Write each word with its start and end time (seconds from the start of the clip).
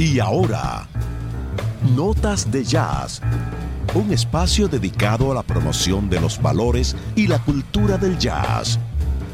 Y 0.00 0.18
ahora, 0.18 0.88
Notas 1.94 2.50
de 2.50 2.64
Jazz, 2.64 3.20
un 3.92 4.10
espacio 4.14 4.66
dedicado 4.66 5.30
a 5.30 5.34
la 5.34 5.42
promoción 5.42 6.08
de 6.08 6.18
los 6.18 6.40
valores 6.40 6.96
y 7.16 7.26
la 7.26 7.38
cultura 7.38 7.98
del 7.98 8.16
jazz, 8.16 8.78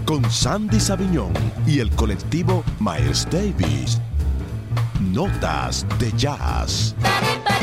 con 0.04 0.28
Sandy 0.28 0.80
Sabiñón 0.80 1.32
y 1.68 1.78
el 1.78 1.88
colectivo 1.90 2.64
Miles 2.80 3.28
Davis. 3.30 4.00
Notas 5.12 5.86
de 6.00 6.10
Jazz. 6.16 6.96
Para 7.04 7.60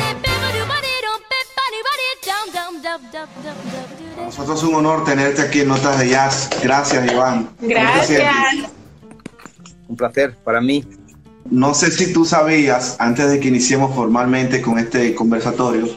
nosotros 4.26 4.60
es 4.60 4.64
un 4.64 4.76
honor 4.76 5.04
tenerte 5.04 5.42
aquí 5.42 5.60
en 5.60 5.68
Notas 5.68 6.00
de 6.00 6.08
Jazz. 6.08 6.50
Gracias, 6.64 7.12
Iván. 7.12 7.50
Gracias. 7.60 8.34
Un 9.90 9.98
placer 9.98 10.38
para 10.46 10.62
mí. 10.62 10.86
No 11.50 11.74
sé 11.74 11.92
si 11.92 12.14
tú 12.14 12.26
sabías, 12.26 12.96
antes 13.00 13.30
de 13.30 13.40
que 13.40 13.50
iniciemos 13.50 13.94
formalmente 13.94 14.62
con 14.62 14.80
este 14.80 15.14
conversatorio, 15.14 15.88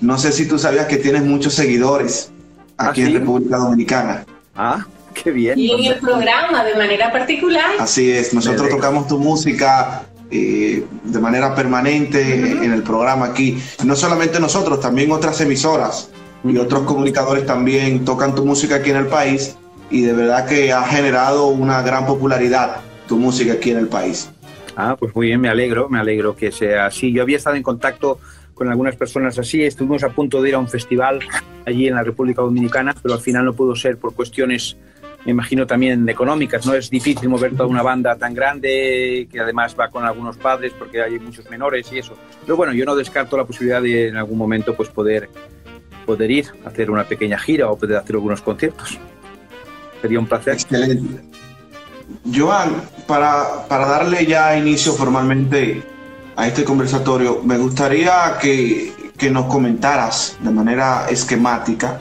no 0.00 0.18
sé 0.18 0.32
si 0.32 0.46
tú 0.46 0.58
sabías 0.58 0.86
que 0.86 0.96
tienes 0.96 1.22
muchos 1.22 1.54
seguidores 1.54 2.30
aquí 2.76 3.02
¿Ah, 3.02 3.06
sí? 3.06 3.12
en 3.12 3.20
República 3.20 3.56
Dominicana. 3.58 4.24
Ah, 4.54 4.86
qué 5.14 5.30
bien. 5.30 5.58
Y 5.58 5.70
en 5.70 5.92
el 5.92 5.98
programa 6.00 6.64
de 6.64 6.74
manera 6.74 7.12
particular. 7.12 7.72
Así 7.78 8.10
es, 8.10 8.32
nosotros 8.34 8.68
tocamos 8.68 9.06
tu 9.06 9.18
música 9.18 10.06
eh, 10.30 10.84
de 11.04 11.20
manera 11.20 11.54
permanente 11.54 12.34
en 12.34 12.72
el 12.72 12.82
programa 12.82 13.26
aquí. 13.26 13.62
No 13.84 13.94
solamente 13.94 14.40
nosotros, 14.40 14.80
también 14.80 15.12
otras 15.12 15.40
emisoras 15.40 16.10
y 16.42 16.56
otros 16.58 16.82
comunicadores 16.82 17.46
también 17.46 18.04
tocan 18.04 18.34
tu 18.34 18.44
música 18.44 18.76
aquí 18.76 18.90
en 18.90 18.96
el 18.96 19.06
país 19.06 19.56
y 19.90 20.02
de 20.02 20.12
verdad 20.12 20.46
que 20.46 20.72
ha 20.72 20.82
generado 20.82 21.46
una 21.46 21.82
gran 21.82 22.06
popularidad 22.06 22.78
tu 23.06 23.16
música 23.16 23.54
aquí 23.54 23.70
en 23.70 23.78
el 23.78 23.88
país. 23.88 24.28
Ah, 24.76 24.94
pues 24.98 25.14
muy 25.16 25.28
bien, 25.28 25.40
me 25.40 25.48
alegro, 25.48 25.88
me 25.88 25.98
alegro 25.98 26.36
que 26.36 26.52
sea 26.52 26.86
así. 26.86 27.10
Yo 27.10 27.22
había 27.22 27.38
estado 27.38 27.56
en 27.56 27.62
contacto 27.62 28.20
con 28.52 28.68
algunas 28.68 28.94
personas 28.96 29.38
así, 29.38 29.62
estuvimos 29.62 30.02
a 30.02 30.10
punto 30.10 30.40
de 30.40 30.50
ir 30.50 30.54
a 30.54 30.58
un 30.58 30.68
festival 30.68 31.20
allí 31.66 31.88
en 31.88 31.94
la 31.94 32.02
República 32.02 32.42
Dominicana, 32.42 32.94
pero 33.02 33.14
al 33.14 33.20
final 33.20 33.44
no 33.44 33.52
pudo 33.52 33.74
ser 33.76 33.98
por 33.98 34.14
cuestiones, 34.14 34.78
me 35.26 35.32
imagino 35.32 35.66
también 35.66 36.08
económicas, 36.08 36.66
¿no? 36.66 36.74
Es 36.74 36.88
difícil 36.88 37.28
mover 37.28 37.52
toda 37.52 37.66
una 37.66 37.82
banda 37.82 38.16
tan 38.16 38.32
grande, 38.32 39.28
que 39.30 39.40
además 39.40 39.76
va 39.78 39.90
con 39.90 40.04
algunos 40.04 40.38
padres 40.38 40.72
porque 40.78 41.02
hay 41.02 41.18
muchos 41.18 41.50
menores 41.50 41.90
y 41.92 41.98
eso. 41.98 42.14
Pero 42.42 42.56
bueno, 42.56 42.72
yo 42.72 42.86
no 42.86 42.96
descarto 42.96 43.36
la 43.36 43.44
posibilidad 43.44 43.82
de 43.82 44.08
en 44.08 44.16
algún 44.16 44.38
momento 44.38 44.74
pues 44.74 44.88
poder, 44.88 45.28
poder 46.06 46.30
ir 46.30 46.46
a 46.64 46.68
hacer 46.68 46.90
una 46.90 47.04
pequeña 47.04 47.38
gira 47.38 47.70
o 47.70 47.78
poder 47.78 47.98
hacer 47.98 48.16
algunos 48.16 48.40
conciertos. 48.40 48.98
Sería 50.00 50.18
un 50.18 50.26
placer. 50.26 50.54
Excelente. 50.54 51.22
Joan, 52.32 52.82
para, 53.06 53.66
para 53.68 53.86
darle 53.86 54.26
ya 54.26 54.56
inicio 54.56 54.92
formalmente 54.92 55.82
a 56.36 56.46
este 56.46 56.64
conversatorio, 56.64 57.40
me 57.44 57.58
gustaría 57.58 58.38
que, 58.40 58.92
que 59.16 59.30
nos 59.30 59.46
comentaras 59.46 60.36
de 60.40 60.50
manera 60.50 61.06
esquemática 61.08 62.00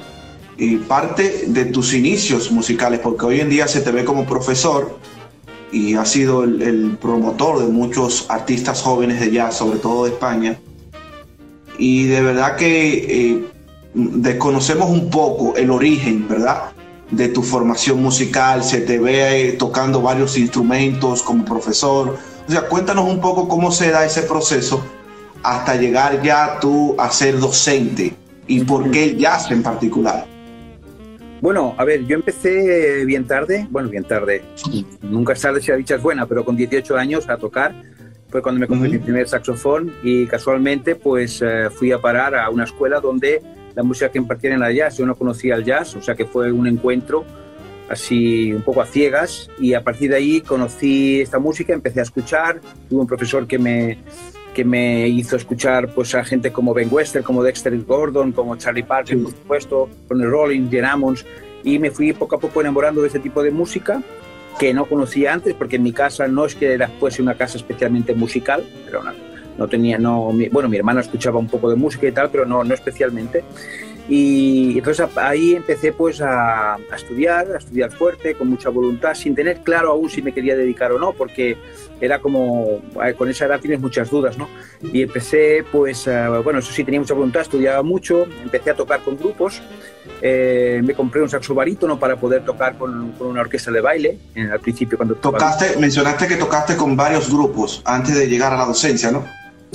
eh, 0.57 0.79
parte 0.87 1.45
de 1.47 1.65
tus 1.65 1.93
inicios 1.93 2.49
musicales, 2.49 3.01
porque 3.01 3.25
hoy 3.25 3.39
en 3.41 3.49
día 3.49 3.67
se 3.67 3.81
te 3.81 3.91
ve 3.91 4.05
como 4.05 4.25
profesor 4.25 4.97
y 5.69 5.95
has 5.95 6.09
sido 6.09 6.45
el, 6.45 6.97
promotor 7.01 7.59
de 7.59 7.67
muchos 7.67 8.25
artistas 8.29 8.81
jóvenes 8.81 9.19
de 9.19 9.31
jazz, 9.31 9.57
sobre 9.57 9.79
todo 9.79 10.05
de 10.05 10.11
España. 10.11 10.57
Y 11.77 12.05
de 12.05 12.21
verdad 12.21 12.55
que 12.55 13.33
eh, 13.33 13.45
desconocemos 13.93 14.89
un 14.89 15.09
poco 15.09 15.57
el 15.57 15.71
origen, 15.71 16.25
¿verdad? 16.29 16.74
De 17.11 17.27
tu 17.29 17.43
formación 17.43 18.01
musical, 18.01 18.63
se 18.63 18.81
te 18.81 18.99
ve 18.99 19.49
eh, 19.49 19.51
tocando 19.53 20.01
varios 20.01 20.37
instrumentos 20.37 21.21
como 21.21 21.45
profesor. 21.45 22.17
O 22.47 22.51
sea, 22.51 22.67
cuéntanos 22.67 23.07
un 23.07 23.21
poco 23.21 23.47
cómo 23.47 23.71
se 23.71 23.91
da 23.91 24.05
ese 24.05 24.23
proceso 24.23 24.83
hasta 25.43 25.75
llegar 25.75 26.21
ya 26.23 26.59
tú 26.59 26.95
a 26.97 27.11
ser 27.11 27.39
docente 27.39 28.13
y 28.47 28.63
por 28.63 28.89
qué 28.91 29.05
el 29.05 29.17
jazz 29.17 29.51
en 29.51 29.61
particular. 29.61 30.25
Bueno, 31.41 31.75
a 31.77 31.83
ver, 31.83 32.05
yo 32.05 32.15
empecé 32.15 33.05
bien 33.05 33.27
tarde, 33.27 33.67
bueno, 33.69 33.89
bien 33.89 34.03
tarde, 34.03 34.43
nunca 35.01 35.33
es 35.33 35.41
tarde 35.41 35.61
si 35.61 35.69
la 35.69 35.77
dicha 35.77 35.95
es 35.95 36.01
buena, 36.01 36.25
pero 36.25 36.43
con 36.43 36.55
18 36.55 36.97
años 36.97 37.29
a 37.29 37.37
tocar, 37.37 37.75
fue 38.29 38.41
cuando 38.41 38.59
me 38.59 38.67
compré 38.67 38.89
Ujú. 38.89 38.97
mi 38.97 39.03
primer 39.03 39.27
saxofón 39.27 39.93
y 40.01 40.25
casualmente 40.25 40.95
pues 40.95 41.41
eh, 41.45 41.69
fui 41.69 41.91
a 41.91 41.99
parar 41.99 42.35
a 42.35 42.49
una 42.49 42.63
escuela 42.63 42.99
donde 42.99 43.41
la 43.75 43.83
música 43.83 44.09
que 44.09 44.17
impartían 44.17 44.53
era 44.53 44.71
jazz, 44.71 44.97
yo 44.97 45.05
no 45.05 45.15
conocía 45.15 45.55
el 45.55 45.63
jazz, 45.63 45.95
o 45.95 46.01
sea 46.01 46.15
que 46.15 46.25
fue 46.25 46.51
un 46.51 46.65
encuentro 46.67 47.25
así 47.89 48.51
un 48.53 48.61
poco 48.63 48.81
a 48.81 48.85
ciegas 48.85 49.49
y 49.59 49.73
a 49.73 49.83
partir 49.83 50.09
de 50.09 50.15
ahí 50.17 50.41
conocí 50.41 51.21
esta 51.21 51.37
música, 51.39 51.73
empecé 51.73 51.99
a 51.99 52.03
escuchar, 52.03 52.59
tuve 52.89 53.01
un 53.01 53.07
profesor 53.07 53.45
que 53.45 53.59
me, 53.59 53.99
que 54.53 54.65
me 54.65 55.07
hizo 55.07 55.35
escuchar 55.35 55.89
pues 55.93 56.15
a 56.15 56.23
gente 56.23 56.51
como 56.51 56.73
Ben 56.73 56.87
Wester, 56.91 57.21
como 57.21 57.43
Dexter 57.43 57.77
Gordon, 57.83 58.31
como 58.31 58.55
Charlie 58.55 58.83
Parker, 58.83 59.17
Sí. 59.17 59.23
por 59.23 59.31
supuesto, 59.33 59.89
con 60.07 60.21
el 60.21 60.29
Rolling, 60.31 60.69
Jen 60.69 60.85
Ammons, 60.85 61.25
y 61.63 61.77
me 61.77 61.91
fui 61.91 62.13
poco 62.13 62.37
a 62.37 62.39
poco 62.39 62.61
enamorando 62.61 63.01
de 63.01 63.07
este 63.07 63.19
tipo 63.19 63.43
de 63.43 63.51
música 63.51 64.01
que 64.57 64.73
no 64.73 64.85
conocía 64.85 65.33
antes, 65.33 65.53
porque 65.53 65.75
en 65.75 65.83
mi 65.83 65.91
casa 65.91 66.27
no 66.27 66.45
es 66.45 66.55
que 66.55 66.73
era, 66.73 66.87
fuese 66.99 67.21
una 67.21 67.35
casa 67.35 67.57
especialmente 67.57 68.15
musical, 68.15 68.63
pero 68.85 69.03
no, 69.03 69.11
no 69.57 69.67
tenía, 69.67 69.97
no, 69.97 70.31
mi- 70.31 70.49
bueno, 70.49 70.69
mi 70.69 70.77
hermana 70.77 71.01
escuchaba 71.01 71.39
un 71.39 71.47
poco 71.47 71.69
de 71.69 71.75
música 71.75 72.07
y 72.07 72.11
tal, 72.11 72.29
pero 72.29 72.45
no, 72.45 72.63
no 72.63 72.73
especialmente. 72.73 73.43
Y 74.07 74.77
entonces 74.77 75.07
a- 75.15 75.29
ahí 75.29 75.55
empecé 75.55 75.91
pues 75.91 76.21
a, 76.21 76.75
a 76.75 76.95
estudiar, 76.95 77.47
a 77.53 77.57
estudiar 77.57 77.91
fuerte, 77.91 78.35
con 78.35 78.49
mucha 78.49 78.69
voluntad, 78.69 79.15
sin 79.15 79.33
tener 79.33 79.61
claro 79.61 79.91
aún 79.91 80.09
si 80.09 80.21
me 80.21 80.31
quería 80.31 80.55
dedicar 80.55 80.91
o 80.91 80.99
no, 80.99 81.13
porque 81.13 81.57
era 81.99 82.19
como, 82.19 82.81
eh, 83.03 83.13
con 83.17 83.29
esa 83.29 83.45
edad 83.45 83.59
tienes 83.59 83.79
muchas 83.79 84.11
dudas, 84.11 84.37
¿no? 84.37 84.47
Y 84.93 85.01
empecé 85.01 85.63
pues, 85.71 86.05
eh, 86.07 86.27
bueno, 86.43 86.59
eso 86.59 86.71
sí, 86.71 86.83
tenía 86.83 86.99
mucha 86.99 87.15
voluntad, 87.15 87.41
estudiaba 87.41 87.81
mucho, 87.81 88.25
empecé 88.43 88.69
a 88.71 88.75
tocar 88.75 88.99
con 89.01 89.17
grupos, 89.17 89.61
eh, 90.21 90.81
me 90.83 90.93
compré 90.93 91.21
un 91.23 91.29
saxo 91.29 91.55
barítono 91.55 91.97
para 91.97 92.15
poder 92.17 92.43
tocar 92.45 92.77
con, 92.77 93.13
con 93.13 93.27
una 93.27 93.41
orquesta 93.41 93.71
de 93.71 93.81
baile, 93.81 94.19
en, 94.35 94.51
al 94.51 94.59
principio 94.59 94.97
cuando 94.97 95.15
Tocaste, 95.15 95.77
mencionaste 95.79 96.27
que 96.27 96.35
tocaste 96.35 96.75
con 96.77 96.95
varios 96.95 97.31
grupos 97.31 97.81
antes 97.85 98.13
de 98.15 98.27
llegar 98.27 98.53
a 98.53 98.57
la 98.57 98.65
docencia, 98.65 99.09
¿no? 99.09 99.25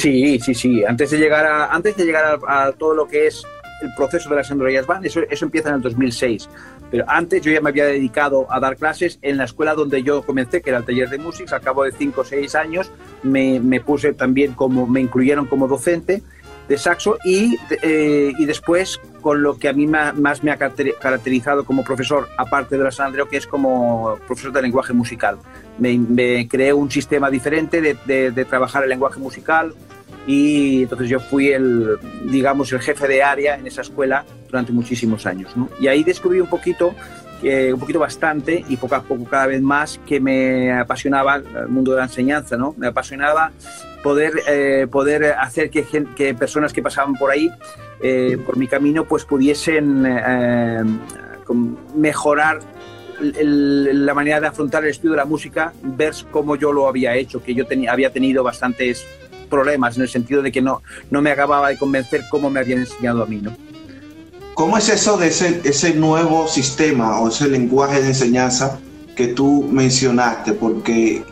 Sí, 0.01 0.41
sí, 0.41 0.55
sí. 0.55 0.83
Antes 0.83 1.11
de 1.11 1.19
llegar 1.19 1.45
a, 1.45 1.67
antes 1.67 1.95
de 1.95 2.07
llegar 2.07 2.41
a, 2.49 2.73
todo 2.73 2.95
lo 2.95 3.07
que 3.07 3.27
es 3.27 3.45
el 3.83 3.93
proceso 3.95 4.31
de 4.31 4.37
la 4.37 4.45
Sandro 4.45 4.71
Jazz 4.71 4.87
Band, 4.87 5.05
eso, 5.05 5.21
eso 5.29 5.45
empieza 5.45 5.69
en 5.69 5.75
el 5.75 5.83
2006. 5.83 6.49
Pero 6.91 7.05
antes 7.07 7.43
yo 7.43 7.53
ya 7.53 7.61
me 7.61 7.69
había 7.69 7.85
dedicado 7.85 8.47
a 8.51 8.59
dar 8.61 8.77
clases 8.77 9.19
en 9.21 9.37
la 9.37 9.45
escuela 9.45 9.75
donde 9.75 10.03
yo 10.03 10.23
comencé, 10.23 10.63
que 10.63 10.71
era 10.71 10.79
el 10.79 10.87
taller 10.87 11.11
de 11.11 11.19
música. 11.19 11.57
Al 11.57 11.61
cabo 11.61 11.85
de 11.85 11.93
5 11.93 12.19
o 12.19 12.25
6 12.25 12.55
años 12.55 12.91
me, 13.23 13.61
me 13.61 13.81
puse 13.81 14.15
también 14.15 14.55
como, 14.55 14.87
me 14.87 15.03
incluyeron 15.03 15.45
como 15.45 15.69
docente 15.69 16.23
de 16.71 16.79
saxo 16.79 17.19
y, 17.25 17.57
eh, 17.83 18.33
y 18.39 18.45
después 18.47 19.01
con 19.21 19.43
lo 19.43 19.59
que 19.59 19.69
a 19.69 19.73
mí 19.75 19.87
más 19.87 20.43
me 20.45 20.51
ha 20.53 20.57
caracteri- 20.59 20.95
caracterizado 20.99 21.65
como 21.65 21.83
profesor, 21.85 22.29
aparte 22.39 22.79
de 22.79 22.85
la 22.85 22.91
San 22.93 23.09
Andreu, 23.09 23.29
que 23.29 23.37
es 23.37 23.47
como 23.47 24.17
profesor 24.27 24.53
de 24.53 24.63
lenguaje 24.63 24.93
musical. 24.95 25.37
Me, 25.79 25.99
me 25.99 26.47
creé 26.49 26.73
un 26.73 26.89
sistema 26.91 27.29
diferente 27.29 27.81
de, 27.83 27.97
de- 28.07 28.31
de 28.31 28.45
trabajar 28.45 28.85
el 28.85 28.89
lenguaje 28.89 29.19
musical 29.19 29.75
y 30.27 30.83
entonces 30.85 31.09
yo 31.09 31.19
fui 31.19 31.49
el, 31.49 31.99
digamos, 32.31 32.73
el 32.73 32.81
jefe 32.81 33.09
de 33.09 33.23
área 33.23 33.57
en 33.57 33.67
esa 33.67 33.81
escuela 33.83 34.25
durante 34.49 34.71
muchísimos 34.73 35.27
años. 35.27 35.51
¿no? 35.57 35.69
Y 35.81 35.89
ahí 35.89 36.05
descubrí 36.05 36.41
un 36.41 36.47
poquito, 36.49 36.95
eh, 37.43 37.73
un 37.73 37.81
poquito 37.81 37.99
bastante 37.99 38.65
y 38.69 38.77
poco 38.77 38.95
a 38.95 39.03
poco 39.03 39.25
cada 39.25 39.47
vez 39.47 39.63
más 39.63 40.01
que 40.07 40.21
me 40.21 40.73
apasionaba 40.73 41.37
el 41.37 41.69
mundo 41.69 41.93
de 41.93 41.99
la 41.99 42.05
enseñanza, 42.05 42.57
¿no? 42.57 42.75
Me 42.77 42.89
apasionaba 42.89 43.53
poder, 44.03 44.33
eh, 44.49 44.87
poder 44.91 45.25
hacer 45.39 45.71
que, 45.71 45.85
que 46.17 46.35
personas 46.35 46.73
que 46.73 46.83
pasaban 46.83 47.15
por 47.15 47.31
ahí, 47.31 47.51
eh, 48.03 48.39
por 48.45 48.57
mi 48.57 48.67
camino, 48.67 49.05
pues 49.05 49.25
pudiesen 49.25 50.05
eh, 50.07 50.83
mejorar 51.95 52.61
la 53.21 54.15
manera 54.15 54.41
de 54.41 54.47
afrontar 54.47 54.83
el 54.85 54.91
estudio 54.91 55.11
de 55.11 55.19
la 55.19 55.27
música, 55.27 55.75
ver 55.83 56.15
cómo 56.31 56.57
yo 56.57 56.73
lo 56.73 56.89
había 56.89 57.15
hecho, 57.17 57.43
que 57.43 57.55
yo 57.55 57.67
tenía, 57.67 57.93
había 57.93 58.11
tenido 58.11 58.43
bastantes 58.43 59.07
problemas 59.51 59.97
en 59.97 60.03
el 60.03 60.09
sentido 60.09 60.41
de 60.41 60.51
que 60.51 60.63
no, 60.63 60.83
no 61.11 61.21
me 61.21 61.31
acababa 61.31 61.69
de 61.69 61.77
convencer 61.77 62.23
cómo 62.31 62.49
me 62.49 62.61
habían 62.61 62.79
enseñado 62.79 63.23
a 63.23 63.27
mí, 63.27 63.41
¿no? 63.43 63.55
¿Cómo 64.61 64.77
es 64.77 64.91
eso 64.91 65.17
de 65.17 65.29
ese, 65.29 65.63
ese 65.65 65.95
nuevo 65.95 66.47
sistema 66.47 67.19
o 67.19 67.29
ese 67.31 67.49
lenguaje 67.49 68.03
de 68.03 68.09
enseñanza 68.09 68.79
que 69.17 69.29
tú 69.29 69.67
mencionaste? 69.73 70.55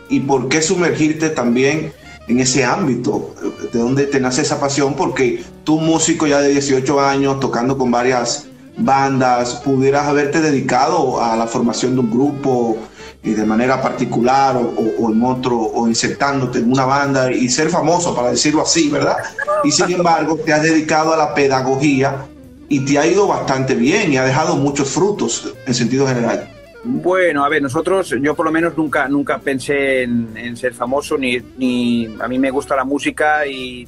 ¿Y 0.09 0.19
por 0.21 0.49
qué 0.49 0.63
sumergirte 0.63 1.29
también 1.29 1.93
en 2.27 2.39
ese 2.39 2.65
ámbito? 2.65 3.35
¿De 3.71 3.77
dónde 3.77 4.07
te 4.07 4.19
nace 4.19 4.41
esa 4.41 4.59
pasión? 4.59 4.95
Porque 4.95 5.43
tú, 5.63 5.79
músico 5.79 6.25
ya 6.25 6.41
de 6.41 6.49
18 6.49 6.99
años, 6.99 7.39
tocando 7.39 7.77
con 7.77 7.91
varias 7.91 8.47
bandas, 8.79 9.61
pudieras 9.63 10.07
haberte 10.07 10.41
dedicado 10.41 11.21
a 11.23 11.35
la 11.37 11.45
formación 11.45 11.93
de 11.93 11.99
un 11.99 12.09
grupo 12.09 12.77
y 13.21 13.33
de 13.35 13.45
manera 13.45 13.79
particular 13.79 14.57
o- 14.57 14.73
o 15.05 15.11
en 15.11 15.23
otro, 15.23 15.55
o 15.55 15.87
insertándote 15.87 16.57
en 16.57 16.71
una 16.71 16.85
banda 16.85 17.31
y 17.31 17.47
ser 17.47 17.69
famoso, 17.69 18.15
para 18.15 18.31
decirlo 18.31 18.63
así, 18.63 18.89
¿verdad? 18.89 19.17
Y 19.63 19.69
sin 19.71 19.91
embargo, 19.91 20.35
te 20.43 20.51
has 20.51 20.63
dedicado 20.63 21.13
a 21.13 21.17
la 21.17 21.35
pedagogía 21.35 22.25
y 22.69 22.85
te 22.85 22.99
ha 22.99 23.05
ido 23.05 23.27
bastante 23.27 23.73
bien 23.75 24.13
y 24.13 24.17
ha 24.17 24.23
dejado 24.23 24.55
muchos 24.55 24.89
frutos 24.89 25.53
en 25.65 25.73
sentido 25.73 26.07
general. 26.07 26.47
Bueno, 26.83 27.43
a 27.43 27.49
ver, 27.49 27.61
nosotros, 27.61 28.15
yo 28.21 28.35
por 28.35 28.45
lo 28.45 28.51
menos 28.51 28.77
nunca, 28.77 29.07
nunca 29.09 29.39
pensé 29.39 30.03
en, 30.03 30.55
ser 30.55 30.73
famoso, 30.73 31.17
ni, 31.17 31.37
ni, 31.57 32.07
a 32.19 32.27
mí 32.27 32.39
me 32.39 32.51
gusta 32.51 32.75
la 32.75 32.85
música 32.85 33.45
y, 33.45 33.87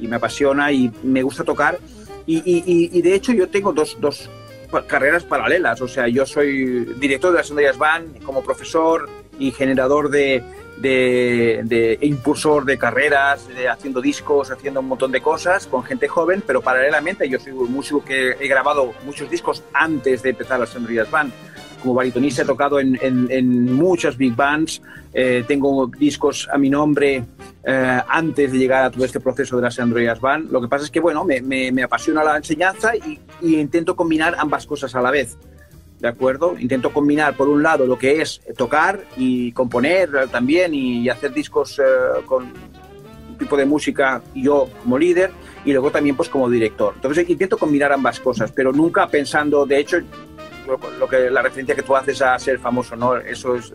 me 0.00 0.16
apasiona 0.16 0.70
y 0.70 0.90
me 1.02 1.22
gusta 1.22 1.44
tocar. 1.44 1.78
Y, 2.26 3.00
de 3.00 3.14
hecho 3.14 3.32
yo 3.32 3.48
tengo 3.48 3.72
dos, 3.72 3.96
dos, 4.00 4.28
carreras 4.88 5.22
paralelas, 5.22 5.80
o 5.82 5.88
sea, 5.88 6.08
yo 6.08 6.26
soy 6.26 6.84
director 6.98 7.30
de 7.30 7.38
las 7.38 7.50
Andreas 7.50 7.78
Band 7.78 8.22
como 8.24 8.42
profesor 8.42 9.08
y 9.38 9.52
generador 9.52 10.10
de, 10.10 10.42
de, 10.76 11.98
impulsor 12.02 12.64
de 12.64 12.78
carreras, 12.78 13.48
de 13.48 13.68
haciendo 13.68 14.00
discos, 14.00 14.50
haciendo 14.50 14.80
un 14.80 14.88
montón 14.88 15.12
de 15.12 15.20
cosas 15.20 15.66
con 15.66 15.82
gente 15.84 16.08
joven, 16.08 16.42
pero 16.46 16.60
paralelamente 16.60 17.28
yo 17.28 17.38
soy 17.38 17.52
un 17.52 17.72
músico 17.72 18.04
que 18.04 18.36
he 18.40 18.48
grabado 18.48 18.92
muchos 19.04 19.30
discos 19.30 19.62
antes 19.72 20.22
de 20.22 20.30
empezar 20.30 20.60
las 20.60 20.74
Andreas 20.76 21.10
Band 21.10 21.32
como 21.84 21.94
baritonista 21.94 22.42
he 22.42 22.44
tocado 22.46 22.80
en, 22.80 22.98
en, 23.02 23.74
muchas 23.74 24.16
big 24.16 24.34
bands, 24.34 24.80
eh, 25.12 25.44
tengo 25.46 25.86
discos 25.86 26.48
a 26.50 26.56
mi 26.56 26.70
nombre 26.70 27.22
eh, 27.62 28.00
antes 28.08 28.50
de 28.50 28.58
llegar 28.58 28.84
a 28.84 28.90
todo 28.90 29.04
este 29.04 29.20
proceso 29.20 29.56
de 29.56 29.62
las 29.62 29.78
Androidas 29.78 30.18
Band. 30.18 30.50
Lo 30.50 30.62
que 30.62 30.68
pasa 30.68 30.86
es 30.86 30.90
que, 30.90 30.98
bueno, 30.98 31.24
me, 31.24 31.42
me, 31.42 31.82
apasiona 31.82 32.24
la 32.24 32.38
enseñanza 32.38 32.96
y, 32.96 33.20
intento 33.42 33.94
combinar 33.94 34.34
ambas 34.38 34.66
cosas 34.66 34.94
a 34.94 35.02
la 35.02 35.10
vez. 35.10 35.36
¿De 36.04 36.10
acuerdo? 36.10 36.54
Intento 36.58 36.92
combinar, 36.92 37.34
por 37.34 37.48
un 37.48 37.62
lado, 37.62 37.86
lo 37.86 37.96
que 37.96 38.20
es 38.20 38.42
tocar 38.58 39.06
y 39.16 39.52
componer 39.52 40.28
también 40.28 40.74
y 40.74 41.08
hacer 41.08 41.32
discos 41.32 41.78
eh, 41.78 41.82
con 42.26 42.44
un 42.44 43.38
tipo 43.38 43.56
de 43.56 43.64
música 43.64 44.20
yo 44.34 44.68
como 44.82 44.98
líder 44.98 45.30
y 45.64 45.72
luego 45.72 45.90
también 45.90 46.14
pues 46.14 46.28
como 46.28 46.50
director. 46.50 46.92
Entonces 46.94 47.26
intento 47.26 47.56
combinar 47.56 47.90
ambas 47.90 48.20
cosas, 48.20 48.52
pero 48.52 48.70
nunca 48.70 49.08
pensando, 49.08 49.64
de 49.64 49.78
hecho, 49.78 49.96
lo, 51.00 51.08
que 51.08 51.30
la 51.30 51.40
referencia 51.40 51.74
que 51.74 51.82
tú 51.82 51.96
haces 51.96 52.20
a 52.20 52.38
ser 52.38 52.58
famoso, 52.58 52.94
¿no? 52.96 53.16
Eso 53.16 53.54
es 53.54 53.72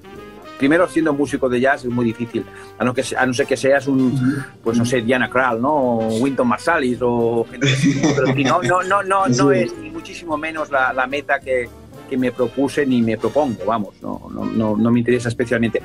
primero 0.59 0.87
siendo 0.87 1.13
músico 1.13 1.49
de 1.49 1.59
jazz 1.59 1.85
es 1.85 1.89
muy 1.89 2.05
difícil, 2.05 2.45
a 2.77 2.85
no, 2.85 2.93
que, 2.93 3.03
a 3.17 3.25
no 3.25 3.33
ser 3.33 3.47
que 3.47 3.57
seas 3.57 3.87
un, 3.87 4.45
pues 4.63 4.77
no 4.77 4.85
sé, 4.85 5.01
Diana 5.01 5.31
Krall, 5.31 5.59
¿no? 5.59 5.73
O 5.73 6.17
Winton 6.19 6.47
Marsalis 6.47 6.99
o 7.01 7.43
gente 7.49 7.67
pero 8.15 8.27
no, 8.35 8.61
no, 8.61 8.83
no, 8.83 9.01
no, 9.01 9.27
no 9.27 9.51
es 9.51 9.75
ni 9.79 9.89
muchísimo 9.89 10.37
menos 10.37 10.69
la, 10.69 10.93
la 10.93 11.07
meta 11.07 11.39
que, 11.39 11.67
que, 12.09 12.17
me 12.17 12.31
propuse 12.31 12.85
ni 12.85 13.01
me 13.01 13.17
propongo, 13.17 13.65
vamos, 13.65 13.95
no, 14.01 14.27
no, 14.31 14.45
no, 14.45 14.75
no 14.75 14.91
me 14.91 14.99
interesa 14.99 15.29
especialmente. 15.29 15.81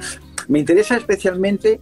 Me 0.49 0.59
interesa 0.59 0.97
especialmente 0.97 1.81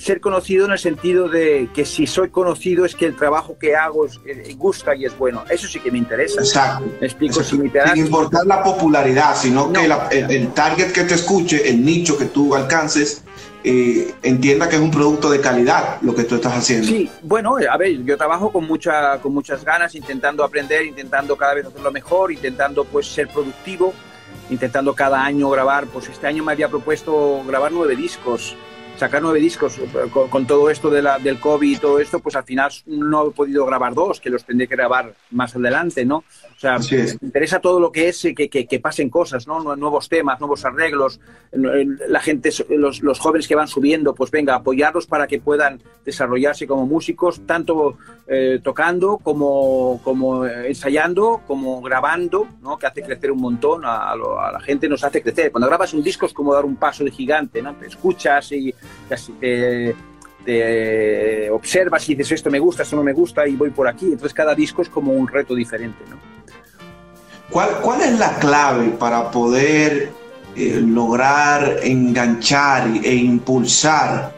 ser 0.00 0.20
conocido 0.20 0.64
en 0.64 0.72
el 0.72 0.78
sentido 0.78 1.28
de 1.28 1.68
que 1.74 1.84
si 1.84 2.06
soy 2.06 2.30
conocido 2.30 2.86
es 2.86 2.94
que 2.94 3.04
el 3.04 3.16
trabajo 3.16 3.58
que 3.58 3.76
hago 3.76 4.06
es, 4.06 4.18
eh, 4.24 4.54
gusta 4.56 4.94
y 4.94 5.04
es 5.04 5.16
bueno. 5.16 5.44
Eso 5.50 5.68
sí 5.68 5.78
que 5.78 5.90
me 5.90 5.98
interesa. 5.98 6.40
Exacto. 6.40 6.86
Me 7.00 7.06
explico. 7.06 7.42
Si 7.42 7.56
Sin 7.56 7.96
importar 7.96 8.46
la 8.46 8.62
popularidad, 8.62 9.36
sino 9.36 9.70
que 9.70 9.84
el, 9.84 10.48
target 10.52 10.92
que 10.92 11.04
te 11.04 11.14
escuche, 11.14 11.68
el 11.68 11.84
nicho 11.84 12.16
que 12.16 12.24
tú 12.26 12.54
alcances, 12.54 13.22
entienda 13.62 14.68
que 14.68 14.76
es 14.76 14.82
un 14.82 14.90
producto 14.90 15.30
de 15.30 15.40
calidad 15.40 16.00
lo 16.02 16.14
que 16.14 16.24
tú 16.24 16.36
estás 16.36 16.54
haciendo. 16.54 16.86
Sí, 16.86 17.10
bueno, 17.22 17.56
a 17.70 17.76
ver, 17.76 18.02
yo 18.04 18.16
trabajo 18.16 18.50
con, 18.50 18.66
mucha, 18.66 19.18
con 19.18 19.34
muchas 19.34 19.64
ganas, 19.64 19.94
intentando 19.94 20.44
aprender, 20.44 20.86
intentando 20.86 21.36
cada 21.36 21.54
vez 21.54 21.66
hacerlo 21.66 21.92
mejor, 21.92 22.32
intentando 22.32 22.84
pues 22.84 23.06
ser 23.06 23.28
productivo, 23.28 23.92
intentando 24.48 24.94
cada 24.94 25.22
año 25.24 25.50
grabar, 25.50 25.86
pues 25.86 26.08
este 26.08 26.26
año 26.26 26.44
me 26.44 26.52
había 26.52 26.68
propuesto 26.68 27.42
grabar 27.46 27.72
nueve 27.72 27.96
discos 27.96 28.56
sacar 29.00 29.22
nueve 29.22 29.40
discos 29.40 29.78
eh, 29.78 30.10
con, 30.12 30.46
todo 30.46 30.68
esto 30.68 30.90
de 30.90 31.00
la, 31.00 31.18
del 31.18 31.40
COVID 31.40 31.76
y 31.76 31.80
todo 31.80 31.98
esto, 31.98 32.20
pues 32.20 32.36
al 32.36 32.44
final 32.44 32.70
no 32.84 33.28
he 33.28 33.30
podido 33.30 33.64
grabar 33.64 33.94
dos, 33.94 34.20
que 34.20 34.28
los 34.28 34.44
tendré 34.44 34.68
que 34.68 34.76
grabar 34.76 35.14
más 35.30 35.56
adelante, 35.56 36.04
¿no? 36.04 36.18
O 36.18 36.60
sea, 36.60 36.78
me 36.78 37.08
interesa 37.22 37.60
todo 37.60 37.80
lo 37.80 37.90
que 37.90 38.10
es 38.10 38.22
eh, 38.26 38.34
que, 38.34 38.48
que, 38.50 38.80
pasen 38.80 39.08
cosas, 39.08 39.46
¿no? 39.46 39.74
Nuevos 39.74 40.10
temas, 40.10 40.38
nuevos 40.38 40.66
arreglos, 40.66 41.18
la 41.52 42.20
gente, 42.20 42.50
los, 42.68 43.00
los, 43.00 43.18
jóvenes 43.18 43.48
que 43.48 43.54
van 43.54 43.68
subiendo, 43.68 44.14
pues 44.14 44.30
venga, 44.30 44.54
apoyarlos 44.54 45.06
para 45.06 45.26
que 45.26 45.40
puedan 45.40 45.80
desarrollarse 46.04 46.66
como 46.66 46.86
músicos, 46.86 47.40
tanto 47.46 47.96
eh, 48.26 48.60
tocando 48.62 49.16
como, 49.16 50.00
como 50.04 50.46
ensayando, 50.46 51.40
como 51.46 51.80
grabando, 51.80 52.46
¿no? 52.60 52.78
Que 52.78 52.86
hace 52.86 53.02
crecer 53.02 53.32
un 53.32 53.40
montón 53.40 53.82
a, 53.84 54.14
la 54.14 54.60
gente, 54.60 54.88
nos 54.88 55.02
hace 55.02 55.22
crecer. 55.22 55.50
Cuando 55.50 55.66
grabas 55.66 55.94
un 55.94 56.02
disco 56.02 56.26
es 56.26 56.34
como 56.34 56.54
dar 56.54 56.64
un 56.64 56.76
paso 56.76 57.02
de 57.02 57.10
gigante, 57.10 57.62
¿no? 57.62 57.74
Te 57.74 57.86
escuchas 57.86 58.52
y 58.52 58.74
te, 59.40 59.94
te 60.44 61.50
observas 61.50 62.08
y 62.08 62.14
dices 62.14 62.32
esto 62.32 62.50
me 62.50 62.58
gusta, 62.58 62.82
esto 62.82 62.96
no 62.96 63.02
me 63.02 63.12
gusta 63.12 63.46
y 63.46 63.56
voy 63.56 63.70
por 63.70 63.88
aquí. 63.88 64.06
Entonces 64.06 64.34
cada 64.34 64.54
disco 64.54 64.82
es 64.82 64.88
como 64.88 65.12
un 65.12 65.28
reto 65.28 65.54
diferente, 65.54 66.04
¿no? 66.08 66.16
¿Cuál, 67.50 68.00
es 68.00 68.16
la 68.18 68.38
clave 68.38 68.90
para 68.90 69.30
poder 69.32 70.12
eh, 70.54 70.80
lograr 70.86 71.80
enganchar 71.82 72.88
e 73.02 73.14
impulsar 73.14 74.32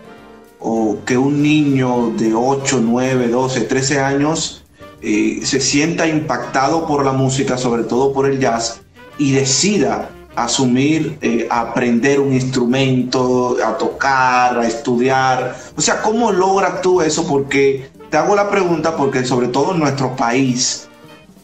o 0.58 0.98
que 1.04 1.18
un 1.18 1.42
niño 1.42 2.12
de 2.16 2.32
8, 2.34 2.80
9, 2.82 3.28
12, 3.28 3.60
13 3.62 4.00
años 4.00 4.64
eh, 5.02 5.40
se 5.42 5.60
sienta 5.60 6.06
impactado 6.06 6.86
por 6.86 7.04
la 7.04 7.12
música, 7.12 7.58
sobre 7.58 7.82
todo 7.82 8.14
por 8.14 8.26
el 8.26 8.38
jazz, 8.38 8.80
y 9.18 9.32
decida 9.32 10.08
asumir, 10.36 11.18
eh, 11.20 11.46
aprender 11.50 12.20
un 12.20 12.32
instrumento, 12.32 13.56
a 13.64 13.76
tocar, 13.76 14.58
a 14.58 14.66
estudiar? 14.66 15.56
O 15.76 15.80
sea, 15.80 16.02
¿cómo 16.02 16.32
logras 16.32 16.80
tú 16.80 17.00
eso? 17.00 17.26
Porque 17.26 17.90
te 18.10 18.16
hago 18.16 18.36
la 18.36 18.50
pregunta 18.50 18.96
porque 18.96 19.24
sobre 19.24 19.48
todo 19.48 19.72
en 19.72 19.80
nuestro 19.80 20.14
país, 20.16 20.88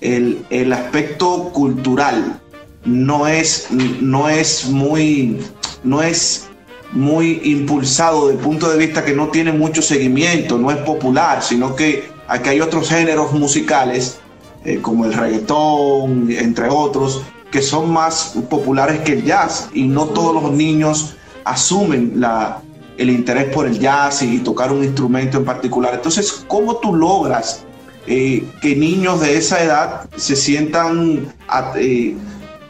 el, 0.00 0.72
aspecto 0.72 1.50
cultural 1.52 2.40
no 2.84 3.26
es, 3.26 3.68
no 3.70 4.28
es 4.28 4.66
muy, 4.66 5.40
no 5.82 6.02
es 6.02 6.46
muy 6.92 7.40
impulsado 7.44 8.26
desde 8.26 8.38
el 8.38 8.44
punto 8.44 8.70
de 8.70 8.78
vista 8.78 9.04
que 9.04 9.14
no 9.14 9.28
tiene 9.28 9.52
mucho 9.52 9.82
seguimiento, 9.82 10.58
no 10.58 10.70
es 10.70 10.78
popular, 10.78 11.42
sino 11.42 11.74
que 11.74 12.08
aquí 12.28 12.50
hay 12.50 12.60
otros 12.60 12.88
géneros 12.88 13.32
musicales, 13.32 14.18
eh, 14.64 14.78
como 14.80 15.04
el 15.04 15.12
reggaetón, 15.12 16.30
entre 16.30 16.68
otros, 16.68 17.22
que 17.50 17.62
son 17.62 17.90
más 17.90 18.34
populares 18.48 19.00
que 19.00 19.12
el 19.12 19.24
jazz 19.24 19.68
y 19.72 19.84
no 19.84 20.06
todos 20.06 20.42
los 20.42 20.52
niños 20.52 21.14
asumen 21.44 22.14
la, 22.16 22.60
el 22.98 23.10
interés 23.10 23.52
por 23.52 23.66
el 23.66 23.78
jazz 23.78 24.22
y 24.22 24.38
tocar 24.40 24.72
un 24.72 24.84
instrumento 24.84 25.38
en 25.38 25.44
particular. 25.44 25.94
Entonces, 25.94 26.44
¿cómo 26.46 26.76
tú 26.76 26.94
logras 26.94 27.64
eh, 28.10 28.42
que 28.62 28.74
niños 28.74 29.20
de 29.20 29.36
esa 29.36 29.62
edad 29.62 30.08
se 30.16 30.34
sientan, 30.34 31.30
eh, 31.76 32.16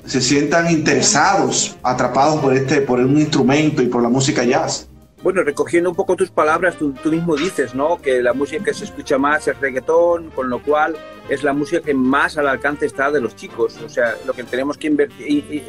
se 0.05 0.21
sientan 0.21 0.69
interesados, 0.69 1.77
atrapados 1.85 2.41
por, 2.41 2.55
este, 2.55 2.81
por 2.81 2.99
un 2.99 3.17
instrumento 3.19 3.81
y 3.81 3.87
por 3.87 4.03
la 4.03 4.09
música 4.09 4.43
jazz. 4.43 4.88
Bueno, 5.23 5.43
recogiendo 5.43 5.91
un 5.91 5.97
poco 5.97 6.15
tus 6.15 6.31
palabras, 6.31 6.77
tú, 6.77 6.95
mismo 7.11 7.37
dices, 7.37 7.75
¿no? 7.75 8.01
Que 8.01 8.23
la 8.23 8.33
música 8.33 8.63
que 8.65 8.75
se 8.75 8.85
escucha 8.85 9.19
más 9.19 9.49
es 9.49 9.59
reggaetón, 9.59 10.31
con 10.31 10.49
lo 10.49 10.63
cual 10.63 10.97
es 11.29 11.43
la 11.43 11.53
música 11.53 11.83
que 11.83 11.93
más 11.93 12.39
al 12.39 12.47
alcance 12.47 12.87
está 12.87 13.11
de 13.11 13.21
los 13.21 13.35
chicos. 13.35 13.79
O 13.85 13.89
sea, 13.89 14.15
lo 14.27 14.33
que 14.33 14.45
tenemos 14.45 14.79
que 14.79 15.09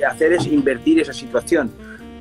hacer 0.08 0.34
es 0.34 0.46
invertir 0.46 1.00
esa 1.00 1.14
situación 1.14 1.72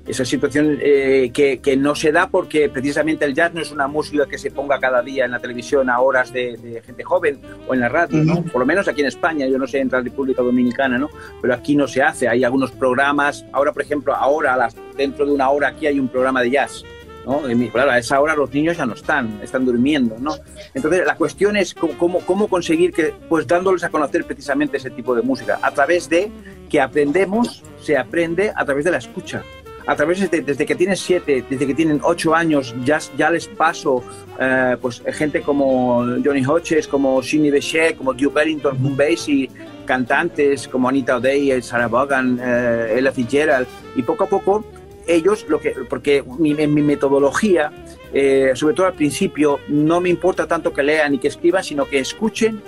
esa 0.09 0.25
situación 0.25 0.79
eh, 0.81 1.31
que, 1.33 1.59
que, 1.59 1.77
no 1.77 1.95
se 1.95 2.11
da 2.13 2.29
porque 2.29 2.69
precisamente 2.71 3.27
el 3.27 3.35
jazz 3.35 3.53
no 3.53 3.61
es 3.61 3.71
una 3.71 3.87
música 3.87 4.27
que 4.27 4.39
se 4.39 4.51
ponga 4.51 4.81
cada 4.81 5.03
día 5.03 5.27
en 5.27 5.33
la 5.33 5.39
televisión 5.39 5.91
a 5.91 6.01
horas 6.01 6.33
de, 6.33 6.83
gente 6.85 7.05
joven 7.05 7.39
o 7.67 7.75
en 7.75 7.81
la 7.81 7.89
radio, 7.91 8.25
¿no? 8.25 8.43
por 8.45 8.61
lo 8.61 8.67
menos 8.67 8.89
aquí 8.89 9.03
en 9.03 9.09
España, 9.09 9.47
yo 9.47 9.59
no 9.59 9.67
sé 9.67 9.81
en 9.81 9.91
la 9.91 10.01
República 10.01 10.43
Dominicana, 10.43 10.99
¿no? 10.99 11.11
pero 11.43 11.53
aquí 11.53 11.77
no 11.77 11.87
se 11.87 12.03
hace, 12.03 12.27
hay 12.27 12.43
algunos 12.43 12.71
programas, 12.71 13.45
ahora 13.53 13.73
por 13.73 13.83
ejemplo, 13.83 14.15
ahora 14.15 14.57
las, 14.57 14.75
dentro 14.97 15.27
de 15.27 15.33
una 15.33 15.51
hora 15.51 15.69
aquí 15.69 15.87
hay 15.87 16.01
un 16.01 16.09
programa 16.09 16.41
de 16.41 16.51
jazz. 16.51 16.85
¿No? 17.25 17.43
Claro, 17.73 17.91
a 17.91 17.99
esa 17.99 18.21
hora 18.21 18.35
los 18.35 18.53
niños 18.53 18.77
ya 18.77 18.87
no 18.87 18.95
están, 18.95 19.41
están 19.43 19.65
durmiendo, 19.65 20.17
¿no? 20.19 20.37
Entonces 20.75 21.07
la 21.07 21.17
cuestión 21.17 21.57
es 21.57 21.75
cómo, 21.75 22.21
cómo 22.21 22.49
conseguir 22.49 22.93
que, 22.93 23.15
pues 23.29 23.47
dándoles 23.47 23.85
a 23.85 23.91
conocer 23.91 24.25
precisamente 24.25 24.77
ese 24.77 24.91
tipo 24.91 25.15
de 25.15 25.23
música, 25.23 25.59
a 25.63 25.71
través 25.71 26.09
de 26.09 26.31
que 26.69 26.81
aprendemos, 26.81 27.63
se 27.81 27.97
aprende 27.97 28.53
a 28.55 28.65
través 28.65 28.85
de 28.85 28.91
la 28.91 28.99
escucha 28.99 29.43
a 29.89 29.97
través 29.97 30.31
de, 30.31 30.43
desde 30.43 30.67
que 30.67 30.75
tienen 30.75 30.99
siete, 30.99 31.43
desde 31.49 31.67
que 31.67 31.75
tienen 31.75 31.99
ocho 32.05 32.35
años, 32.35 32.75
ya, 32.85 32.99
ya 33.17 33.31
les 33.31 33.49
paso 33.49 34.05
eh, 34.39 34.77
pues 34.83 35.03
gente 35.15 35.41
como 35.41 36.05
Johnny 36.23 36.45
Hodges, 36.45 36.87
como 36.87 37.23
Sidney 37.23 37.51
Bechet, 37.51 37.97
como 37.97 38.13
Duke 38.13 38.39
Ellington, 38.43 38.77
Boom 38.83 38.99
Basie, 38.99 39.49
cantantes 39.87 40.69
como 40.69 40.91
Anita 40.91 41.17
O'Day, 41.17 41.63
Sarah 41.63 41.89
Vaughan, 41.89 42.39
eh, 42.39 42.97
Ella 42.99 43.11
Fitzgerald, 43.13 43.67
y 43.97 44.03
poco 44.03 44.25
a 44.25 44.27
poco 44.27 44.63
ellos, 45.09 45.47
lo 45.49 45.61
que, 45.61 45.71
porque 45.89 46.23
mi, 46.39 46.55
mi 46.55 46.83
metodología, 46.83 47.73
eh, 48.13 48.53
sobre 48.55 48.75
todo 48.75 48.87
al 48.87 48.95
principio, 48.95 49.61
no 49.69 50.01
me 50.01 50.09
importa 50.09 50.47
tanto 50.47 50.73
que 50.73 50.83
lean 50.83 51.15
y 51.15 51.19
que 51.19 51.29
escriban, 51.29 51.65
sino 51.65 51.87
que 51.87 51.99
escuchen 51.99 52.63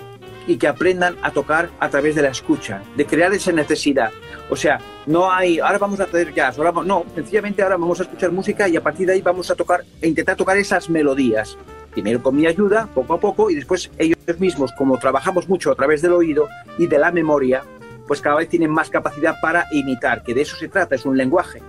y 0.47 0.57
que 0.57 0.67
aprendan 0.67 1.15
a 1.21 1.31
tocar 1.31 1.69
a 1.79 1.89
través 1.89 2.15
de 2.15 2.23
la 2.23 2.29
escucha, 2.29 2.81
de 2.95 3.05
crear 3.05 3.31
esa 3.33 3.51
necesidad. 3.51 4.11
O 4.49 4.55
sea, 4.55 4.79
no 5.05 5.31
hay, 5.31 5.59
ahora 5.59 5.77
vamos 5.77 5.99
a 5.99 6.03
hacer 6.03 6.33
jazz, 6.33 6.57
ahora, 6.57 6.73
no, 6.83 7.05
sencillamente 7.15 7.61
ahora 7.61 7.77
vamos 7.77 7.99
a 7.99 8.03
escuchar 8.03 8.31
música 8.31 8.67
y 8.67 8.75
a 8.75 8.81
partir 8.81 9.07
de 9.07 9.13
ahí 9.13 9.21
vamos 9.21 9.49
a 9.51 9.55
tocar 9.55 9.83
e 10.01 10.07
intentar 10.07 10.35
tocar 10.35 10.57
esas 10.57 10.89
melodías. 10.89 11.57
Primero 11.91 12.23
con 12.23 12.35
mi 12.35 12.47
ayuda, 12.47 12.87
poco 12.93 13.13
a 13.13 13.19
poco, 13.19 13.49
y 13.49 13.55
después 13.55 13.91
ellos 13.97 14.17
mismos, 14.39 14.71
como 14.77 14.97
trabajamos 14.97 15.47
mucho 15.49 15.71
a 15.71 15.75
través 15.75 16.01
del 16.01 16.13
oído 16.13 16.47
y 16.77 16.87
de 16.87 16.97
la 16.97 17.11
memoria, 17.11 17.63
pues 18.07 18.21
cada 18.21 18.37
vez 18.37 18.49
tienen 18.49 18.71
más 18.71 18.89
capacidad 18.89 19.35
para 19.41 19.65
imitar, 19.71 20.23
que 20.23 20.33
de 20.33 20.41
eso 20.41 20.55
se 20.55 20.69
trata, 20.69 20.95
es 20.95 21.05
un 21.05 21.17
lenguaje. 21.17 21.61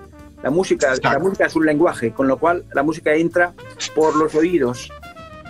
La 0.42 0.50
música, 0.50 0.92
la 1.02 1.18
música 1.18 1.46
es 1.46 1.56
un 1.56 1.66
lenguaje, 1.66 2.12
con 2.12 2.26
lo 2.26 2.36
cual 2.36 2.64
la 2.74 2.82
música 2.82 3.14
entra 3.14 3.54
por 3.94 4.16
los 4.16 4.34
oídos, 4.34 4.90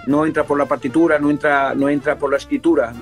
no 0.06 0.26
entra 0.26 0.44
por 0.44 0.58
la 0.58 0.66
partitura, 0.66 1.18
no 1.18 1.30
entra, 1.30 1.74
no 1.74 1.88
entra 1.88 2.18
por 2.18 2.30
la 2.30 2.36
escritura, 2.36 2.92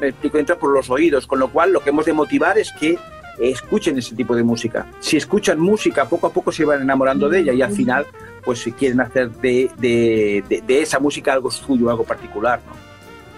me 0.00 0.08
explico, 0.08 0.38
entra 0.38 0.56
por 0.56 0.70
los 0.70 0.90
oídos, 0.90 1.26
con 1.26 1.38
lo 1.38 1.48
cual 1.48 1.72
lo 1.72 1.80
que 1.80 1.90
hemos 1.90 2.04
de 2.04 2.12
motivar 2.12 2.56
es 2.58 2.70
que 2.72 2.98
escuchen 3.38 3.98
ese 3.98 4.14
tipo 4.14 4.36
de 4.36 4.42
música. 4.42 4.86
Si 5.00 5.16
escuchan 5.16 5.58
música, 5.58 6.08
poco 6.08 6.28
a 6.28 6.32
poco 6.32 6.52
se 6.52 6.64
van 6.64 6.82
enamorando 6.82 7.28
de 7.28 7.40
ella 7.40 7.52
y 7.52 7.62
al 7.62 7.72
final, 7.72 8.06
pues 8.44 8.60
si 8.60 8.72
quieren 8.72 9.00
hacer 9.00 9.30
de, 9.30 9.70
de, 9.78 10.62
de, 10.64 10.82
esa 10.82 11.00
música 11.00 11.32
algo 11.32 11.50
suyo, 11.50 11.90
algo 11.90 12.04
particular. 12.04 12.60
¿no? 12.66 12.72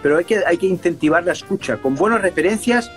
Pero 0.02 0.18
hay 0.18 0.24
que, 0.24 0.44
hay 0.44 0.58
que 0.58 0.66
incentivar 0.66 1.24
la 1.24 1.32
escucha 1.32 1.78
con 1.78 1.94
buenas 1.94 2.20
referencias, 2.20 2.90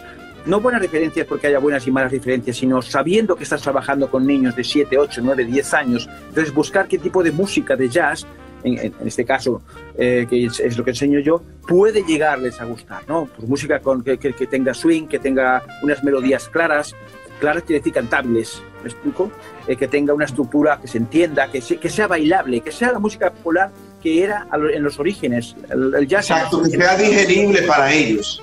no 0.45 0.59
buenas 0.59 0.81
referencias 0.81 1.25
porque 1.27 1.47
haya 1.47 1.59
buenas 1.59 1.85
y 1.87 1.91
malas 1.91 2.11
referencias, 2.11 2.57
sino 2.57 2.81
sabiendo 2.81 3.35
que 3.35 3.43
estás 3.43 3.61
trabajando 3.61 4.09
con 4.09 4.25
niños 4.25 4.55
de 4.55 4.63
7, 4.63 4.97
8, 4.97 5.21
9, 5.23 5.45
10 5.45 5.73
años. 5.73 6.09
Entonces, 6.29 6.53
buscar 6.53 6.87
qué 6.87 6.97
tipo 6.97 7.23
de 7.23 7.31
música 7.31 7.75
de 7.75 7.89
jazz 7.89 8.25
en, 8.63 8.93
este 9.05 9.25
caso, 9.25 9.61
eh, 9.97 10.27
que 10.29 10.45
es, 10.45 10.77
lo 10.77 10.83
que 10.83 10.91
enseño 10.91 11.19
yo, 11.19 11.41
puede 11.67 12.03
llegarles 12.03 12.59
a 12.59 12.65
gustar, 12.65 13.03
¿no? 13.07 13.25
Pues 13.25 13.47
música 13.47 13.79
con, 13.79 14.03
que, 14.03 14.17
que, 14.17 14.47
tenga 14.47 14.73
swing, 14.73 15.07
que 15.07 15.19
tenga 15.19 15.63
unas 15.81 16.03
melodías 16.03 16.49
claras, 16.49 16.93
claras 17.39 17.63
quiere 17.63 17.79
decir 17.79 17.93
cantables, 17.93 18.61
¿me 18.83 18.89
explico? 18.89 19.31
Eh, 19.67 19.75
que 19.75 19.87
tenga 19.87 20.13
una 20.13 20.25
estructura 20.25 20.79
que 20.81 20.87
se 20.87 20.97
entienda, 20.97 21.49
que, 21.49 21.61
que 21.61 21.89
sea 21.89 22.07
bailable, 22.07 22.59
que 22.61 22.71
sea 22.71 22.91
la 22.91 22.99
música 22.99 23.31
popular 23.31 23.71
que 24.01 24.23
era 24.23 24.47
en 24.73 24.83
los 24.83 24.97
orígenes, 24.99 25.55
el, 25.69 26.07
jazz. 26.07 26.29
Exacto, 26.29 26.63
que 26.63 26.69
sea 26.69 26.97
digerible 26.97 27.63
para 27.63 27.93
ellos. 27.93 28.41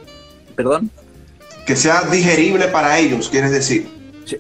¿Perdón? 0.55 0.91
Que 1.67 1.77
sea 1.77 2.03
digerible 2.03 2.69
para 2.69 2.99
ellos, 2.99 3.29
quieres 3.29 3.51
decir. 3.51 3.89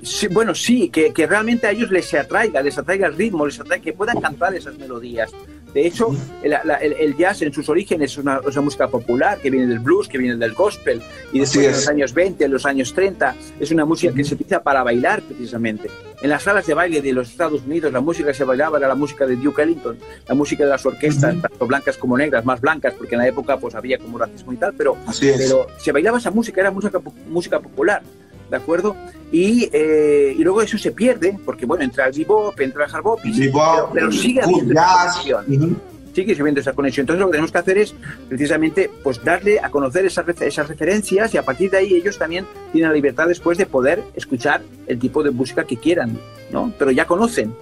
Sí, 0.02 0.26
bueno, 0.28 0.54
sí, 0.54 0.88
que, 0.88 1.12
que, 1.12 1.26
realmente 1.26 1.66
a 1.66 1.70
ellos 1.70 1.90
les 1.90 2.12
atraiga, 2.14 2.60
les 2.60 2.76
atraiga 2.76 3.06
el 3.06 3.16
ritmo, 3.16 3.46
les 3.46 3.60
atraiga, 3.60 3.84
que 3.84 3.92
puedan 3.92 4.20
cantar 4.20 4.54
esas 4.54 4.76
melodías. 4.78 5.30
De 5.76 5.86
hecho, 5.86 6.08
el, 6.42 7.16
jazz 7.18 7.42
en 7.42 7.52
sus 7.52 7.68
orígenes 7.68 8.12
es 8.12 8.16
una, 8.16 8.40
música 8.62 8.88
popular 8.88 9.38
que 9.42 9.50
viene 9.50 9.66
del 9.66 9.78
blues, 9.78 10.08
que 10.08 10.16
viene 10.16 10.34
del 10.34 10.54
gospel, 10.54 11.02
y 11.34 11.38
después 11.38 11.66
en 11.66 11.72
los 11.72 11.88
años 11.88 12.14
20, 12.14 12.44
en 12.46 12.50
los 12.50 12.64
años 12.64 12.94
30, 12.94 13.36
es 13.60 13.70
una 13.70 13.84
música 13.84 14.14
que 14.14 14.24
se 14.24 14.36
utiliza 14.36 14.62
para 14.62 14.82
bailar 14.82 15.20
precisamente. 15.20 15.90
En 16.22 16.30
las 16.30 16.44
salas 16.44 16.66
de 16.66 16.72
baile 16.72 17.02
de 17.02 17.12
los 17.12 17.28
Estados 17.28 17.60
Unidos, 17.66 17.92
la 17.92 18.00
música 18.00 18.28
que 18.28 18.34
se 18.34 18.44
bailaba 18.44 18.78
era 18.78 18.88
la 18.88 18.94
música 18.94 19.26
de 19.26 19.36
Duke 19.36 19.60
Ellington, 19.60 19.98
la 20.26 20.34
música 20.34 20.64
de 20.64 20.70
las 20.70 20.86
orquestas, 20.86 21.38
tanto 21.42 21.66
blancas 21.66 21.98
como 21.98 22.16
negras, 22.16 22.42
más 22.46 22.58
blancas, 22.58 22.94
porque 22.94 23.16
en 23.16 23.18
la 23.18 23.28
época 23.28 23.58
pues 23.58 23.74
había 23.74 23.98
como 23.98 24.16
racismo 24.16 24.54
y 24.54 24.56
tal, 24.56 24.72
pero, 24.72 24.96
pero 25.20 25.66
se 25.76 25.92
bailaba 25.92 26.16
esa 26.16 26.30
música, 26.30 26.62
era 26.62 26.70
música, 26.70 27.02
música 27.28 27.60
popular. 27.60 28.00
¿De 28.50 28.56
acuerdo? 28.56 28.96
Y, 29.32 29.68
eh, 29.72 30.34
y, 30.36 30.42
luego 30.44 30.62
eso 30.62 30.78
se 30.78 30.92
pierde, 30.92 31.38
porque 31.44 31.66
bueno, 31.66 31.84
entra 31.84 32.06
el 32.06 32.12
bebop, 32.12 32.58
entra 32.60 32.84
el 32.84 32.94
hard 32.94 33.02
bop, 33.02 33.20
pero, 33.22 33.90
pero, 33.92 34.12
sigue 34.12 34.40
habiendo 34.40 34.72
esa 34.72 35.12
conexión. 35.12 35.80
Sigue 36.14 36.40
habiendo 36.40 36.60
esa 36.60 36.72
conexión. 36.72 37.02
Entonces 37.02 37.20
lo 37.20 37.26
que 37.26 37.32
tenemos 37.32 37.52
que 37.52 37.58
hacer 37.58 37.78
es 37.78 37.94
precisamente 38.28 38.90
pues 39.02 39.22
darle 39.22 39.58
a 39.60 39.68
conocer 39.68 40.06
esas, 40.06 40.26
esas 40.40 40.68
referencias 40.68 41.34
y 41.34 41.38
a 41.38 41.42
partir 41.42 41.70
de 41.70 41.78
ahí 41.78 41.94
ellos 41.94 42.16
también 42.16 42.46
tienen 42.72 42.88
la 42.88 42.94
libertad 42.94 43.26
después 43.26 43.58
de 43.58 43.66
poder 43.66 44.02
escuchar 44.14 44.62
el 44.86 44.98
tipo 44.98 45.22
de 45.22 45.30
música 45.30 45.64
que 45.64 45.76
quieran, 45.76 46.18
¿no? 46.50 46.72
Pero 46.78 46.90
ya 46.92 47.04
conocen. 47.04 47.54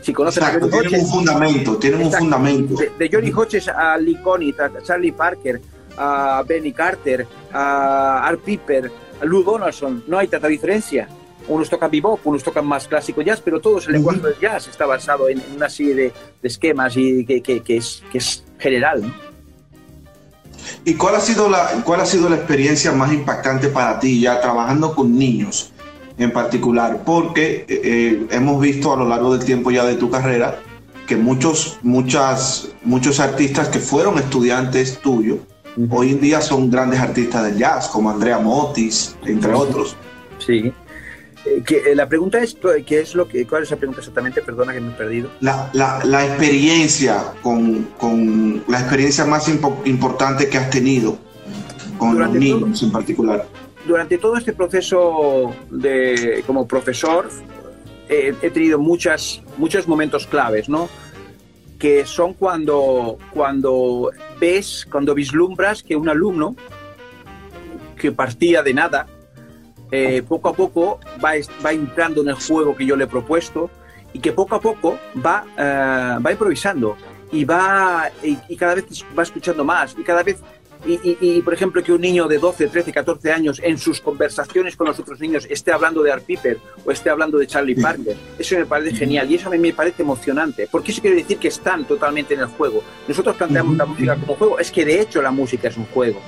Si 0.00 0.12
conocen 0.12 0.44
a 0.44 0.58
tienen 0.58 1.00
un 1.00 1.06
fundamento, 1.06 1.76
tienen 1.76 2.06
un 2.06 2.12
fundamento. 2.12 2.74
De, 2.98 3.10
Johnny 3.12 3.32
Hodges 3.32 3.68
a 3.68 3.98
Lee 3.98 4.16
Connick, 4.22 4.60
a 4.60 4.70
Charlie 4.82 5.12
Parker, 5.12 5.60
a 5.98 6.44
Benny 6.46 6.72
Carter, 6.72 7.26
a 7.52 8.26
Art 8.26 8.40
Piper, 8.40 8.90
Lou 9.22 9.42
Donaldson, 9.42 10.04
no 10.06 10.18
hay 10.18 10.28
tanta 10.28 10.48
diferencia. 10.48 11.08
Unos 11.48 11.70
tocan 11.70 11.90
bebop, 11.90 12.26
unos 12.26 12.42
tocan 12.42 12.66
más 12.66 12.86
clásico 12.86 13.22
jazz, 13.22 13.40
pero 13.42 13.60
todo 13.60 13.78
el 13.78 13.92
lenguaje 13.92 14.20
del 14.20 14.38
jazz 14.38 14.68
está 14.68 14.84
basado 14.84 15.28
en, 15.28 15.42
una 15.54 15.68
serie 15.70 15.94
de, 15.94 16.12
esquemas 16.42 16.94
y 16.96 17.24
que, 17.24 17.42
que, 17.42 17.76
es, 17.76 18.02
que 18.12 18.18
es 18.18 18.44
general. 18.58 19.02
¿Y 20.84 20.94
cuál 20.94 21.14
ha, 21.14 21.20
sido 21.20 21.48
la, 21.48 21.82
cuál 21.84 22.00
ha 22.00 22.06
sido 22.06 22.28
la 22.28 22.36
experiencia 22.36 22.92
más 22.92 23.12
impactante 23.12 23.68
para 23.68 23.98
ti 23.98 24.20
ya 24.20 24.40
trabajando 24.40 24.94
con 24.94 25.18
niños 25.18 25.72
en 26.18 26.32
particular? 26.32 27.02
Porque 27.04 27.64
eh, 27.68 27.80
eh, 27.82 28.26
hemos 28.30 28.60
visto 28.60 28.92
a 28.92 28.96
lo 28.96 29.08
largo 29.08 29.34
del 29.34 29.44
tiempo 29.44 29.70
ya 29.70 29.84
de 29.84 29.94
tu 29.94 30.10
carrera 30.10 30.58
que 31.06 31.16
muchos, 31.16 31.78
muchas, 31.82 32.68
muchos 32.84 33.18
artistas 33.18 33.68
que 33.68 33.78
fueron 33.78 34.18
estudiantes 34.18 34.98
tuyos 35.00 35.38
hoy 35.90 36.10
en 36.10 36.20
día 36.20 36.40
son 36.40 36.70
grandes 36.70 37.00
artistas 37.00 37.44
del 37.44 37.58
jazz, 37.58 37.88
como 37.88 38.10
Andrea 38.10 38.38
Motis, 38.38 39.16
entre 39.24 39.52
otros. 39.52 39.96
Sí. 40.38 40.72
Eh, 41.44 41.62
que, 41.64 41.92
eh, 41.92 41.94
la 41.94 42.08
pregunta 42.08 42.42
es, 42.42 42.56
¿qué 42.86 43.00
es 43.00 43.14
lo 43.14 43.28
que, 43.28 43.46
¿cuál 43.46 43.62
es 43.62 43.70
la 43.70 43.76
pregunta 43.76 44.00
exactamente? 44.00 44.42
Perdona 44.42 44.72
que 44.72 44.80
me 44.80 44.88
he 44.88 44.96
perdido. 44.96 45.30
La, 45.40 45.70
la, 45.72 46.26
experiencia, 46.26 47.32
con, 47.42 47.84
con, 47.98 48.64
la 48.68 48.80
experiencia 48.80 49.24
más 49.24 49.48
importante 49.48 50.48
que 50.48 50.58
has 50.58 50.70
tenido 50.70 51.18
con 51.98 52.18
los 52.18 52.30
niños 52.30 52.82
en 52.82 52.92
particular. 52.92 53.46
Durante 53.86 54.18
todo 54.18 54.36
este 54.36 54.52
proceso 54.52 55.54
de, 55.70 56.42
como 56.46 56.66
profesor, 56.66 57.28
he 58.08 58.50
tenido 58.50 58.78
muchas, 58.78 59.42
muchos 59.56 59.86
momentos 59.86 60.26
claves, 60.26 60.68
¿no? 60.68 60.88
Que 61.78 62.04
son 62.04 62.34
cuando, 62.34 63.18
cuando 63.32 64.10
ves, 64.40 64.86
cuando 64.90 65.14
vislumbras 65.14 65.82
que 65.82 65.96
un 65.96 66.08
alumno 66.08 66.56
que 67.96 68.12
partía 68.12 68.62
de 68.62 68.74
nada, 68.74 69.06
eh, 69.90 70.22
poco 70.26 70.48
a 70.48 70.54
poco 70.54 71.00
va, 71.24 71.32
va, 71.64 71.72
entrando 71.72 72.22
en 72.22 72.28
el 72.28 72.34
juego 72.34 72.76
que 72.76 72.84
yo 72.84 72.96
le 72.96 73.04
he 73.04 73.06
propuesto 73.06 73.70
y 74.12 74.18
que 74.18 74.32
poco 74.32 74.56
a 74.56 74.60
poco 74.60 74.98
va, 75.24 75.44
eh, 75.56 76.18
va 76.24 76.32
improvisando 76.32 76.96
y 77.30 77.44
va 77.44 78.10
y, 78.22 78.56
cada 78.56 78.74
vez 78.74 78.84
va 79.16 79.22
escuchando 79.22 79.64
más 79.64 79.94
y 79.98 80.02
cada 80.02 80.22
vez 80.22 80.40
y, 80.86 81.42
por 81.42 81.54
ejemplo, 81.54 81.82
que 81.82 81.92
un 81.92 82.00
niño 82.00 82.28
de 82.28 82.38
12, 82.38 82.68
13, 82.68 82.92
14 82.92 83.32
años 83.32 83.60
en 83.62 83.78
sus 83.78 84.00
conversaciones 84.00 84.76
con 84.76 84.86
los 84.86 84.98
otros 84.98 85.18
niños 85.20 85.46
esté 85.50 85.72
hablando 85.72 86.02
de 86.02 86.12
Art 86.12 86.24
Piper 86.24 86.58
o 86.84 86.90
esté 86.90 87.10
hablando 87.10 87.38
de 87.38 87.46
Charlie 87.46 87.74
Parker, 87.74 88.16
eso 88.38 88.56
me 88.56 88.66
parece 88.66 88.96
genial 88.96 89.30
y 89.30 89.34
eso 89.34 89.48
a 89.48 89.50
mí 89.50 89.58
me 89.58 89.72
parece 89.72 90.02
emocionante, 90.02 90.68
porque 90.70 90.92
eso 90.92 91.00
quiere 91.00 91.16
decir 91.16 91.38
que 91.38 91.48
están 91.48 91.84
totalmente 91.84 92.34
en 92.34 92.40
el 92.40 92.46
juego. 92.46 92.82
Nosotros 93.06 93.36
planteamos 93.36 93.76
la 93.76 93.86
música 93.86 94.16
como 94.16 94.34
juego, 94.36 94.58
es 94.58 94.70
que 94.70 94.84
de 94.84 95.00
hecho 95.00 95.20
la 95.20 95.30
música 95.30 95.68
es 95.68 95.76
un 95.76 95.86
juego. 95.86 96.20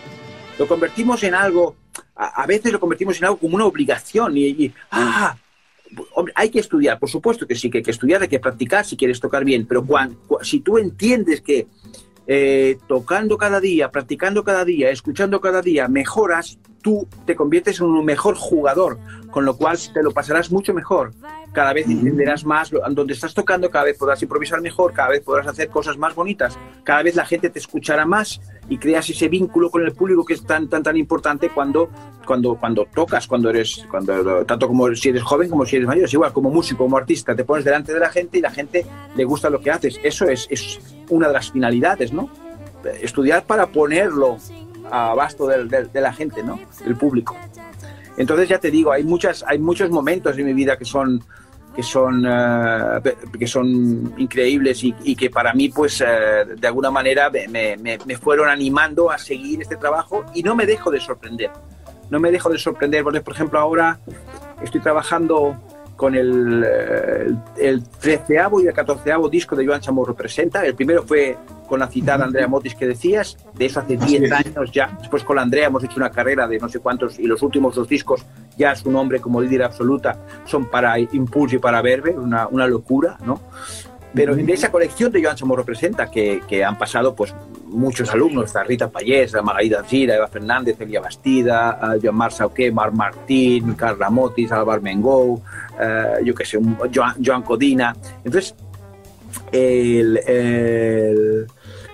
Lo 0.58 0.66
convertimos 0.66 1.22
en 1.22 1.34
algo, 1.34 1.76
a, 2.14 2.46
veces 2.46 2.72
lo 2.72 2.80
convertimos 2.80 3.18
en 3.18 3.24
algo 3.24 3.38
como 3.38 3.54
una 3.54 3.66
obligación 3.66 4.36
y, 4.36 4.72
ah, 4.90 5.36
Hombre, 6.14 6.32
hay 6.36 6.50
que 6.50 6.60
estudiar, 6.60 7.00
por 7.00 7.10
supuesto 7.10 7.48
que 7.48 7.56
sí, 7.56 7.68
que 7.68 7.78
hay 7.78 7.82
que 7.82 7.90
estudiar, 7.90 8.22
hay 8.22 8.28
que 8.28 8.38
practicar 8.38 8.84
si 8.84 8.96
quieres 8.96 9.18
tocar 9.18 9.44
bien, 9.44 9.66
pero 9.66 9.84
cuando, 9.84 10.16
si 10.42 10.60
tú 10.60 10.78
entiendes 10.78 11.40
que 11.40 11.66
eh, 12.26 12.78
tocando 12.86 13.36
cada 13.36 13.60
día, 13.60 13.90
practicando 13.90 14.44
cada 14.44 14.64
día, 14.64 14.90
escuchando 14.90 15.40
cada 15.40 15.62
día, 15.62 15.88
mejoras, 15.88 16.58
tú 16.82 17.06
te 17.26 17.36
conviertes 17.36 17.80
en 17.80 17.86
un 17.86 18.04
mejor 18.04 18.34
jugador, 18.34 18.98
con 19.30 19.44
lo 19.44 19.56
cual 19.56 19.78
te 19.92 20.02
lo 20.02 20.10
pasarás 20.12 20.50
mucho 20.50 20.74
mejor. 20.74 21.12
Cada 21.52 21.72
vez 21.72 21.86
entenderás 21.86 22.44
más 22.44 22.70
donde 22.70 23.12
estás 23.12 23.34
tocando, 23.34 23.70
cada 23.70 23.86
vez 23.86 23.98
podrás 23.98 24.22
improvisar 24.22 24.60
mejor, 24.60 24.92
cada 24.92 25.10
vez 25.10 25.20
podrás 25.20 25.46
hacer 25.46 25.68
cosas 25.68 25.98
más 25.98 26.14
bonitas, 26.14 26.56
cada 26.84 27.02
vez 27.02 27.16
la 27.16 27.26
gente 27.26 27.50
te 27.50 27.58
escuchará 27.58 28.06
más 28.06 28.40
y 28.68 28.78
creas 28.78 29.08
ese 29.10 29.28
vínculo 29.28 29.70
con 29.70 29.82
el 29.82 29.92
público 29.92 30.24
que 30.24 30.34
es 30.34 30.44
tan 30.44 30.68
tan 30.68 30.82
tan 30.82 30.96
importante 30.96 31.50
cuando 31.50 31.90
cuando 32.24 32.54
cuando 32.54 32.86
tocas, 32.94 33.26
cuando 33.26 33.50
eres 33.50 33.84
cuando 33.90 34.44
tanto 34.44 34.68
como 34.68 34.94
si 34.94 35.08
eres 35.08 35.22
joven 35.22 35.50
como 35.50 35.66
si 35.66 35.76
eres 35.76 35.88
mayor, 35.88 36.04
es 36.04 36.14
igual 36.14 36.32
como 36.32 36.50
músico, 36.50 36.84
como 36.84 36.96
artista, 36.96 37.34
te 37.34 37.44
pones 37.44 37.64
delante 37.64 37.92
de 37.92 38.00
la 38.00 38.10
gente 38.10 38.38
y 38.38 38.40
la 38.40 38.50
gente 38.50 38.86
le 39.16 39.24
gusta 39.24 39.50
lo 39.50 39.60
que 39.60 39.70
haces. 39.70 39.98
Eso 40.02 40.26
es, 40.26 40.46
es 40.50 40.80
una 41.08 41.26
de 41.26 41.34
las 41.34 41.50
finalidades, 41.50 42.12
¿no? 42.12 42.30
Estudiar 43.02 43.44
para 43.44 43.66
ponerlo 43.66 44.38
a 44.90 45.14
basto 45.14 45.46
de 45.46 46.00
la 46.00 46.12
gente, 46.12 46.42
¿no? 46.42 46.58
Del 46.84 46.96
público. 46.96 47.36
Entonces 48.16 48.48
ya 48.48 48.58
te 48.58 48.70
digo, 48.70 48.92
hay 48.92 49.04
muchas, 49.04 49.44
hay 49.46 49.58
muchos 49.58 49.90
momentos 49.90 50.36
en 50.36 50.46
mi 50.46 50.52
vida 50.52 50.76
que 50.76 50.84
son 50.84 51.22
que 51.74 51.82
son 51.82 52.24
eh, 52.26 53.16
que 53.38 53.46
son 53.46 54.12
increíbles 54.18 54.82
y, 54.82 55.14
que 55.14 55.30
para 55.30 55.54
mí 55.54 55.68
pues 55.68 56.00
eh, 56.00 56.44
de 56.56 56.66
alguna 56.66 56.90
manera 56.90 57.30
me, 57.30 57.76
me, 57.76 58.16
fueron 58.16 58.48
animando 58.48 59.10
a 59.10 59.18
seguir 59.18 59.62
este 59.62 59.76
trabajo 59.76 60.24
y 60.34 60.42
no 60.42 60.56
me 60.56 60.66
dejo 60.66 60.90
de 60.90 60.98
sorprender 60.98 61.50
no 62.10 62.18
me 62.18 62.32
dejo 62.32 62.48
de 62.48 62.58
sorprender 62.58 63.04
porque 63.04 63.20
por 63.20 63.34
ejemplo 63.34 63.60
ahora 63.60 64.00
estoy 64.60 64.80
trabajando 64.80 65.56
con 66.00 66.14
el, 66.14 66.64
eh, 66.66 67.30
el, 67.58 67.82
13 67.86 68.38
y 68.62 68.66
el 68.68 68.72
14 68.72 69.12
disco 69.30 69.54
de 69.54 69.66
Joan 69.66 69.82
Chamorro 69.82 70.14
Presenta. 70.14 70.64
El 70.64 70.74
primero 70.74 71.02
fue 71.02 71.36
con 71.68 71.78
la 71.78 71.88
citada 71.88 72.24
Andrea 72.24 72.48
Motis 72.48 72.74
que 72.74 72.86
decías, 72.86 73.36
de 73.52 73.66
eso 73.66 73.80
hace 73.80 73.98
10 73.98 74.32
años 74.32 74.72
ya. 74.72 74.96
Después 74.98 75.22
con 75.24 75.36
la 75.36 75.42
Andrea 75.42 75.66
hemos 75.66 75.84
hecho 75.84 75.96
una 75.98 76.10
carrera 76.10 76.48
de 76.48 76.58
no 76.58 76.70
sé 76.70 76.78
cuántos 76.78 77.18
y 77.18 77.26
los 77.26 77.42
últimos 77.42 77.74
dos 77.74 77.86
discos 77.86 78.24
ya 78.56 78.74
su 78.74 78.90
nombre 78.90 79.20
como 79.20 79.42
líder 79.42 79.62
absoluta 79.62 80.18
son 80.46 80.70
para 80.70 80.98
Impulso 80.98 81.56
y 81.56 81.58
para 81.58 81.82
Verbe, 81.82 82.12
una, 82.12 82.48
una 82.48 82.66
locura, 82.66 83.18
¿no? 83.26 83.38
Pero 84.12 84.34
en 84.34 84.48
esa 84.50 84.72
colección 84.72 85.12
de 85.12 85.22
Joan 85.22 85.36
Chamorro 85.36 85.64
Presenta, 85.64 86.10
que, 86.10 86.40
que, 86.48 86.64
han 86.64 86.76
pasado 86.76 87.14
pues 87.14 87.32
muchos 87.66 88.10
alumnos, 88.10 88.46
está 88.46 88.64
Rita 88.64 88.90
Payés, 88.90 89.32
Margarita 89.40 89.84
Gira, 89.84 90.16
Eva 90.16 90.26
Fernández, 90.26 90.80
Elia 90.80 91.00
Bastida, 91.00 91.78
Joan 92.02 92.16
Mar 92.16 92.32
Sauqué, 92.32 92.72
Mar 92.72 92.92
Martín, 92.92 93.74
Carla 93.74 94.10
Motis, 94.10 94.50
Álvaro 94.50 94.82
Mengou, 94.82 95.40
uh, 95.80 96.24
yo 96.24 96.34
qué 96.34 96.44
sé, 96.44 96.58
Joan, 96.94 97.14
Joan, 97.24 97.42
Codina. 97.42 97.96
Entonces, 98.24 98.54
el, 99.52 101.46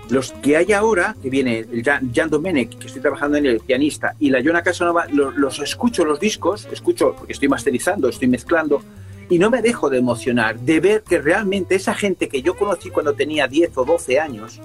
los 0.09 0.31
que 0.31 0.57
hay 0.57 0.71
ahora, 0.71 1.15
que 1.21 1.29
viene 1.29 1.59
el 1.59 1.83
Jan, 1.83 2.29
Domenech, 2.29 2.77
que 2.77 2.87
estoy 2.87 3.01
trabajando 3.01 3.37
en 3.37 3.45
el 3.45 3.59
pianista, 3.59 4.15
y 4.19 4.29
la 4.29 4.41
Joana 4.41 4.61
Casanova, 4.61 5.05
los, 5.11 5.35
los 5.35 5.59
escucho 5.59 6.05
los 6.05 6.19
discos, 6.19 6.67
escucho 6.71 7.15
porque 7.17 7.33
estoy 7.33 7.49
masterizando, 7.49 8.07
estoy 8.07 8.27
mezclando, 8.27 8.81
y 9.29 9.39
no 9.39 9.49
me 9.49 9.61
dejo 9.61 9.89
de 9.89 9.97
emocionar 9.97 10.57
de 10.59 10.79
ver 10.79 11.03
que 11.03 11.19
realmente 11.19 11.75
esa 11.75 11.93
gente 11.93 12.29
que 12.29 12.41
yo 12.41 12.55
conocí 12.55 12.89
cuando 12.89 13.13
tenía 13.13 13.47
10 13.47 13.77
o 13.77 13.85
12 13.85 14.19
años 14.19 14.61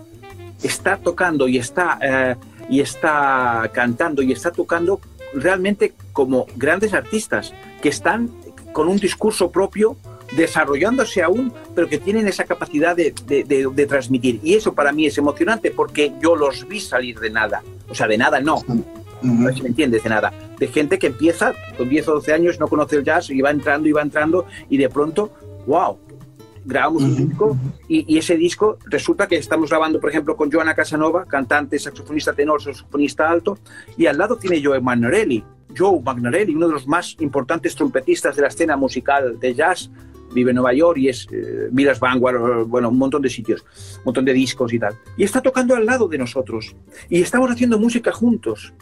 está 0.63 0.97
tocando 0.97 1.49
y 1.49 1.59
está, 1.59 1.99
eh, 2.01 2.37
y 2.71 2.81
está 2.81 3.69
cantando 3.75 4.23
y 4.23 4.31
está 4.31 4.53
tocando 4.53 5.01
realmente 5.35 5.95
como 6.13 6.47
grandes 6.57 6.95
artistas 6.95 7.53
que 7.81 7.89
están 7.89 8.31
con 8.73 8.89
un 8.89 8.97
discurso 8.97 9.51
propio 9.51 9.97
desarrollándose 10.37 11.23
aún, 11.23 11.53
pero 11.75 11.89
que 11.89 11.99
tienen 11.99 12.27
esa 12.27 12.45
capacidad 12.45 12.97
de, 12.97 13.15
de, 13.27 13.45
de, 13.45 13.69
de, 13.73 13.87
transmitir. 13.87 14.41
Y 14.43 14.55
eso 14.55 14.75
para 14.75 14.93
mí 14.93 15.07
es 15.07 15.19
emocionante 15.19 15.71
porque 15.71 16.13
yo 16.21 16.37
los 16.37 16.67
vi 16.67 16.81
salir 16.81 17.21
de 17.21 17.31
nada. 17.31 17.63
O 17.89 17.95
sea, 17.95 18.07
de 18.07 18.17
nada 18.17 18.41
no. 18.41 18.63
No 19.23 19.49
sé 19.49 19.57
si 19.57 19.63
me 19.63 19.69
entiendes 19.69 20.03
de 20.03 20.11
nada. 20.11 20.33
De 20.59 20.67
gente 20.69 20.99
que 20.99 21.09
empieza 21.09 21.55
con 21.77 21.89
10 21.89 22.09
o 22.09 22.15
12 22.15 22.33
años, 22.33 22.59
no 22.59 22.69
conoce 22.69 22.97
el 22.97 23.05
jazz, 23.05 23.31
y 23.31 23.41
va 23.41 23.51
entrando 23.51 23.89
y 23.89 23.93
va 23.93 24.03
entrando, 24.03 24.47
y 24.69 24.79
de 24.79 24.89
pronto, 24.89 25.31
wow, 25.67 25.99
grabamos 26.65 27.03
un 27.03 27.17
disco, 27.17 27.57
y, 27.89 28.15
y, 28.15 28.19
ese 28.19 28.37
disco 28.37 28.79
resulta 28.87 29.27
que 29.27 29.37
estamos 29.37 29.71
grabando, 29.71 30.01
por 30.01 30.11
ejemplo, 30.11 30.37
con 30.37 30.51
Joana 30.51 30.75
Casanova, 30.75 31.25
cantante, 31.25 31.79
saxofonista 31.79 32.33
tenor, 32.33 32.63
saxofonista 32.63 33.31
alto, 33.31 33.59
y 33.97 34.07
al 34.07 34.19
lado 34.19 34.37
tiene 34.37 34.63
Joe 34.63 34.81
Magnorelli. 34.81 35.45
Joe 35.77 36.01
Magnorelli, 36.03 36.55
uno 36.55 36.67
de 36.67 36.75
los 36.75 36.87
más 36.87 37.17
importantes 37.21 37.75
trompetistas 37.75 38.37
de 38.37 38.43
la 38.43 38.49
escena 38.49 38.77
musical 38.77 39.39
de 39.41 39.55
jazz, 39.55 39.91
vive 40.33 40.51
en 40.51 40.57
Nueva 40.57 40.73
York 40.73 40.99
y 40.99 41.09
es 41.09 41.27
eh, 41.31 41.69
Miras 41.71 42.01
Vanguard, 42.01 42.65
bueno, 42.67 42.89
un 42.89 42.99
montón 42.99 43.23
de 43.23 43.31
sitios, 43.31 43.65
un 43.99 44.05
montón 44.07 44.25
de 44.25 44.33
discos 44.33 44.73
y 44.73 44.79
tal. 44.79 44.95
Y 45.17 45.25
está 45.25 45.41
tocando 45.41 45.75
al 45.75 45.87
lado 45.87 46.09
de 46.09 46.19
nosotros. 46.19 46.75
Y 47.09 47.21
estamos 47.21 47.51
haciendo 47.51 47.79
música 47.79 48.13
juntos. 48.13 48.73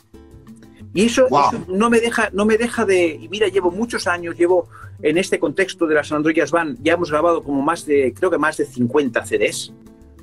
Y 0.92 1.06
eso, 1.06 1.28
wow. 1.28 1.48
eso, 1.48 1.64
no, 1.68 1.88
me 1.88 2.00
deja, 2.00 2.30
no 2.32 2.44
me 2.44 2.56
deja 2.56 2.84
de... 2.84 3.18
Y 3.20 3.28
mira, 3.28 3.48
llevo 3.48 3.70
muchos 3.70 4.06
años, 4.06 4.36
llevo 4.36 4.68
en 5.02 5.18
este 5.18 5.38
contexto 5.38 5.86
de 5.86 5.94
las 5.94 6.10
Androidas 6.12 6.50
Van, 6.50 6.76
ya 6.82 6.94
hemos 6.94 7.10
grabado 7.10 7.42
como 7.42 7.62
más 7.62 7.86
de, 7.86 8.12
creo 8.14 8.30
que 8.30 8.38
más 8.38 8.56
de 8.56 8.66
50 8.66 9.24
CDs, 9.24 9.72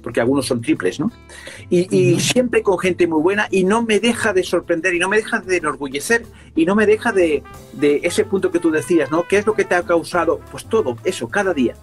porque 0.03 0.21
algunos 0.21 0.45
son 0.45 0.61
triples, 0.61 0.99
¿no? 0.99 1.11
Y, 1.69 2.19
siempre 2.19 2.61
con 2.61 2.77
gente 2.77 3.07
muy 3.07 3.21
buena 3.21 3.47
y 3.51 3.63
no 3.63 3.81
me 3.81 3.99
deja 3.99 4.33
de 4.33 4.43
sorprender 4.43 4.93
y 4.93 4.99
no 4.99 5.09
me 5.09 5.17
deja 5.17 5.39
de 5.39 5.57
enorgullecer 5.57 6.25
y 6.55 6.65
no 6.65 6.75
me 6.75 6.85
deja 6.85 7.11
de, 7.11 7.43
de 7.73 8.01
ese 8.03 8.23
punto 8.23 8.51
que 8.51 8.59
tú 8.59 8.71
decías, 8.71 9.11
¿no? 9.11 9.27
¿Qué 9.27 9.37
es 9.37 9.45
lo 9.45 9.53
que 9.53 9.65
te 9.65 9.75
ha 9.75 9.83
causado? 9.83 10.39
Pues 10.51 10.65
todo, 10.65 10.97
eso, 11.03 11.27
cada 11.27 11.53
día. 11.53 11.75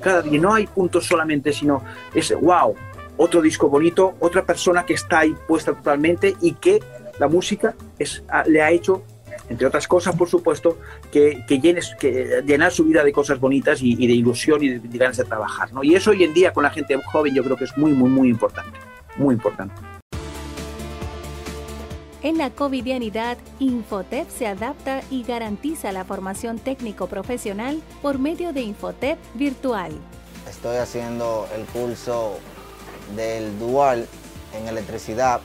Cada 0.00 0.22
día. 0.22 0.40
No 0.40 0.54
hay 0.54 0.66
puntos 0.66 1.06
solamente, 1.06 1.52
sino 1.52 1.82
ese, 2.14 2.34
wow, 2.34 2.74
otro 3.18 3.42
disco 3.42 3.68
bonito, 3.68 4.14
otra 4.18 4.44
persona 4.46 4.86
que 4.86 4.94
está 4.94 5.20
ahí 5.20 5.36
puesta 5.46 5.74
totalmente 5.74 6.34
y 6.40 6.54
que 6.54 6.80
la 7.20 7.28
música 7.28 7.74
es, 7.98 8.24
le 8.46 8.62
ha 8.62 8.70
hecho, 8.70 9.02
entre 9.50 9.66
otras 9.66 9.86
cosas, 9.86 10.16
por 10.16 10.26
supuesto, 10.26 10.78
que, 11.12 11.44
que, 11.46 11.60
llenes, 11.60 11.94
que 12.00 12.42
llenar 12.46 12.72
su 12.72 12.82
vida 12.84 13.04
de 13.04 13.12
cosas 13.12 13.38
bonitas 13.38 13.82
y, 13.82 13.92
y 14.02 14.06
de 14.06 14.14
ilusión 14.14 14.64
y 14.64 14.70
de, 14.70 14.78
de, 14.78 14.98
ganas 14.98 15.18
de 15.18 15.24
trabajar. 15.24 15.70
¿no? 15.74 15.84
Y 15.84 15.94
eso 15.94 16.12
hoy 16.12 16.24
en 16.24 16.32
día 16.32 16.54
con 16.54 16.62
la 16.62 16.70
gente 16.70 16.98
joven 17.12 17.34
yo 17.34 17.44
creo 17.44 17.58
que 17.58 17.64
es 17.64 17.76
muy, 17.76 17.92
muy, 17.92 18.08
muy 18.08 18.30
importante. 18.30 18.78
Muy 19.18 19.34
importante. 19.34 19.74
En 22.22 22.38
la 22.38 22.48
covidianidad, 22.48 23.36
Infotep 23.58 24.30
se 24.30 24.46
adapta 24.46 25.02
y 25.10 25.22
garantiza 25.22 25.92
la 25.92 26.06
formación 26.06 26.58
técnico-profesional 26.58 27.82
por 28.00 28.18
medio 28.18 28.54
de 28.54 28.62
Infotep 28.62 29.18
virtual. 29.34 29.92
Estoy 30.48 30.78
haciendo 30.78 31.46
el 31.54 31.66
curso 31.66 32.38
del 33.14 33.58
dual 33.58 34.06
en 34.54 34.68
electricidad 34.68 35.42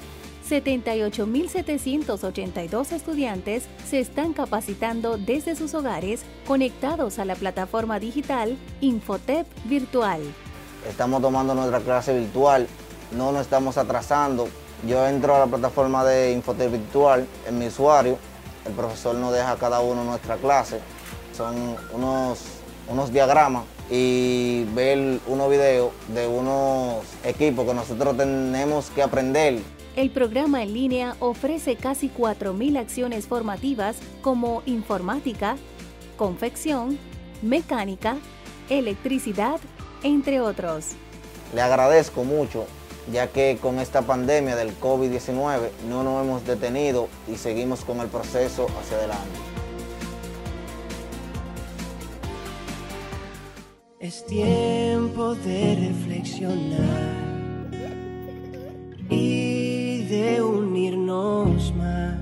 78.782 0.49 2.91
estudiantes 2.91 3.63
se 3.89 3.99
están 3.99 4.33
capacitando 4.33 5.17
desde 5.17 5.55
sus 5.55 5.73
hogares 5.73 6.21
conectados 6.45 7.17
a 7.19 7.25
la 7.25 7.35
plataforma 7.35 7.99
digital 7.99 8.57
Infotep 8.81 9.47
Virtual. 9.65 10.21
Estamos 10.87 11.21
tomando 11.21 11.55
nuestra 11.55 11.79
clase 11.79 12.15
virtual, 12.17 12.67
no 13.11 13.31
nos 13.31 13.41
estamos 13.41 13.77
atrasando. 13.77 14.47
Yo 14.87 15.07
entro 15.07 15.35
a 15.35 15.39
la 15.39 15.47
plataforma 15.47 16.05
de 16.05 16.31
Infotep 16.33 16.71
Virtual 16.71 17.25
en 17.47 17.57
mi 17.57 17.65
usuario, 17.67 18.19
el 18.65 18.73
profesor 18.73 19.15
nos 19.15 19.33
deja 19.33 19.51
a 19.51 19.57
cada 19.57 19.79
uno 19.79 20.03
nuestra 20.03 20.35
clase, 20.37 20.79
son 21.35 21.75
unos, 21.91 22.41
unos 22.87 23.11
diagramas 23.11 23.63
y 23.89 24.65
ver 24.75 25.19
unos 25.27 25.49
videos 25.49 25.91
de 26.07 26.27
unos 26.27 27.03
equipos 27.23 27.65
que 27.65 27.73
nosotros 27.73 28.15
tenemos 28.17 28.91
que 28.91 29.01
aprender 29.01 29.59
el 29.95 30.09
programa 30.09 30.61
en 30.61 30.73
línea 30.73 31.15
ofrece 31.19 31.75
casi 31.77 32.09
4.000 32.09 32.77
acciones 32.77 33.27
formativas 33.27 33.97
como 34.21 34.61
informática, 34.65 35.55
confección, 36.17 36.99
mecánica, 37.41 38.17
electricidad, 38.69 39.59
entre 40.03 40.41
otros. 40.41 40.87
Le 41.53 41.61
agradezco 41.61 42.23
mucho, 42.23 42.65
ya 43.11 43.27
que 43.27 43.57
con 43.61 43.79
esta 43.79 44.01
pandemia 44.01 44.55
del 44.55 44.77
COVID-19 44.79 45.69
no 45.87 46.03
nos 46.03 46.25
hemos 46.25 46.45
detenido 46.45 47.07
y 47.31 47.37
seguimos 47.37 47.85
con 47.85 47.99
el 48.01 48.07
proceso 48.07 48.67
hacia 48.79 48.97
adelante. 48.97 49.39
Es 53.99 54.25
tiempo 54.25 55.33
de 55.35 55.89
reflexionar 55.89 57.34
y 59.09 60.03
de 60.05 60.41
unirnos 60.41 61.73
más. 61.75 62.15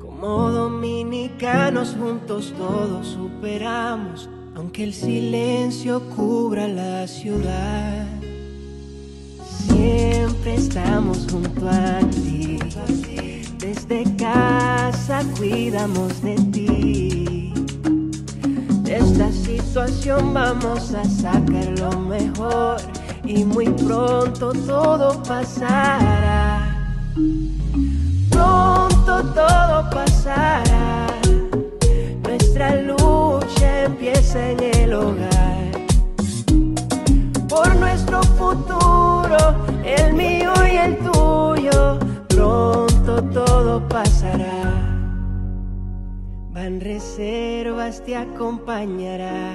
Como 0.00 0.50
dominicanos 0.50 1.96
juntos 1.98 2.52
todos 2.56 3.06
superamos, 3.06 4.28
aunque 4.54 4.84
el 4.84 4.94
silencio 4.94 6.00
cubra 6.10 6.68
la 6.68 7.06
ciudad. 7.06 8.06
Siempre 9.66 10.54
estamos 10.54 11.26
junto 11.30 11.68
a 11.68 12.00
ti, 12.10 12.58
desde 13.58 14.04
casa 14.16 15.22
cuidamos 15.38 16.22
de 16.22 16.34
ti. 16.52 17.52
De 18.82 18.96
esta 18.96 19.32
situación 19.32 20.34
vamos 20.34 20.92
a 20.94 21.04
sacar 21.04 21.78
lo 21.78 21.98
mejor 22.00 22.76
y 23.26 23.44
muy 23.44 23.66
pronto 23.66 24.52
todo 24.66 25.22
pasará. 25.22 26.92
Pronto 28.30 29.22
todo 29.34 29.90
pasará. 29.90 31.06
Nuestra 32.22 32.76
lucha 32.76 33.84
empieza 33.84 34.50
en 34.50 34.62
el 34.62 34.92
hogar. 34.92 35.70
Por 37.48 37.76
nuestro 37.76 38.22
futuro, 38.22 39.38
el 39.84 40.12
mío 40.14 40.52
y 40.70 40.76
el 40.76 40.98
tuyo, 40.98 41.98
pronto 42.28 43.22
todo 43.32 43.88
pasará. 43.88 44.72
Van 46.52 46.80
reservas 46.80 48.02
te 48.04 48.16
acompañará. 48.16 49.54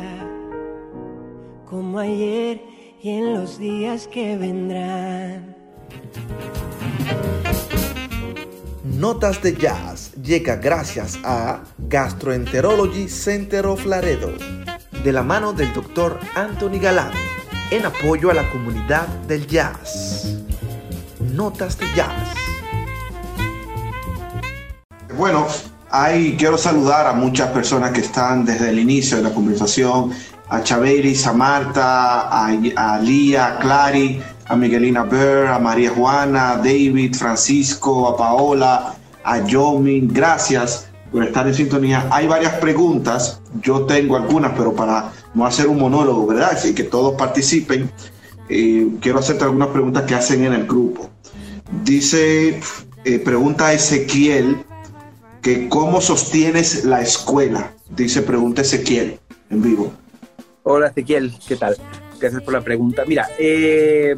Como 1.70 2.00
ayer 2.00 2.79
y 3.02 3.10
en 3.10 3.34
los 3.34 3.58
días 3.58 4.08
que 4.08 4.38
vendrán. 4.38 5.56
Notas 8.84 9.42
de 9.42 9.56
Jazz 9.56 10.12
llega 10.22 10.58
gracias 10.58 11.18
a 11.24 11.64
Gastroenterology 11.78 13.08
Center 13.08 13.66
of 13.68 13.86
Laredo, 13.86 14.34
de 15.04 15.14
la 15.14 15.24
mano 15.24 15.54
del 15.54 15.74
doctor 15.74 16.20
Anthony 16.36 16.80
Galán, 16.82 17.12
en 17.72 17.86
apoyo 17.86 18.30
a 18.32 18.34
la 18.34 18.50
comunidad 18.52 19.08
del 19.28 19.48
jazz. 19.48 20.38
Notas 21.34 21.78
de 21.78 21.86
Jazz. 21.96 22.36
Bueno, 25.16 25.48
ahí 25.90 26.36
quiero 26.38 26.58
saludar 26.58 27.08
a 27.08 27.14
muchas 27.14 27.50
personas 27.50 27.92
que 27.92 28.02
están 28.02 28.44
desde 28.44 28.70
el 28.70 28.80
inicio 28.80 29.18
de 29.18 29.24
la 29.24 29.34
conversación 29.34 30.12
a 30.50 30.64
Chaveris, 30.64 31.26
a 31.28 31.34
Marta, 31.34 32.22
a, 32.30 32.48
a 32.76 33.00
Lía, 33.00 33.48
a 33.48 33.60
Clary, 33.60 34.22
a 34.48 34.56
Miguelina 34.56 35.04
Burr, 35.04 35.48
a 35.48 35.60
María 35.60 35.92
Juana, 35.92 36.52
a 36.52 36.58
David, 36.58 37.16
Francisco, 37.16 38.08
a 38.08 38.18
Paola, 38.18 38.96
a 39.24 39.46
Yomin. 39.46 40.12
Gracias 40.12 40.90
por 41.12 41.24
estar 41.24 41.48
en 41.48 41.54
sintonía. 41.54 42.08
Hay 42.12 42.28
varias 42.28 42.54
preguntas, 42.56 43.42
yo 43.62 43.86
tengo 43.86 44.18
algunas, 44.18 44.54
pero 44.58 44.74
para 44.74 45.12
a 45.40 45.48
hacer 45.48 45.68
un 45.68 45.80
monólogo, 45.80 46.26
¿verdad? 46.28 46.52
Así 46.54 46.74
que 46.74 46.84
todos 46.84 47.16
participen. 47.16 47.90
Eh, 48.50 48.88
quiero 49.00 49.20
hacerte 49.20 49.44
algunas 49.44 49.70
preguntas 49.70 50.04
que 50.04 50.16
hacen 50.16 50.44
en 50.44 50.54
el 50.54 50.66
grupo. 50.66 51.10
Dice, 51.84 52.60
eh, 53.06 53.20
pregunta 53.20 53.72
Ezequiel, 53.72 54.58
que 55.42 55.70
cómo 55.70 56.02
sostienes 56.02 56.84
la 56.86 57.02
escuela. 57.02 57.72
Dice, 57.96 58.24
pregunta 58.24 58.62
Ezequiel 58.62 59.20
en 59.50 59.62
vivo. 59.62 59.94
Hola 60.63 60.88
Ezequiel, 60.88 61.34
¿qué 61.48 61.56
tal? 61.56 61.76
Gracias 62.19 62.41
por 62.43 62.54
la 62.54 62.62
pregunta. 62.62 63.04
Mira, 63.08 63.28
eh, 63.39 64.15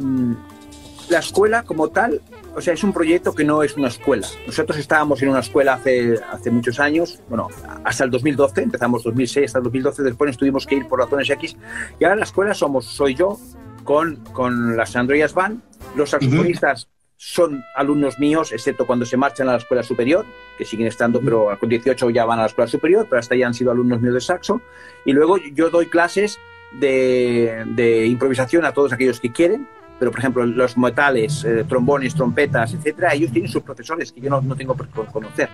la 1.08 1.18
escuela 1.18 1.62
como 1.62 1.88
tal, 1.88 2.20
o 2.54 2.60
sea, 2.60 2.74
es 2.74 2.82
un 2.82 2.92
proyecto 2.92 3.34
que 3.34 3.44
no 3.44 3.62
es 3.62 3.76
una 3.76 3.88
escuela. 3.88 4.26
Nosotros 4.46 4.78
estábamos 4.78 5.22
en 5.22 5.28
una 5.28 5.40
escuela 5.40 5.74
hace, 5.74 6.18
hace 6.30 6.50
muchos 6.50 6.80
años, 6.80 7.20
bueno, 7.28 7.48
hasta 7.84 8.04
el 8.04 8.10
2012, 8.10 8.62
empezamos 8.62 9.04
2006 9.04 9.46
hasta 9.46 9.58
el 9.58 9.64
2012, 9.64 10.02
después 10.02 10.28
nos 10.28 10.36
tuvimos 10.36 10.66
que 10.66 10.76
ir 10.76 10.88
por 10.88 10.98
razones 10.98 11.30
X, 11.30 11.56
y 12.00 12.04
ahora 12.04 12.16
la 12.16 12.24
escuela 12.24 12.54
somos, 12.54 12.86
soy 12.86 13.14
yo, 13.14 13.38
con, 13.84 14.16
con 14.32 14.76
las 14.76 14.94
Androidas 14.96 15.34
Van, 15.34 15.62
los 15.94 16.10
saxofonistas 16.10 16.88
son 17.24 17.64
alumnos 17.76 18.18
míos, 18.18 18.50
excepto 18.50 18.84
cuando 18.84 19.06
se 19.06 19.16
marchan 19.16 19.48
a 19.48 19.52
la 19.52 19.58
escuela 19.58 19.84
superior, 19.84 20.26
que 20.58 20.64
siguen 20.64 20.88
estando, 20.88 21.20
pero 21.20 21.56
con 21.60 21.68
18 21.68 22.10
ya 22.10 22.24
van 22.24 22.40
a 22.40 22.42
la 22.42 22.48
escuela 22.48 22.66
superior, 22.66 23.06
pero 23.08 23.20
hasta 23.20 23.36
ya 23.36 23.46
han 23.46 23.54
sido 23.54 23.70
alumnos 23.70 24.00
míos 24.00 24.14
de 24.14 24.20
saxo. 24.20 24.60
Y 25.04 25.12
luego 25.12 25.36
yo 25.36 25.70
doy 25.70 25.86
clases 25.86 26.40
de, 26.72 27.62
de 27.76 28.06
improvisación 28.06 28.64
a 28.64 28.72
todos 28.72 28.92
aquellos 28.92 29.20
que 29.20 29.30
quieren, 29.30 29.68
pero 30.00 30.10
por 30.10 30.18
ejemplo 30.18 30.44
los 30.44 30.76
metales, 30.76 31.44
eh, 31.44 31.64
trombones, 31.68 32.12
trompetas, 32.16 32.74
etcétera, 32.74 33.14
ellos 33.14 33.30
tienen 33.30 33.48
sus 33.48 33.62
profesores 33.62 34.10
que 34.10 34.20
yo 34.20 34.28
no, 34.28 34.40
no 34.42 34.56
tengo 34.56 34.74
por 34.74 34.88
conocer. 34.88 35.48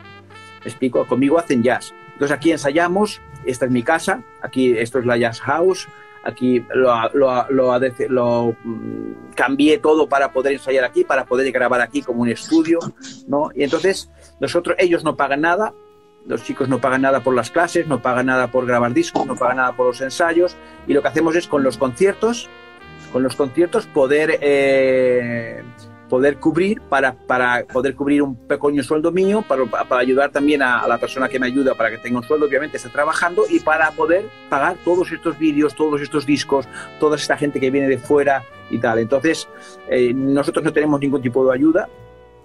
¿Me 0.60 0.70
explico, 0.70 1.06
conmigo 1.06 1.38
hacen 1.38 1.62
jazz. 1.62 1.92
Entonces 2.14 2.34
aquí 2.34 2.50
ensayamos, 2.50 3.20
esta 3.44 3.66
es 3.66 3.70
mi 3.70 3.82
casa, 3.82 4.22
aquí 4.40 4.70
esto 4.70 5.00
es 5.00 5.04
la 5.04 5.18
Jazz 5.18 5.40
House, 5.42 5.86
aquí 6.28 6.64
lo, 6.74 6.94
lo, 7.14 7.78
lo, 8.08 8.56
mm, 8.64 9.34
cambié 9.34 9.78
todo 9.78 10.08
para 10.08 10.32
poder 10.32 10.54
ensayar 10.54 10.84
aquí, 10.84 11.04
para 11.04 11.24
poder 11.24 11.50
grabar 11.50 11.80
aquí 11.80 12.02
como 12.02 12.22
un 12.22 12.28
estudio, 12.28 12.78
¿no? 13.26 13.50
Y 13.54 13.62
entonces 13.62 14.10
nosotros, 14.40 14.76
ellos 14.78 15.04
no 15.04 15.16
pagan 15.16 15.40
nada, 15.40 15.74
los 16.26 16.44
chicos 16.44 16.68
no 16.68 16.80
pagan 16.80 17.02
nada 17.02 17.20
por 17.20 17.34
las 17.34 17.50
clases, 17.50 17.86
no 17.86 18.00
pagan 18.02 18.26
nada 18.26 18.48
por 18.48 18.66
grabar 18.66 18.92
discos, 18.92 19.26
no 19.26 19.36
pagan 19.36 19.56
nada 19.56 19.72
por 19.72 19.86
los 19.86 20.00
ensayos, 20.00 20.56
y 20.86 20.92
lo 20.92 21.02
que 21.02 21.08
hacemos 21.08 21.34
es 21.36 21.48
con 21.48 21.62
los 21.62 21.78
conciertos, 21.78 22.48
con 23.12 23.22
los 23.22 23.34
conciertos 23.34 23.86
poder 23.86 24.38
eh, 24.42 25.62
poder 26.08 26.38
cubrir 26.38 26.80
para, 26.82 27.12
para, 27.12 27.64
poder 27.64 27.94
cubrir 27.94 28.22
un 28.22 28.34
pequeño 28.34 28.82
sueldo 28.82 29.12
mío, 29.12 29.44
para, 29.46 29.64
para 29.64 30.00
ayudar 30.00 30.30
también 30.30 30.62
a, 30.62 30.80
a, 30.80 30.88
la 30.88 30.98
persona 30.98 31.28
que 31.28 31.38
me 31.38 31.46
ayuda 31.46 31.74
para 31.74 31.90
que 31.90 31.98
tenga 31.98 32.18
un 32.18 32.24
sueldo, 32.24 32.46
obviamente 32.46 32.76
está 32.76 32.88
trabajando, 32.88 33.44
y 33.48 33.60
para 33.60 33.90
poder 33.92 34.26
pagar 34.48 34.76
todos 34.84 35.12
estos 35.12 35.38
vídeos, 35.38 35.74
todos 35.74 36.00
estos 36.00 36.26
discos, 36.26 36.66
toda 36.98 37.16
esta 37.16 37.36
gente 37.36 37.60
que 37.60 37.70
viene 37.70 37.88
de 37.88 37.98
fuera 37.98 38.44
y 38.70 38.78
tal. 38.78 38.98
Entonces, 38.98 39.48
eh, 39.88 40.12
nosotros 40.14 40.64
no 40.64 40.72
tenemos 40.72 41.00
ningún 41.00 41.22
tipo 41.22 41.46
de 41.46 41.54
ayuda. 41.54 41.88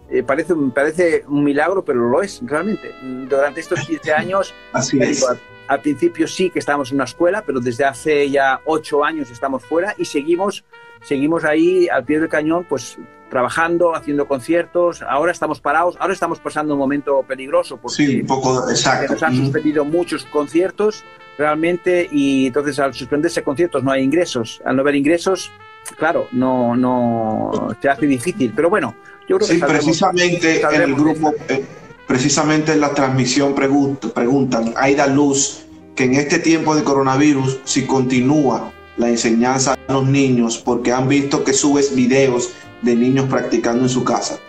Eh, 0.09 0.21
parece, 0.21 0.53
parece 0.73 1.23
un 1.27 1.43
milagro, 1.43 1.83
pero 1.83 2.09
lo 2.09 2.21
es 2.21 2.41
realmente. 2.43 2.93
Durante 3.29 3.61
estos 3.61 3.79
15 3.81 4.13
años, 4.13 4.53
Así 4.73 4.99
es. 4.99 5.27
al, 5.27 5.39
al 5.67 5.81
principio 5.81 6.27
sí 6.27 6.49
que 6.49 6.59
estábamos 6.59 6.91
en 6.91 6.95
una 6.95 7.05
escuela, 7.05 7.43
pero 7.45 7.59
desde 7.59 7.85
hace 7.85 8.29
ya 8.29 8.59
8 8.65 9.03
años 9.03 9.31
estamos 9.31 9.63
fuera 9.63 9.95
y 9.97 10.05
seguimos, 10.05 10.63
seguimos 11.01 11.43
ahí 11.43 11.87
al 11.87 12.03
pie 12.03 12.19
del 12.19 12.29
cañón, 12.29 12.65
pues 12.67 12.97
trabajando, 13.33 13.95
haciendo 13.95 14.27
conciertos. 14.27 15.01
Ahora 15.01 15.31
estamos 15.31 15.59
parados, 15.59 15.97
ahora 15.99 16.13
estamos 16.13 16.39
pasando 16.39 16.75
un 16.75 16.79
momento 16.79 17.23
peligroso 17.27 17.77
porque 17.77 17.95
sí, 17.95 18.21
un 18.21 18.27
poco 18.27 18.69
exacto. 18.69 19.11
nos 19.11 19.23
han 19.23 19.35
suspendido 19.35 19.83
muchos 19.83 20.23
conciertos 20.25 21.03
realmente 21.35 22.07
y 22.11 22.45
entonces 22.45 22.77
al 22.77 22.93
suspenderse 22.93 23.41
conciertos 23.41 23.83
no 23.83 23.89
hay 23.89 24.03
ingresos. 24.03 24.61
Al 24.63 24.75
no 24.75 24.83
haber 24.83 24.93
ingresos, 24.93 25.51
claro, 25.97 26.27
no, 26.31 26.75
no 26.75 27.75
se 27.81 27.89
hace 27.89 28.05
difícil. 28.05 28.53
Pero 28.55 28.69
bueno, 28.69 28.95
yo 29.27 29.37
creo 29.37 29.47
sí, 29.47 29.53
que 29.55 29.59
saldremos, 29.61 29.85
precisamente 29.85 30.61
saldremos 30.61 30.75
en 30.75 30.93
el 30.93 30.95
grupo, 30.95 31.33
eh, 31.49 31.65
precisamente 32.05 32.73
en 32.73 32.81
la 32.81 32.93
transmisión 32.93 33.55
preguntan, 33.55 34.11
preguntan, 34.11 34.73
hay 34.77 34.93
da 34.93 35.07
luz 35.07 35.65
que 35.95 36.03
en 36.03 36.13
este 36.13 36.37
tiempo 36.37 36.75
de 36.75 36.83
coronavirus, 36.83 37.61
si 37.63 37.87
continúa 37.87 38.71
la 38.97 39.09
enseñanza 39.09 39.73
a 39.73 39.93
los 39.93 40.05
niños, 40.05 40.59
porque 40.59 40.91
han 40.91 41.07
visto 41.07 41.43
que 41.43 41.53
subes 41.53 41.95
videos 41.95 42.51
de 42.83 42.95
niños 42.95 43.27
practicando 43.27 43.83
en 43.83 43.89
su 43.89 44.03
casa. 44.03 44.39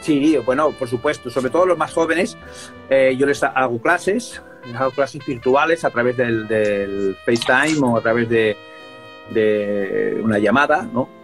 Sí, 0.00 0.36
bueno, 0.44 0.72
por 0.72 0.88
supuesto, 0.88 1.30
sobre 1.30 1.50
todo 1.50 1.66
los 1.66 1.78
más 1.78 1.92
jóvenes, 1.92 2.36
eh, 2.88 3.14
yo 3.18 3.26
les 3.26 3.42
hago 3.42 3.80
clases, 3.80 4.42
les 4.64 4.74
hago 4.76 4.90
clases 4.90 5.24
virtuales 5.26 5.84
a 5.84 5.90
través 5.90 6.16
del, 6.16 6.48
del 6.48 7.16
FaceTime 7.24 7.86
o 7.86 7.96
a 7.96 8.00
través 8.00 8.28
de, 8.28 8.56
de 9.30 10.20
una 10.22 10.38
llamada, 10.38 10.88
¿no? 10.92 11.17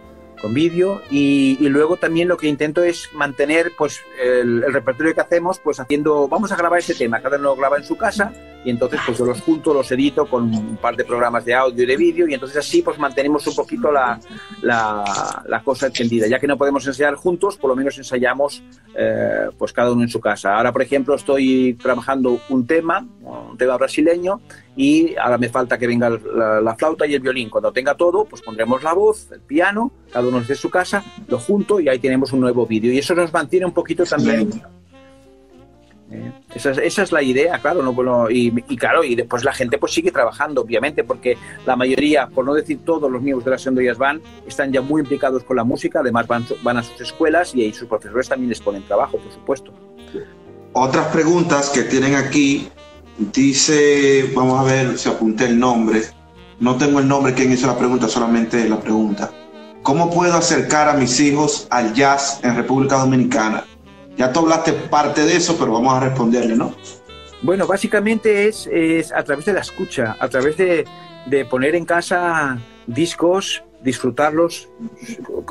Con 0.45 0.53
vídeo 0.53 1.01
y, 1.09 1.57
luego 1.69 1.97
también 1.97 2.27
lo 2.27 2.37
que 2.37 2.47
intento 2.47 2.83
es 2.83 3.09
mantener 3.13 3.71
pues 3.75 4.03
el, 4.23 4.61
repertorio 4.71 5.15
que 5.15 5.21
hacemos 5.21 5.57
pues 5.57 5.79
haciendo 5.79 6.27
vamos 6.27 6.51
a 6.51 6.55
grabar 6.55 6.77
este 6.77 6.93
tema 6.93 7.19
cada 7.19 7.37
uno 7.37 7.45
lo 7.45 7.55
graba 7.55 7.77
en 7.77 7.83
su 7.83 7.97
casa 7.97 8.31
y 8.63 8.69
entonces 8.69 8.99
pues 9.03 9.17
yo 9.17 9.25
los 9.25 9.41
junto 9.41 9.73
los 9.73 9.91
edito 9.91 10.27
con 10.27 10.43
un 10.53 10.77
par 10.77 10.95
de 10.95 11.03
programas 11.03 11.45
de 11.45 11.55
audio 11.55 11.83
y 11.83 11.87
de 11.87 11.97
vídeo 11.97 12.27
y 12.27 12.35
entonces 12.35 12.57
así 12.57 12.83
pues 12.83 12.99
mantenemos 12.99 13.47
un 13.47 13.55
poquito 13.55 13.91
la, 13.91 14.19
la, 14.61 15.43
la 15.47 15.63
cosa 15.63 15.87
extendida 15.87 16.27
ya 16.27 16.39
que 16.39 16.45
no 16.45 16.59
podemos 16.59 16.85
ensayar 16.85 17.15
juntos 17.15 17.57
por 17.57 17.71
lo 17.71 17.75
menos 17.75 17.97
ensayamos 17.97 18.61
eh, 18.95 19.47
pues 19.57 19.73
cada 19.73 19.91
uno 19.91 20.03
en 20.03 20.09
su 20.09 20.21
casa. 20.21 20.55
Ahora 20.55 20.71
por 20.71 20.83
ejemplo 20.83 21.15
estoy 21.15 21.73
trabajando 21.73 22.39
un 22.49 22.67
tema 22.67 23.07
un 23.23 23.57
tema 23.57 23.77
brasileño 23.77 24.41
y 24.75 25.15
ahora 25.15 25.37
me 25.37 25.49
falta 25.49 25.77
que 25.77 25.87
venga 25.87 26.09
la, 26.09 26.61
la, 26.61 26.75
flauta 26.75 27.05
y 27.07 27.13
el 27.13 27.21
violín. 27.21 27.49
Cuando 27.49 27.71
tenga 27.71 27.95
todo, 27.95 28.25
pues 28.25 28.41
pondremos 28.41 28.83
la 28.83 28.93
voz, 28.93 29.31
el 29.31 29.41
piano, 29.41 29.91
cada 30.11 30.27
uno 30.27 30.39
desde 30.39 30.55
su 30.55 30.69
casa, 30.69 31.03
lo 31.27 31.39
junto 31.39 31.79
y 31.79 31.87
ahí 31.87 31.99
tenemos 31.99 32.33
un 32.33 32.41
nuevo 32.41 32.65
vídeo. 32.65 32.91
Y 32.91 32.97
eso 32.97 33.15
nos 33.15 33.31
mantiene 33.31 33.65
un 33.65 33.73
poquito 33.73 34.03
también. 34.03 34.49
Eh, 36.11 36.31
esa, 36.53 36.71
es, 36.71 36.77
esa, 36.77 37.03
es, 37.03 37.11
la 37.11 37.23
idea, 37.23 37.57
claro, 37.59 37.81
no, 37.81 37.91
bueno, 37.91 38.29
y, 38.29 38.53
y, 38.67 38.77
claro, 38.77 39.03
y 39.03 39.15
después 39.15 39.43
la 39.43 39.53
gente 39.53 39.79
pues 39.79 39.91
sigue 39.91 40.11
trabajando, 40.11 40.61
obviamente, 40.61 41.03
porque 41.03 41.35
la 41.65 41.75
mayoría, 41.75 42.27
por 42.27 42.45
no 42.45 42.53
decir 42.53 42.79
todos 42.85 43.11
los 43.11 43.21
miembros 43.21 43.43
de 43.43 43.51
las 43.51 43.65
Androidas 43.65 43.97
van, 43.97 44.21
están 44.45 44.71
ya 44.71 44.81
muy 44.81 45.01
implicados 45.01 45.43
con 45.43 45.55
la 45.55 45.63
música, 45.63 46.01
además 46.01 46.27
van, 46.27 46.45
van 46.61 46.77
a 46.77 46.83
sus 46.83 47.01
escuelas 47.01 47.55
y 47.55 47.63
ahí 47.63 47.73
sus 47.73 47.87
profesores 47.87 48.29
también 48.29 48.49
les 48.49 48.61
ponen 48.61 48.83
trabajo, 48.83 49.17
por 49.17 49.31
supuesto. 49.31 49.73
Otras 50.73 51.07
preguntas 51.07 51.69
que 51.69 51.83
tienen 51.83 52.15
aquí 52.15 52.69
Dice, 53.17 54.31
vamos 54.35 54.59
a 54.59 54.63
ver 54.63 54.97
si 54.97 55.07
apunté 55.07 55.45
el 55.45 55.57
nombre. 55.57 56.01
No 56.59 56.75
tengo 56.75 56.99
el 56.99 57.07
nombre 57.07 57.33
quien 57.33 57.51
hizo 57.51 57.67
la 57.67 57.77
pregunta, 57.77 58.07
solamente 58.07 58.67
la 58.67 58.79
pregunta. 58.79 59.31
¿Cómo 59.83 60.09
puedo 60.09 60.33
acercar 60.33 60.89
a 60.89 60.93
mis 60.93 61.19
hijos 61.19 61.67
al 61.69 61.93
jazz 61.93 62.39
en 62.43 62.55
República 62.55 62.97
Dominicana? 62.97 63.63
Ya 64.17 64.31
tú 64.33 64.39
hablaste 64.41 64.73
parte 64.73 65.21
de 65.25 65.35
eso, 65.35 65.55
pero 65.57 65.73
vamos 65.73 65.93
a 65.93 65.99
responderle, 65.99 66.55
¿no? 66.55 66.73
Bueno, 67.41 67.67
básicamente 67.67 68.47
es, 68.47 68.67
es 68.71 69.11
a 69.11 69.23
través 69.23 69.45
de 69.45 69.53
la 69.53 69.59
escucha, 69.59 70.15
a 70.19 70.27
través 70.27 70.57
de, 70.57 70.85
de 71.27 71.45
poner 71.45 71.75
en 71.75 71.85
casa 71.85 72.57
discos, 72.87 73.63
disfrutarlos, 73.85 74.67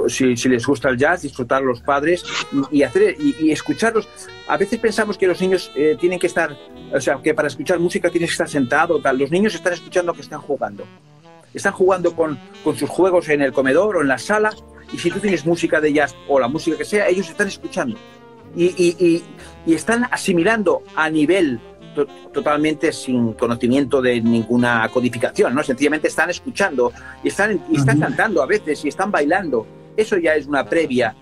si, 0.09 0.35
les 0.35 0.67
gusta 0.67 0.91
el 0.91 0.99
jazz, 0.99 1.23
disfrutar 1.23 1.63
los 1.63 1.81
padres 1.81 2.25
y, 2.71 2.83
hacer, 2.83 3.17
y, 3.19 3.51
escucharlos. 3.51 4.09
A 4.49 4.57
veces 4.59 4.79
pensamos 4.81 5.17
que 5.17 5.27
los 5.27 5.41
niños 5.41 5.71
eh, 5.77 5.97
tienen 5.99 6.19
que 6.19 6.27
estar, 6.27 6.55
o 6.93 7.01
sea, 7.01 7.21
que 7.23 7.33
para 7.33 7.49
escuchar 7.49 7.79
música 7.79 8.11
tienes 8.11 8.31
que 8.31 8.35
estar 8.35 8.49
sentado, 8.49 9.01
tal. 9.01 9.19
Los 9.19 9.31
niños 9.31 9.55
están 9.55 9.73
escuchando 9.73 10.13
que 10.13 10.21
están 10.21 10.41
jugando. 10.41 10.85
Están 11.55 11.73
jugando 11.73 12.15
con, 12.15 12.39
con 12.65 12.77
sus 12.77 12.91
juegos 12.91 13.29
en 13.29 13.41
el 13.41 13.53
comedor 13.53 13.97
o 13.97 14.03
en 14.03 14.09
la 14.09 14.19
sala 14.19 14.51
y 14.93 14.99
si 14.99 15.11
tú 15.11 15.21
tienes 15.21 15.47
música 15.47 15.81
de 15.81 15.93
jazz 15.93 16.15
o 16.29 16.41
la 16.41 16.49
música 16.49 16.77
que 16.77 16.85
sea, 16.85 17.09
ellos 17.09 17.31
están 17.31 17.47
escuchando 17.47 17.97
y, 18.57 19.23
y 19.67 19.75
están 19.75 20.05
asimilando 20.11 20.83
a 20.95 21.09
nivel 21.11 21.61
totalmente 22.33 22.93
sin 22.93 23.33
conocimiento 23.35 24.03
de 24.03 24.21
ninguna 24.21 24.89
codificación, 24.93 25.55
¿no? 25.55 25.63
Sencillamente 25.63 26.09
están 26.09 26.31
escuchando 26.31 26.93
y 27.23 27.29
están, 27.29 27.65
y 27.71 27.77
están 27.77 28.01
cantando 28.01 28.43
a 28.43 28.47
veces 28.47 28.85
y 28.85 28.89
están 28.89 29.11
bailando. 29.11 29.67
Eso 29.97 30.17
ya 30.19 30.35
es 30.35 30.47
una 30.47 30.65
previa, 30.65 31.15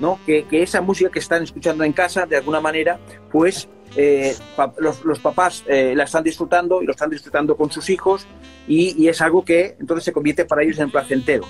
¿no? 0.00 0.18
Que, 0.26 0.44
que 0.44 0.62
esa 0.62 0.80
música 0.80 1.10
que 1.10 1.20
están 1.20 1.42
escuchando 1.42 1.84
en 1.84 1.92
casa, 1.92 2.26
de 2.26 2.36
alguna 2.36 2.60
manera, 2.60 2.98
pues 3.30 3.68
eh, 3.96 4.34
pa 4.56 4.74
los, 4.78 5.04
los, 5.04 5.20
papás 5.20 5.64
eh, 5.66 5.94
la 5.96 6.04
están 6.04 6.24
disfrutando 6.24 6.82
y 6.82 6.86
lo 6.86 6.92
están 6.92 7.08
disfrutando 7.08 7.56
con 7.56 7.70
sus 7.70 7.88
hijos 7.88 8.26
y, 8.66 9.00
y, 9.02 9.08
es 9.08 9.22
algo 9.22 9.44
que 9.44 9.76
entonces 9.80 10.04
se 10.04 10.12
convierte 10.12 10.44
para 10.44 10.62
ellos 10.62 10.78
en 10.78 10.90
placentero. 10.90 11.44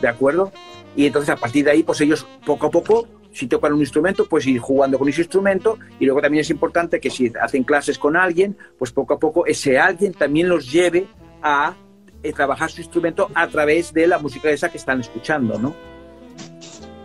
¿De 0.00 0.08
acuerdo? 0.08 0.52
Y 0.96 1.06
entonces 1.06 1.30
a 1.30 1.36
partir 1.36 1.64
de 1.64 1.72
ahí, 1.72 1.82
pues 1.82 2.00
ellos 2.00 2.26
poco 2.44 2.66
a 2.66 2.70
poco 2.70 3.06
si 3.34 3.48
tocan 3.48 3.72
un 3.72 3.80
instrumento, 3.80 4.26
pues 4.26 4.46
ir 4.46 4.60
jugando 4.60 4.96
con 4.96 5.08
ese 5.08 5.22
instrumento 5.22 5.76
y 5.98 6.06
luego 6.06 6.22
también 6.22 6.42
es 6.42 6.50
importante 6.50 7.00
que 7.00 7.10
si 7.10 7.32
hacen 7.42 7.64
clases 7.64 7.98
con 7.98 8.16
alguien, 8.16 8.56
pues 8.78 8.92
poco 8.92 9.14
a 9.14 9.18
poco 9.18 9.44
ese 9.44 9.76
alguien 9.78 10.12
también 10.14 10.48
los 10.48 10.70
lleve 10.70 11.08
a 11.42 11.74
eh, 12.22 12.32
trabajar 12.32 12.70
su 12.70 12.80
instrumento 12.80 13.28
a 13.34 13.48
través 13.48 13.92
de 13.92 14.06
la 14.06 14.18
música 14.18 14.50
esa 14.50 14.70
que 14.70 14.78
están 14.78 15.00
escuchando, 15.00 15.58
¿no? 15.58 15.74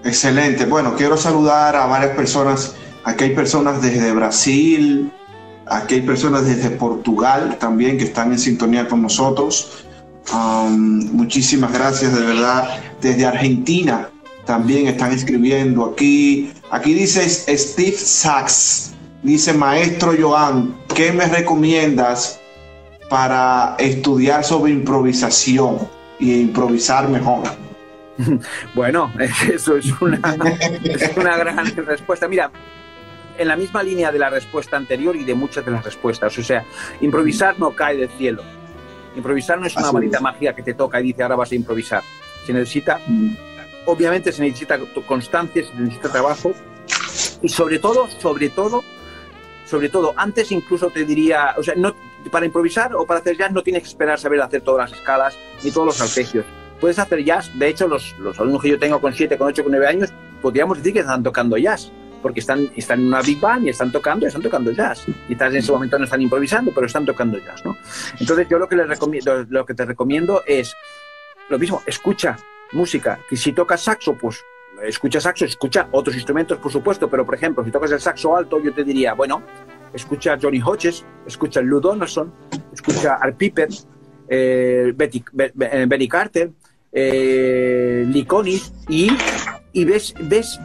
Excelente. 0.04 0.66
Bueno, 0.66 0.96
quiero 0.96 1.18
saludar 1.18 1.76
a 1.76 1.88
varias 1.88 2.16
personas. 2.16 2.76
Aquí 3.04 3.24
hay 3.24 3.36
personas 3.36 3.82
desde 3.82 4.14
Brasil, 4.14 5.12
aquí 5.66 5.96
hay 5.96 6.02
personas 6.02 6.46
desde 6.46 6.70
Portugal 6.70 7.58
también 7.60 7.98
que 7.98 8.04
están 8.04 8.32
en 8.32 8.40
sintonía 8.40 8.88
con 8.88 9.02
nosotros. 9.02 9.84
Um, 10.32 11.12
muchísimas 11.12 11.74
gracias, 11.74 12.14
de 12.14 12.24
verdad. 12.24 12.70
Desde 13.02 13.26
Argentina 13.26 14.10
también 14.50 14.88
están 14.88 15.12
escribiendo 15.12 15.86
aquí. 15.86 16.52
Aquí 16.72 16.96
dice 16.96 17.22
Steve 17.30 17.92
Sachs, 17.96 18.96
dice 19.22 19.54
maestro 19.54 20.14
Joan, 20.20 20.76
¿qué 20.96 21.12
me 21.12 21.28
recomiendas 21.28 22.42
para 23.12 23.76
estudiar 23.78 24.44
sobre 24.44 24.72
improvisación 24.72 25.78
y 26.20 26.42
improvisar 26.42 27.08
mejor? 27.10 27.44
Bueno, 28.74 29.14
eso 29.54 29.78
es 29.78 29.86
una, 30.02 30.20
es 30.84 31.16
una 31.16 31.38
gran 31.38 31.74
respuesta. 31.86 32.28
Mira, 32.28 32.52
en 33.38 33.48
la 33.48 33.56
misma 33.56 33.84
línea 33.84 34.12
de 34.12 34.18
la 34.18 34.32
respuesta 34.32 34.78
anterior 34.78 35.16
y 35.16 35.26
de 35.26 35.36
muchas 35.36 35.64
de 35.64 35.72
las 35.72 35.86
respuestas. 35.86 36.36
O 36.40 36.44
sea, 36.44 36.66
improvisar 37.02 37.58
no 37.60 37.70
cae 37.70 37.98
del 37.98 38.10
cielo. 38.10 38.42
Improvisar 39.16 39.60
no 39.60 39.68
es 39.68 39.78
una 39.78 39.92
varita 39.92 40.20
mágica 40.20 40.56
que 40.56 40.64
te 40.64 40.74
toca 40.74 41.00
y 41.00 41.04
dice 41.04 41.22
ahora 41.22 41.36
vas 41.36 41.52
a 41.52 41.56
improvisar. 41.56 42.02
Se 42.46 42.52
necesita, 42.52 43.00
obviamente 43.86 44.32
se 44.32 44.42
necesita 44.42 44.80
constancia, 45.08 45.64
se 45.64 45.74
necesita 45.76 46.12
trabajo 46.12 46.54
y 47.42 47.50
sobre 47.50 47.80
todo, 47.80 48.08
sobre 48.08 48.50
todo, 48.50 48.84
sobre 49.66 49.90
todo, 49.90 50.14
antes 50.16 50.52
incluso 50.52 50.90
te 50.90 51.06
diría, 51.06 51.56
o 51.58 51.64
sea, 51.64 51.76
no, 51.76 51.96
para 52.32 52.46
improvisar 52.46 52.96
o 52.96 53.06
para 53.06 53.20
hacer 53.20 53.38
jazz 53.38 53.52
no 53.52 53.64
tienes 53.64 53.84
que 53.84 53.90
esperar 53.90 54.20
saber 54.20 54.42
hacer 54.42 54.62
todas 54.62 54.90
las 54.90 55.00
escalas 55.00 55.38
ni 55.64 55.72
todos 55.72 55.88
los 55.88 56.02
arpegios. 56.02 56.46
Puedes 56.80 56.98
hacer 57.00 57.24
jazz, 57.24 57.52
de 57.58 57.68
hecho 57.68 57.88
los, 57.88 58.18
los 58.20 58.40
alumnos 58.40 58.62
que 58.62 58.70
yo 58.70 58.80
tengo 58.80 59.00
con 59.00 59.14
7, 59.14 59.38
con 59.38 59.48
8, 59.48 59.64
con 59.64 59.72
9 59.72 59.88
años, 59.88 60.14
podríamos 60.42 60.78
decir 60.78 60.94
que 60.94 61.00
están 61.00 61.24
tocando 61.24 61.58
jazz 61.58 61.92
porque 62.22 62.40
están, 62.40 62.70
están 62.76 63.00
en 63.00 63.08
una 63.08 63.22
big 63.22 63.40
band 63.40 63.66
y 63.66 63.70
están 63.70 63.92
tocando, 63.92 64.26
y 64.26 64.28
están 64.28 64.42
tocando 64.42 64.72
jazz. 64.72 65.06
Quizás 65.28 65.52
en 65.52 65.58
ese 65.58 65.72
momento 65.72 65.98
no 65.98 66.06
están 66.06 66.22
improvisando, 66.22 66.72
pero 66.74 66.88
están 66.88 67.06
tocando 67.06 67.38
jazz, 67.38 67.64
¿no? 67.66 67.78
Entonces 68.20 68.48
yo 68.50 68.60
lo 68.60 68.68
que, 68.68 68.76
les 68.76 68.88
recomiendo, 68.88 69.46
lo 69.50 69.66
que 69.66 69.74
te 69.74 69.86
recomiendo 69.86 70.44
es 70.46 70.76
lo 71.50 71.58
mismo, 71.58 71.82
escucha 71.86 72.38
música, 72.74 73.20
que 73.30 73.36
si 73.36 73.54
tocas 73.54 73.84
saxo, 73.84 74.16
pues 74.18 74.44
escucha 74.84 75.20
saxo, 75.20 75.46
escucha 75.46 75.88
otros 75.92 76.16
instrumentos, 76.16 76.58
por 76.60 76.72
supuesto, 76.72 77.10
pero 77.10 77.26
por 77.26 77.36
ejemplo, 77.36 77.64
si 77.64 77.72
tocas 77.72 77.92
el 77.92 78.00
saxo 78.00 78.36
alto, 78.36 78.62
yo 78.62 78.74
te 78.74 78.84
diría, 78.84 79.14
bueno, 79.14 79.44
escucha 79.94 80.38
Johnny 80.42 80.62
Hodges, 80.62 81.06
escucha 81.26 81.62
Lou 81.62 81.80
Donaldson, 81.80 82.34
escucha 82.74 83.16
Art 83.16 83.36
Piper, 83.38 83.70
eh, 84.28 84.94
Betty, 84.96 85.24
Benny 85.34 86.08
Carter, 86.08 86.52
eh, 86.92 88.06
Lee 88.08 88.28
y, 88.88 89.12
y 89.74 89.86
ves, 89.86 90.14
ves 90.22 90.60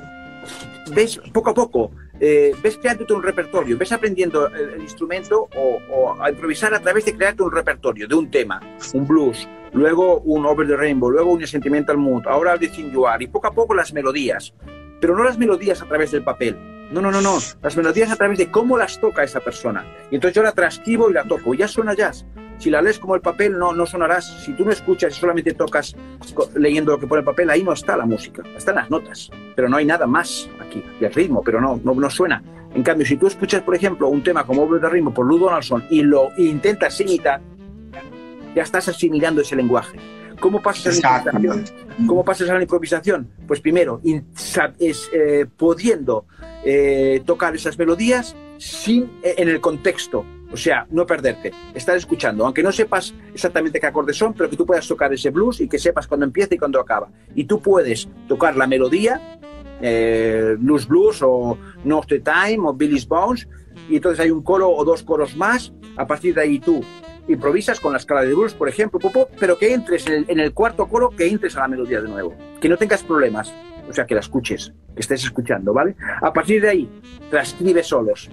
ves 0.91 1.21
poco 1.33 1.51
a 1.51 1.55
poco, 1.55 1.91
eh, 2.21 2.53
ves 2.63 2.79
creándote 2.79 3.13
un 3.13 3.23
repertorio, 3.23 3.77
ves 3.77 3.93
aprendiendo 3.93 4.49
el, 4.49 4.81
instrumento 4.81 5.49
o, 5.57 6.17
a 6.21 6.31
improvisar 6.31 6.75
a 6.75 6.81
través 6.81 7.05
de 7.05 7.15
crearte 7.15 7.43
un 7.43 7.53
repertorio 7.53 8.07
de 8.07 8.15
un 8.15 8.31
tema, 8.31 8.61
un 8.93 9.07
blues, 9.07 9.49
luego 9.73 10.21
un 10.21 10.47
Over 10.47 10.67
the 10.67 10.77
Rainbow, 10.77 11.11
luego 11.11 11.33
un 11.33 11.47
Sentimental 11.47 11.97
Mood, 11.97 12.27
ahora 12.27 12.55
el 12.55 12.71
Thing 12.71 12.91
You 12.93 13.07
Are, 13.07 13.23
y 13.25 13.27
poco 13.27 13.49
a 13.49 13.53
poco 13.53 13.75
las 13.75 13.93
melodías, 13.93 14.55
pero 15.01 15.17
no 15.17 15.25
las 15.25 15.39
melodías 15.39 15.83
a 15.83 15.87
través 15.87 16.13
del 16.13 16.23
papel. 16.23 16.57
No, 16.91 17.01
no, 17.01 17.11
no, 17.11 17.21
no. 17.21 17.39
Las 17.63 17.77
melodías 17.77 18.11
a 18.11 18.17
través 18.17 18.39
de 18.39 18.51
cómo 18.51 18.79
las 18.79 19.01
toca 19.01 19.25
esa 19.25 19.41
persona. 19.41 19.85
Y 20.11 20.15
entonces 20.15 20.37
yo 20.37 20.43
la 20.43 20.53
transcribo 20.53 21.11
y 21.11 21.15
la 21.15 21.25
toco. 21.25 21.55
Y 21.55 21.59
ya 21.59 21.67
suena 21.67 21.95
jazz. 21.95 22.25
Si 22.59 22.71
la 22.71 22.81
lees 22.81 22.99
como 22.99 23.15
el 23.15 23.21
papel, 23.21 23.59
no, 23.59 23.73
no 23.73 23.85
sonarás. 23.85 24.45
Si 24.45 24.53
tú 24.53 24.65
no 24.65 24.71
escuchas 24.71 25.17
y 25.17 25.21
solamente 25.21 25.55
tocas 25.55 25.97
leyendo 26.55 26.93
lo 26.93 26.99
que 26.99 27.07
pone 27.07 27.21
el 27.21 27.25
papel, 27.25 27.51
ahí 27.51 27.65
no 27.65 27.73
está 27.73 27.97
la 27.97 28.07
música. 28.07 28.43
Están 28.57 28.77
las 28.77 28.91
notas. 28.91 29.31
Pero 29.57 29.69
no 29.69 29.77
hay 29.77 29.87
nada 29.87 30.07
más 30.07 30.49
aquí. 30.75 30.85
Y 31.01 31.05
el 31.05 31.13
ritmo, 31.13 31.43
pero 31.43 31.61
no, 31.61 31.81
no, 31.83 31.95
no 31.95 32.11
suena. 32.11 32.43
En 32.75 32.83
cambio, 32.83 33.07
si 33.07 33.17
tú 33.17 33.27
escuchas, 33.27 33.63
por 33.63 33.75
ejemplo, 33.75 34.09
un 34.09 34.23
tema 34.23 34.45
como 34.45 34.63
Over 34.63 34.81
the 34.81 34.89
Ritmo 34.89 35.15
por 35.15 35.27
Lou 35.27 35.39
Donaldson 35.39 35.85
y 35.91 36.03
lo 36.03 36.31
intentas 36.37 37.01
imitar, 37.01 37.41
ya 38.55 38.63
estás 38.63 38.89
asimilando 38.89 39.43
ese 39.43 39.55
lenguaje. 39.57 39.99
¿Cómo 40.41 40.61
pasas 40.61 41.03
a 41.05 41.23
la 41.25 41.41
improvisación? 41.41 42.07
¿Cómo 42.07 42.25
pasas 42.25 42.51
a 42.51 42.55
la 42.55 42.63
improvisación? 42.63 43.31
Pues 43.47 43.61
primero, 43.61 44.01
es, 44.79 45.11
eh, 45.13 45.47
pudiendo 45.57 46.27
eh, 46.65 47.23
tocar 47.25 47.55
esas 47.55 47.79
melodías 47.79 48.35
sin, 48.59 49.05
eh, 49.23 49.35
en 49.39 49.49
el 49.49 49.61
contexto 49.61 50.25
o 50.55 50.57
sea, 50.57 50.87
no 50.91 51.05
perderte, 51.05 51.53
estar 51.75 51.97
escuchando, 51.97 52.45
aunque 52.45 52.63
no 52.63 52.71
sepas 52.71 53.13
exactamente 53.35 53.81
qué 53.81 53.87
acordes 53.89 54.17
son, 54.17 54.35
pero 54.35 54.49
que 54.49 54.57
tú 54.57 54.65
puedas 54.65 54.87
tocar 54.87 55.13
ese 55.13 55.31
blues 55.31 55.61
y 55.61 55.69
que 55.69 55.81
sepas 55.81 56.07
cuándo 56.07 56.25
empieza 56.25 56.55
y 56.55 56.59
cuándo 56.59 56.79
acaba. 56.79 57.09
Y 57.35 57.43
tú 57.43 57.61
puedes 57.61 58.09
tocar 58.29 58.57
la 58.57 58.69
melodía, 58.69 59.21
eh, 59.81 60.57
Blues 60.59 60.87
Blues 60.87 61.23
o 61.23 61.59
North 61.85 62.09
Time 62.09 62.59
o 62.67 62.73
Billy's 62.73 63.07
Bones, 63.07 63.49
y 63.89 63.97
entonces 63.97 64.21
hay 64.21 64.31
un 64.31 64.43
coro 64.43 64.71
o 64.71 64.85
dos 64.85 65.03
coros 65.03 65.37
más. 65.37 65.73
A 65.97 66.07
partir 66.07 66.35
de 66.35 66.43
ahí 66.43 66.59
tú 66.59 66.83
improvisas 67.29 67.81
con 67.81 67.93
la 67.93 67.99
escala 67.99 68.23
de 68.23 68.35
blues, 68.35 68.55
por 68.55 68.69
ejemplo, 68.69 68.99
pero 69.39 69.59
que 69.59 69.73
entres 69.73 70.07
en 70.07 70.39
el, 70.39 70.53
cuarto 70.53 70.87
coro, 70.87 71.11
que 71.11 71.27
entres 71.27 71.57
a 71.57 71.61
la 71.61 71.69
melodía 71.69 72.01
de 72.01 72.09
nuevo, 72.09 72.35
que 72.61 72.69
no 72.69 72.77
tengas 72.77 73.03
problemas 73.03 73.53
o 73.89 73.93
sea, 73.93 74.07
que 74.07 74.15
la 74.15 74.21
escuches, 74.21 74.73
que 74.95 75.03
estés 75.03 75.25
escuchando, 75.25 75.75
¿vale? 75.75 75.95
A 76.23 76.33
partir 76.33 76.63
de 76.63 76.71
ahí, 76.71 76.89
transcribe 77.31 77.83
solos 77.83 78.31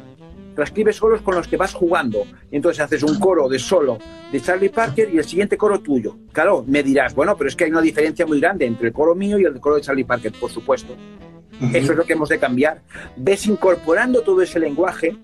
transcribes 0.55 0.97
solos 0.97 1.21
con 1.21 1.35
los 1.35 1.47
que 1.47 1.57
vas 1.57 1.73
jugando. 1.73 2.25
Entonces 2.51 2.81
haces 2.81 3.03
un 3.03 3.19
coro 3.19 3.47
de 3.49 3.59
solo 3.59 3.97
de 4.31 4.41
Charlie 4.41 4.69
Parker 4.69 5.09
y 5.13 5.17
el 5.17 5.23
siguiente 5.23 5.57
coro 5.57 5.79
tuyo. 5.79 6.17
Claro, 6.31 6.63
me 6.67 6.83
dirás, 6.83 7.15
bueno, 7.15 7.35
pero 7.37 7.47
es 7.47 7.55
que 7.55 7.65
hay 7.65 7.71
una 7.71 7.81
diferencia 7.81 8.25
muy 8.25 8.39
grande 8.39 8.65
entre 8.65 8.87
el 8.87 8.93
coro 8.93 9.15
mío 9.15 9.39
y 9.39 9.43
el 9.43 9.59
coro 9.59 9.75
de 9.75 9.81
Charlie 9.81 10.03
Parker, 10.03 10.31
por 10.39 10.51
supuesto. 10.51 10.95
Eso 11.73 11.91
es 11.91 11.97
lo 11.97 12.05
que 12.05 12.13
hemos 12.13 12.29
de 12.29 12.39
cambiar. 12.39 12.81
Ves 13.15 13.45
incorporando 13.47 14.21
todo 14.21 14.41
ese 14.41 14.59
lenguaje 14.59 15.15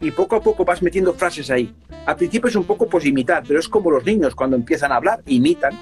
y 0.00 0.10
poco 0.10 0.36
a 0.36 0.40
poco 0.40 0.64
vas 0.64 0.82
metiendo 0.82 1.14
frases 1.14 1.50
ahí. 1.50 1.74
Al 2.04 2.16
principio 2.16 2.48
es 2.48 2.56
un 2.56 2.64
poco 2.64 2.86
pues 2.86 3.04
imitar, 3.06 3.42
pero 3.46 3.58
es 3.58 3.68
como 3.68 3.90
los 3.90 4.04
niños 4.04 4.34
cuando 4.34 4.56
empiezan 4.56 4.92
a 4.92 4.96
hablar, 4.96 5.22
imitan, 5.26 5.72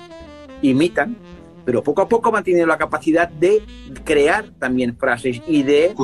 imitan, 0.62 1.16
pero 1.64 1.82
poco 1.82 2.02
a 2.02 2.08
poco 2.08 2.30
van 2.30 2.44
teniendo 2.44 2.66
la 2.66 2.78
capacidad 2.78 3.28
de 3.28 3.62
crear 4.04 4.50
también 4.58 4.96
frases 4.96 5.42
y 5.46 5.62
de 5.62 5.94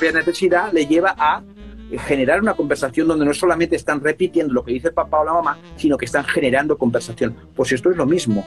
la 0.00 0.12
necesidad 0.12 0.72
le 0.72 0.86
lleva 0.86 1.14
a 1.18 1.42
generar 2.06 2.40
una 2.40 2.54
conversación 2.54 3.08
donde 3.08 3.24
no 3.24 3.32
solamente 3.32 3.76
están 3.76 4.00
repitiendo 4.00 4.52
lo 4.52 4.64
que 4.64 4.72
dice 4.72 4.88
el 4.88 4.94
papá 4.94 5.20
o 5.20 5.24
la 5.24 5.32
mamá, 5.32 5.58
sino 5.76 5.96
que 5.96 6.04
están 6.04 6.24
generando 6.24 6.76
conversación. 6.76 7.36
Pues 7.54 7.72
esto 7.72 7.90
es 7.90 7.96
lo 7.96 8.06
mismo. 8.06 8.44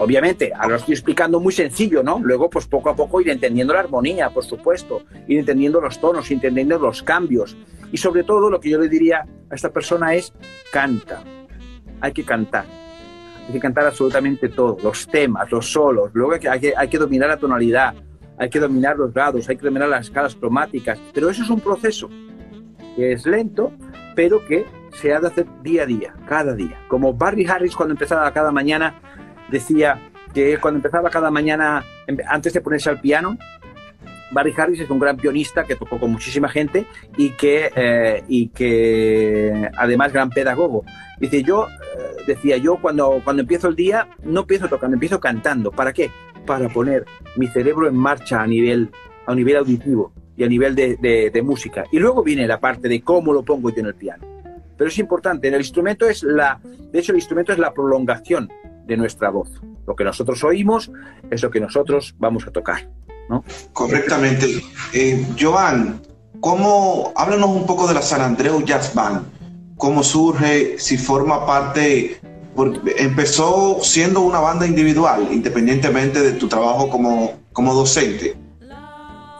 Obviamente, 0.00 0.50
ahora 0.54 0.68
lo 0.68 0.76
estoy 0.76 0.94
explicando 0.94 1.40
muy 1.40 1.52
sencillo, 1.52 2.02
¿no? 2.02 2.20
Luego, 2.22 2.48
pues 2.48 2.66
poco 2.66 2.88
a 2.88 2.96
poco 2.96 3.20
ir 3.20 3.28
entendiendo 3.28 3.74
la 3.74 3.80
armonía, 3.80 4.30
por 4.30 4.46
supuesto, 4.46 5.02
ir 5.28 5.38
entendiendo 5.38 5.78
los 5.78 6.00
tonos, 6.00 6.30
ir 6.30 6.36
entendiendo 6.36 6.78
los 6.78 7.02
cambios. 7.02 7.54
Y 7.92 7.98
sobre 7.98 8.24
todo, 8.24 8.48
lo 8.48 8.60
que 8.60 8.70
yo 8.70 8.78
le 8.78 8.88
diría 8.88 9.26
a 9.50 9.54
esta 9.54 9.70
persona 9.70 10.14
es, 10.14 10.32
canta. 10.72 11.22
Hay 12.00 12.12
que 12.12 12.24
cantar. 12.24 12.64
Hay 13.46 13.52
que 13.52 13.60
cantar 13.60 13.84
absolutamente 13.84 14.48
todo, 14.48 14.78
los 14.82 15.06
temas, 15.06 15.52
los 15.52 15.70
solos. 15.70 16.10
Luego 16.14 16.32
hay 16.32 16.60
que, 16.60 16.72
hay 16.74 16.88
que 16.88 16.98
dominar 16.98 17.28
la 17.28 17.36
tonalidad, 17.36 17.94
hay 18.38 18.48
que 18.48 18.58
dominar 18.58 18.96
los 18.96 19.12
grados, 19.12 19.50
hay 19.50 19.58
que 19.58 19.66
dominar 19.66 19.90
las 19.90 20.06
escalas 20.06 20.34
cromáticas, 20.34 20.98
pero 21.12 21.28
eso 21.28 21.42
es 21.42 21.50
un 21.50 21.60
proceso 21.60 22.08
que 22.96 23.12
es 23.12 23.26
lento, 23.26 23.70
pero 24.16 24.42
que 24.46 24.64
se 24.92 25.12
ha 25.12 25.20
de 25.20 25.26
hacer 25.26 25.46
día 25.62 25.82
a 25.82 25.86
día, 25.86 26.14
cada 26.26 26.54
día. 26.54 26.80
Como 26.88 27.12
Barry 27.12 27.46
Harris 27.46 27.76
cuando 27.76 27.92
empezaba 27.92 28.32
cada 28.32 28.50
mañana 28.50 28.94
decía 29.50 30.00
que 30.32 30.58
cuando 30.58 30.78
empezaba 30.78 31.10
cada 31.10 31.30
mañana, 31.30 31.84
antes 32.28 32.52
de 32.52 32.60
ponerse 32.60 32.90
al 32.90 33.00
piano, 33.00 33.36
Barry 34.32 34.54
Harris 34.56 34.80
es 34.80 34.90
un 34.90 35.00
gran 35.00 35.16
pianista 35.16 35.64
que 35.64 35.74
tocó 35.74 35.98
con 35.98 36.12
muchísima 36.12 36.48
gente 36.48 36.86
y 37.16 37.30
que, 37.30 37.72
eh, 37.74 38.22
y 38.28 38.48
que 38.48 39.68
además 39.76 40.12
gran 40.12 40.30
pedagogo. 40.30 40.84
Dice, 41.18 41.42
yo, 41.42 41.66
eh, 41.66 42.22
decía 42.28 42.56
yo, 42.56 42.76
cuando, 42.76 43.20
cuando 43.24 43.42
empiezo 43.42 43.66
el 43.66 43.74
día, 43.74 44.06
no 44.22 44.42
empiezo 44.42 44.68
tocando, 44.68 44.94
empiezo 44.94 45.18
cantando. 45.18 45.72
¿Para 45.72 45.92
qué? 45.92 46.10
para 46.50 46.68
poner 46.68 47.06
mi 47.36 47.46
cerebro 47.46 47.88
en 47.88 47.96
marcha 47.96 48.42
a 48.42 48.46
nivel, 48.46 48.90
a 49.26 49.34
nivel 49.34 49.56
auditivo 49.56 50.12
y 50.36 50.44
a 50.44 50.48
nivel 50.48 50.74
de, 50.74 50.96
de, 51.32 51.42
música. 51.42 51.84
Y 51.92 51.98
luego 51.98 52.22
viene 52.22 52.46
la 52.46 52.58
parte 52.58 52.88
de 52.88 53.02
cómo 53.02 53.32
lo 53.32 53.44
pongo 53.44 53.70
yo 53.70 53.80
en 53.80 53.86
el 53.86 53.94
piano. 53.94 54.26
Pero 54.76 54.88
es 54.88 54.98
importante, 54.98 55.48
el 55.48 55.54
instrumento 55.54 56.08
es 56.08 56.22
la, 56.22 56.58
de 56.62 56.98
hecho 56.98 57.12
el 57.12 57.18
instrumento 57.18 57.52
es 57.52 57.58
la 57.58 57.72
prolongación 57.72 58.50
de 58.90 58.96
nuestra 58.96 59.30
voz. 59.30 59.48
Lo 59.86 59.94
que 59.94 60.02
nosotros 60.02 60.42
oímos 60.42 60.90
es 61.30 61.42
lo 61.42 61.50
que 61.50 61.60
nosotros 61.60 62.14
vamos 62.18 62.44
a 62.46 62.50
tocar. 62.50 62.90
¿no? 63.28 63.44
Correctamente. 63.72 64.46
Eh, 64.92 65.24
Joan, 65.38 66.02
¿cómo, 66.40 67.12
háblanos 67.14 67.50
un 67.50 67.66
poco 67.66 67.86
de 67.86 67.94
la 67.94 68.02
San 68.02 68.20
Andreu 68.20 68.62
Jazz 68.64 68.92
Band. 68.92 69.22
¿Cómo 69.76 70.02
surge? 70.02 70.76
Si 70.78 70.98
forma 70.98 71.46
parte 71.46 72.20
porque 72.56 72.96
empezó 72.98 73.78
siendo 73.80 74.20
una 74.22 74.40
banda 74.40 74.66
individual, 74.66 75.28
independientemente 75.30 76.20
de 76.20 76.32
tu 76.32 76.48
trabajo 76.48 76.90
como, 76.90 77.34
como 77.52 77.72
docente. 77.72 78.36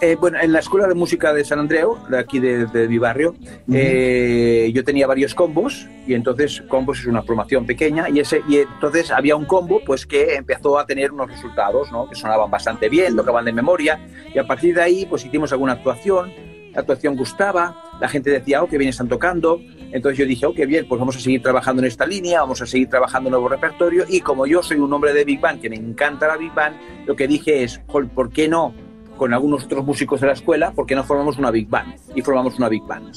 Eh, 0.03 0.17
bueno, 0.19 0.39
en 0.41 0.51
la 0.53 0.61
Escuela 0.61 0.89
de 0.89 0.95
Música 0.95 1.35
de 1.35 1.45
San 1.45 1.59
Andreu, 1.59 1.99
de 2.09 2.19
aquí 2.19 2.41
de, 2.41 2.89
mi 2.89 2.97
barrio, 2.97 3.35
eh, 3.71 4.71
yo 4.75 4.83
tenía 4.83 5.07
varios 5.07 5.35
combos 5.35 5.87
y 6.07 6.15
entonces 6.15 6.63
combos 6.69 7.01
es 7.01 7.07
una 7.07 7.23
formación 7.23 7.67
pequeña 7.67 8.09
y, 8.09 8.21
ese, 8.21 8.41
y 8.49 8.57
entonces 8.57 9.11
había 9.11 9.37
un 9.37 9.45
combo 9.45 9.83
pues 9.85 10.07
que 10.07 10.37
empezó 10.37 10.79
a 10.79 10.87
tener 10.87 11.13
unos 11.13 11.31
resultados 11.31 11.93
¿no? 11.93 12.09
que 12.09 12.15
sonaban 12.15 12.51
bastante 12.51 12.89
bien, 12.89 13.15
tocaban 13.15 13.45
de 13.45 13.53
memoria 13.53 14.01
y 14.35 14.39
a 14.39 14.47
partir 14.47 14.75
de 14.75 14.81
ahí 14.81 15.05
pues 15.05 15.27
hicimos 15.27 15.53
alguna 15.53 15.75
actuación, 15.75 16.33
la 16.73 16.81
actuación 16.81 17.15
gustaba, 17.15 17.77
la 18.01 18.09
gente 18.09 18.31
decía, 18.31 18.63
oh, 18.63 18.69
que 18.69 18.79
bien 18.79 18.89
están 18.89 19.09
tocando, 19.09 19.61
Entonces 19.93 20.19
yo 20.19 20.25
dije, 20.25 20.47
ok, 20.47 20.61
bien, 20.67 20.89
pues 20.89 20.99
vamos 20.99 21.17
a 21.17 21.21
seguir 21.21 21.43
trabajando 21.43 21.83
en 21.83 21.89
esta 21.89 22.07
línea, 22.07 22.41
vamos 22.41 22.63
a 22.63 22.67
seguir 22.67 22.89
trabajando 22.89 23.29
en 23.29 23.33
nuevo 23.33 23.51
repertorio 23.51 24.07
y 24.09 24.23
como 24.23 24.47
yo 24.47 24.63
soy 24.63 24.79
un 24.79 24.91
hombre 24.95 25.13
de 25.13 25.25
Big 25.25 25.41
Band, 25.41 25.61
que 25.61 25.69
me 25.69 25.77
encanta 25.77 26.27
la 26.27 26.39
Big 26.39 26.55
Band, 26.55 26.77
lo 27.05 27.15
que 27.15 27.29
dije 27.29 27.65
es, 27.65 27.83
"Jol, 27.87 28.09
¿por 28.09 28.31
qué 28.31 28.49
no? 28.49 28.73
Con 29.21 29.35
algunos 29.35 29.65
otros 29.65 29.85
músicos 29.85 30.23
de 30.23 30.29
la 30.29 30.33
escuela, 30.33 30.73
¿por 30.73 30.87
qué 30.87 30.95
no 30.95 31.05
formamos 31.05 31.37
una 31.37 31.51
Big 31.51 31.69
Band? 31.69 31.95
Y 32.15 32.23
formamos 32.23 32.57
una 32.57 32.71
Big 32.71 32.83
Band. 32.85 33.15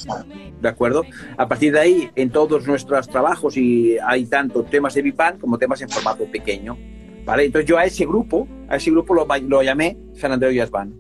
¿De 0.60 0.68
acuerdo? 0.68 1.06
A 1.38 1.48
partir 1.48 1.72
de 1.72 1.80
ahí, 1.80 2.12
en 2.18 2.30
todos 2.30 2.68
nuestros 2.68 3.08
trabajos, 3.08 3.56
y 3.56 3.98
hay 4.06 4.26
tanto 4.26 4.64
temas 4.64 4.96
de 4.96 5.02
Big 5.02 5.16
Band 5.16 5.40
como 5.40 5.58
temas 5.58 5.82
en 5.82 5.88
formato 5.88 6.26
pequeño. 6.26 6.78
¿Vale? 7.24 7.46
Entonces 7.46 7.70
yo 7.70 7.78
a 7.78 7.86
ese 7.86 8.06
grupo, 8.06 8.46
a 8.68 8.76
ese 8.76 8.92
grupo 8.92 9.14
lo, 9.14 9.26
lo 9.48 9.64
llamé 9.64 9.98
San 10.14 10.34
Andreu 10.34 10.52
Jazz 10.52 10.70
Band. 10.70 10.94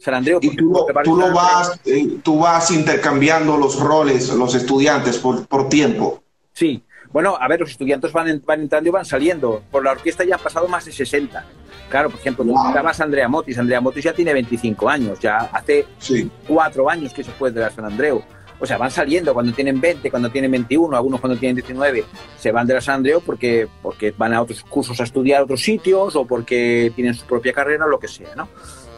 San 0.00 0.14
Andreu, 0.14 0.40
Y 0.42 0.56
tú, 0.56 0.72
porque 0.72 1.04
tú, 1.04 1.16
lo 1.16 1.32
vas, 1.32 1.80
eh, 1.84 2.18
tú 2.24 2.40
vas 2.40 2.72
intercambiando 2.72 3.56
los 3.56 3.78
roles, 3.78 4.28
los 4.34 4.56
estudiantes, 4.56 5.18
por, 5.18 5.46
por 5.46 5.68
tiempo. 5.68 6.24
Sí. 6.52 6.82
Bueno, 7.12 7.38
a 7.40 7.46
ver, 7.46 7.60
los 7.60 7.70
estudiantes 7.70 8.12
van, 8.12 8.42
van 8.44 8.62
entrando 8.62 8.88
y 8.88 8.90
van 8.92 9.04
saliendo. 9.04 9.62
Por 9.70 9.84
la 9.84 9.92
orquesta 9.92 10.24
ya 10.24 10.34
han 10.34 10.42
pasado 10.42 10.66
más 10.66 10.84
de 10.84 10.90
60. 10.90 11.46
Claro, 11.88 12.10
por 12.10 12.20
ejemplo, 12.20 12.44
Wow. 12.44 12.68
estabas 12.68 13.00
Andrea 13.00 13.28
Motis. 13.28 13.58
Andrea 13.58 13.80
Motis 13.80 14.04
ya 14.04 14.12
tiene 14.12 14.32
25 14.34 14.88
años. 14.88 15.18
Ya 15.20 15.38
hace 15.52 15.86
Sí. 15.98 16.30
cuatro 16.46 16.88
años 16.90 17.12
que 17.14 17.24
se 17.24 17.32
fue 17.32 17.50
de 17.50 17.60
la 17.60 17.70
San 17.70 17.84
Andreu. 17.86 18.22
O 18.60 18.66
sea, 18.66 18.76
van 18.76 18.90
saliendo 18.90 19.32
cuando 19.32 19.52
tienen 19.52 19.80
20, 19.80 20.10
cuando 20.10 20.30
tienen 20.30 20.50
21, 20.50 20.96
algunos 20.96 21.20
cuando 21.20 21.38
tienen 21.38 21.54
19, 21.56 22.04
se 22.36 22.50
van 22.50 22.66
de 22.66 22.74
la 22.74 22.80
San 22.80 22.96
Andreu 22.96 23.20
porque, 23.24 23.68
porque 23.82 24.12
van 24.18 24.34
a 24.34 24.42
otros 24.42 24.62
cursos 24.64 25.00
a 25.00 25.04
estudiar 25.04 25.40
a 25.40 25.44
otros 25.44 25.62
sitios 25.62 26.16
o 26.16 26.26
porque 26.26 26.92
tienen 26.96 27.14
su 27.14 27.24
propia 27.24 27.52
carrera 27.52 27.84
o 27.84 27.88
lo 27.88 28.00
que 28.00 28.08
sea, 28.08 28.34
¿no? 28.34 28.48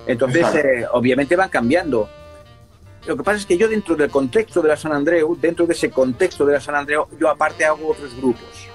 Entonces, 0.07 0.47
eh, 0.55 0.87
obviamente 0.93 1.37
van 1.37 1.51
cambiando. 1.51 2.09
Lo 3.07 3.17
que 3.19 3.23
pasa 3.23 3.37
es 3.39 3.47
que 3.47 3.59
yo 3.59 3.69
dentro 3.69 3.97
del 3.97 4.11
contexto 4.11 4.63
de 4.63 4.69
la 4.69 4.77
San 4.77 4.93
Andreu, 4.93 5.37
dentro 5.39 5.67
de 5.67 5.75
ese 5.75 5.91
contexto 5.91 6.45
de 6.47 6.55
la 6.55 6.61
San 6.61 6.75
Andreu, 6.75 7.07
yo 7.19 7.29
aparte 7.29 7.65
hago 7.65 7.89
otros 7.89 8.17
grupos, 8.17 8.67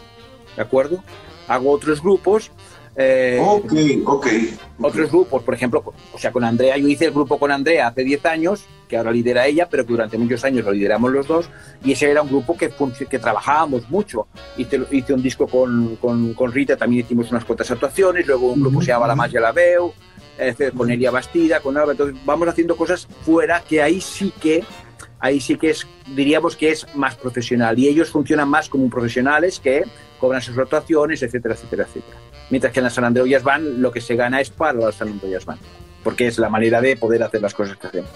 ¿de 0.56 0.62
acuerdo? 0.62 1.04
Hago 1.47 1.71
otros 1.71 2.01
grupos. 2.01 2.51
Eh, 2.95 3.39
Ok, 3.41 3.73
ok. 4.05 4.27
otros 4.81 5.12
grupos, 5.12 5.43
por 5.43 5.53
ejemplo, 5.53 5.84
o 6.13 6.17
sea, 6.17 6.31
con 6.31 6.43
Andrea, 6.43 6.77
yo 6.77 6.88
hice 6.88 7.05
el 7.05 7.12
grupo 7.12 7.38
con 7.38 7.51
Andrea 7.51 7.88
hace 7.88 8.03
10 8.03 8.25
años, 8.25 8.65
que 8.88 8.97
ahora 8.97 9.12
lidera 9.12 9.45
ella, 9.47 9.67
pero 9.69 9.86
que 9.86 9.91
durante 9.91 10.17
muchos 10.17 10.43
años 10.43 10.65
lo 10.65 10.71
lideramos 10.71 11.12
los 11.12 11.27
dos, 11.27 11.49
y 11.84 11.91
ese 11.91 12.10
era 12.10 12.21
un 12.21 12.29
grupo 12.29 12.55
que, 12.55 12.71
que 13.10 13.19
trabajábamos 13.19 13.89
mucho. 13.89 14.27
Hice, 14.58 14.81
hice 14.91 15.13
un 15.13 15.21
disco 15.21 15.47
con, 15.47 15.97
con, 15.97 16.34
con 16.34 16.51
Rita, 16.51 16.77
también 16.77 17.05
hicimos 17.05 17.31
unas 17.31 17.43
cuantas 17.45 17.69
actuaciones, 17.71 18.27
luego 18.27 18.51
un 18.51 18.62
grupo 18.62 18.81
se 18.81 18.88
llama 18.88 19.08
La 19.08 19.15
Magia 19.15 19.41
La 19.41 19.51
Veu, 19.51 19.93
eh, 20.38 20.71
con 20.75 20.91
Elia 20.91 21.12
Bastida, 21.12 21.60
con 21.62 21.77
Alba, 21.77 21.91
entonces 21.93 22.17
vamos 22.25 22.47
haciendo 22.47 22.75
cosas 22.75 23.08
fuera 23.23 23.62
que 23.62 23.81
ahí 23.81 24.01
sí 24.01 24.34
que 24.39 24.63
ahí 25.19 25.39
sí 25.39 25.55
que 25.55 25.69
es, 25.69 25.88
diríamos 26.13 26.55
que 26.55 26.69
es 26.69 26.86
más 26.95 27.15
profesional 27.15 27.79
y 27.79 27.88
ellos 27.88 28.10
funcionan 28.10 28.49
más 28.49 28.69
como 28.69 28.89
profesionales 28.89 29.60
que 29.60 29.84
cobran 30.19 30.41
sus 30.41 30.58
actuaciones, 30.58 31.23
etcétera, 31.23 31.55
etcétera, 31.55 31.84
etcétera. 31.84 32.17
Mientras 32.49 32.71
que 32.71 32.79
en 32.79 32.84
la 32.86 32.89
San 32.89 33.05
Andreu 33.05 33.25
Jazz 33.25 33.43
lo 33.60 33.91
que 33.91 34.01
se 34.01 34.15
gana 34.15 34.39
es 34.41 34.49
para 34.49 34.73
la 34.73 34.91
San 34.91 35.10
Andreu 35.10 35.31
Jazz 35.31 35.45
porque 36.03 36.27
es 36.27 36.38
la 36.38 36.49
manera 36.49 36.79
de 36.81 36.95
poder 36.95 37.23
hacer 37.23 37.41
las 37.41 37.53
cosas 37.55 37.77
que 37.77 37.88
hacemos. 37.88 38.12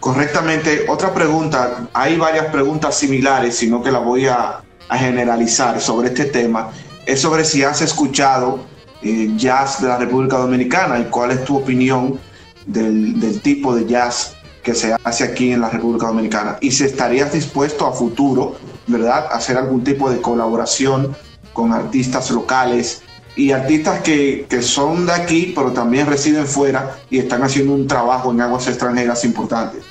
Correctamente. 0.00 0.86
Otra 0.88 1.14
pregunta. 1.14 1.86
Hay 1.92 2.16
varias 2.16 2.46
preguntas 2.46 2.96
similares, 2.96 3.54
sino 3.54 3.80
que 3.80 3.92
la 3.92 4.00
voy 4.00 4.26
a, 4.26 4.60
a 4.88 4.98
generalizar 4.98 5.80
sobre 5.80 6.08
este 6.08 6.24
tema. 6.24 6.72
Es 7.06 7.20
sobre 7.20 7.44
si 7.44 7.62
has 7.62 7.80
escuchado 7.80 8.66
eh, 9.02 9.30
jazz 9.36 9.80
de 9.80 9.86
la 9.86 9.98
República 9.98 10.38
Dominicana 10.38 10.98
y 10.98 11.04
cuál 11.04 11.30
es 11.30 11.44
tu 11.44 11.56
opinión 11.56 12.18
del, 12.66 13.20
del 13.20 13.40
tipo 13.40 13.74
de 13.76 13.86
jazz 13.86 14.36
que 14.64 14.74
se 14.74 14.96
hace 15.04 15.24
aquí 15.24 15.52
en 15.52 15.60
la 15.60 15.70
República 15.70 16.08
Dominicana. 16.08 16.58
Y 16.60 16.72
si 16.72 16.82
estarías 16.82 17.32
dispuesto 17.32 17.86
a 17.86 17.92
futuro, 17.92 18.56
¿verdad?, 18.88 19.26
a 19.26 19.36
hacer 19.36 19.56
algún 19.56 19.84
tipo 19.84 20.10
de 20.10 20.20
colaboración 20.20 21.16
con 21.52 21.72
artistas 21.72 22.30
locales 22.30 23.02
y 23.36 23.52
artistas 23.52 24.00
que, 24.00 24.46
que 24.48 24.62
son 24.62 25.06
de 25.06 25.12
aquí, 25.12 25.52
pero 25.54 25.72
también 25.72 26.06
residen 26.06 26.46
fuera 26.46 26.98
y 27.10 27.18
están 27.18 27.42
haciendo 27.42 27.72
un 27.72 27.86
trabajo 27.86 28.30
en 28.30 28.40
aguas 28.40 28.68
extranjeras 28.68 29.24
importantes. 29.24 29.84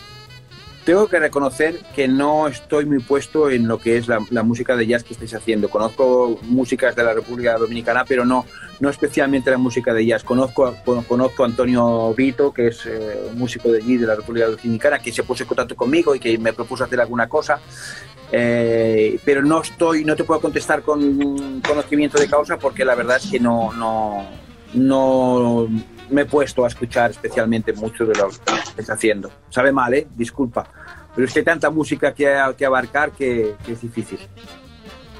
Tengo 0.86 1.08
que 1.08 1.20
reconocer 1.20 1.80
que 1.96 2.08
no 2.08 2.48
estoy 2.48 2.86
muy 2.86 3.00
puesto 3.00 3.52
en 3.52 3.67
lo 3.67 3.78
que 3.78 3.98
es 3.98 4.08
la, 4.08 4.20
música 4.44 4.76
de 4.76 4.88
jazz 4.88 5.04
que 5.04 5.13
estáis 5.13 5.36
haciendo. 5.36 5.70
Conozco 5.70 6.39
músicas 6.44 6.96
de 6.96 7.04
la 7.04 7.13
República 7.13 7.56
Dominicana, 7.58 8.04
pero 8.04 8.26
no, 8.26 8.46
no 8.80 8.89
especialmente 8.89 9.52
la 9.52 9.60
música 9.60 9.94
de 9.94 10.08
jazz. 10.08 10.24
Conozco, 10.24 10.76
conozco 11.08 11.44
a 11.44 11.46
Antonio 11.46 12.13
Vito, 12.15 12.52
que 12.52 12.67
es 12.67 12.88
eh, 12.88 13.30
un 13.32 13.38
músico 13.38 13.72
de 13.72 13.78
allí, 13.78 13.98
de 13.98 14.08
la 14.08 14.15
República 14.15 14.48
Dominicana, 14.48 14.98
que 14.98 15.12
se 15.12 15.22
puso 15.22 15.44
en 15.44 15.50
contacto 15.50 15.76
conmigo 15.76 16.15
y 16.15 16.20
que 16.20 16.36
me 16.39 16.52
propuso 16.52 16.84
hacer 16.84 17.00
alguna 17.00 17.30
cosa. 17.30 17.60
Eh, 18.32 19.20
pero 19.24 19.44
no 19.44 19.62
estoy, 19.62 20.04
no 20.04 20.15
te 20.15 20.24
puedo 20.24 20.41
contestar 20.41 20.82
con 20.82 21.62
conocimiento 21.62 22.17
de 22.17 22.28
causa 22.28 22.58
porque 22.58 22.86
la 22.86 22.96
verdad 22.96 23.17
es 23.17 23.30
que 23.30 23.39
no, 23.39 23.72
no, 23.74 24.26
no 24.74 25.67
me 26.12 26.21
he 26.21 26.26
puesto 26.26 26.63
a 26.65 26.67
escuchar 26.67 27.12
especialmente 27.12 27.74
mucho 27.74 28.06
de 28.06 28.13
lo 28.15 28.30
que 28.30 28.36
estáis 28.69 28.89
haciendo. 28.89 29.32
Sabe 29.50 29.71
mal, 29.71 29.93
¿eh? 29.93 30.08
Disculpa. 30.15 30.67
Pero 31.15 31.28
es 31.28 31.34
que 31.34 31.39
hay 31.39 31.45
tanta 31.45 31.69
música 31.69 32.13
que, 32.13 32.32
que 32.58 32.65
abarcar 32.65 33.12
que, 33.12 33.56
que 33.65 33.74
es 33.74 33.82
difícil. 33.82 34.19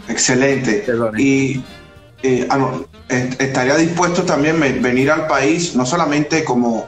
Excelente. 0.08 0.84
Perdone. 0.86 1.22
Y 1.22 1.64
eh, 2.24 2.48
ah, 2.50 2.80
estaría 3.10 3.76
dispuesto 3.78 4.24
también 4.24 4.60
venir 4.60 5.12
al 5.12 5.28
país, 5.28 5.76
no 5.76 5.86
solamente 5.86 6.44
como 6.44 6.88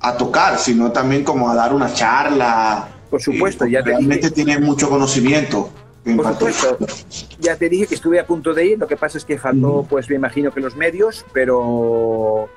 a 0.00 0.16
tocar, 0.16 0.58
sino 0.58 0.92
también 0.92 1.24
como 1.24 1.50
a 1.50 1.54
dar 1.54 1.72
una 1.72 1.92
charla. 1.92 2.88
Por 3.10 3.22
supuesto, 3.22 3.64
Eh, 3.64 3.70
ya 3.72 3.82
te 3.82 3.90
realmente 3.90 4.30
dije. 4.30 4.44
tiene 4.44 4.58
mucho 4.58 4.88
conocimiento. 4.90 5.70
en 6.04 6.16
Por 6.16 6.26
supuesto, 6.32 6.76
ya 7.40 7.56
te 7.56 7.68
dije 7.68 7.86
que 7.86 7.94
estuve 7.94 8.20
a 8.20 8.26
punto 8.26 8.52
de 8.52 8.66
ir, 8.66 8.78
lo 8.78 8.86
que 8.86 8.96
pasa 8.96 9.16
es 9.16 9.24
que 9.24 9.38
faltó, 9.38 9.68
Ujú. 9.78 9.86
pues 9.86 10.10
me 10.10 10.16
imagino 10.16 10.52
que 10.52 10.60
los 10.60 10.76
medios, 10.76 11.24
pero 11.32 12.48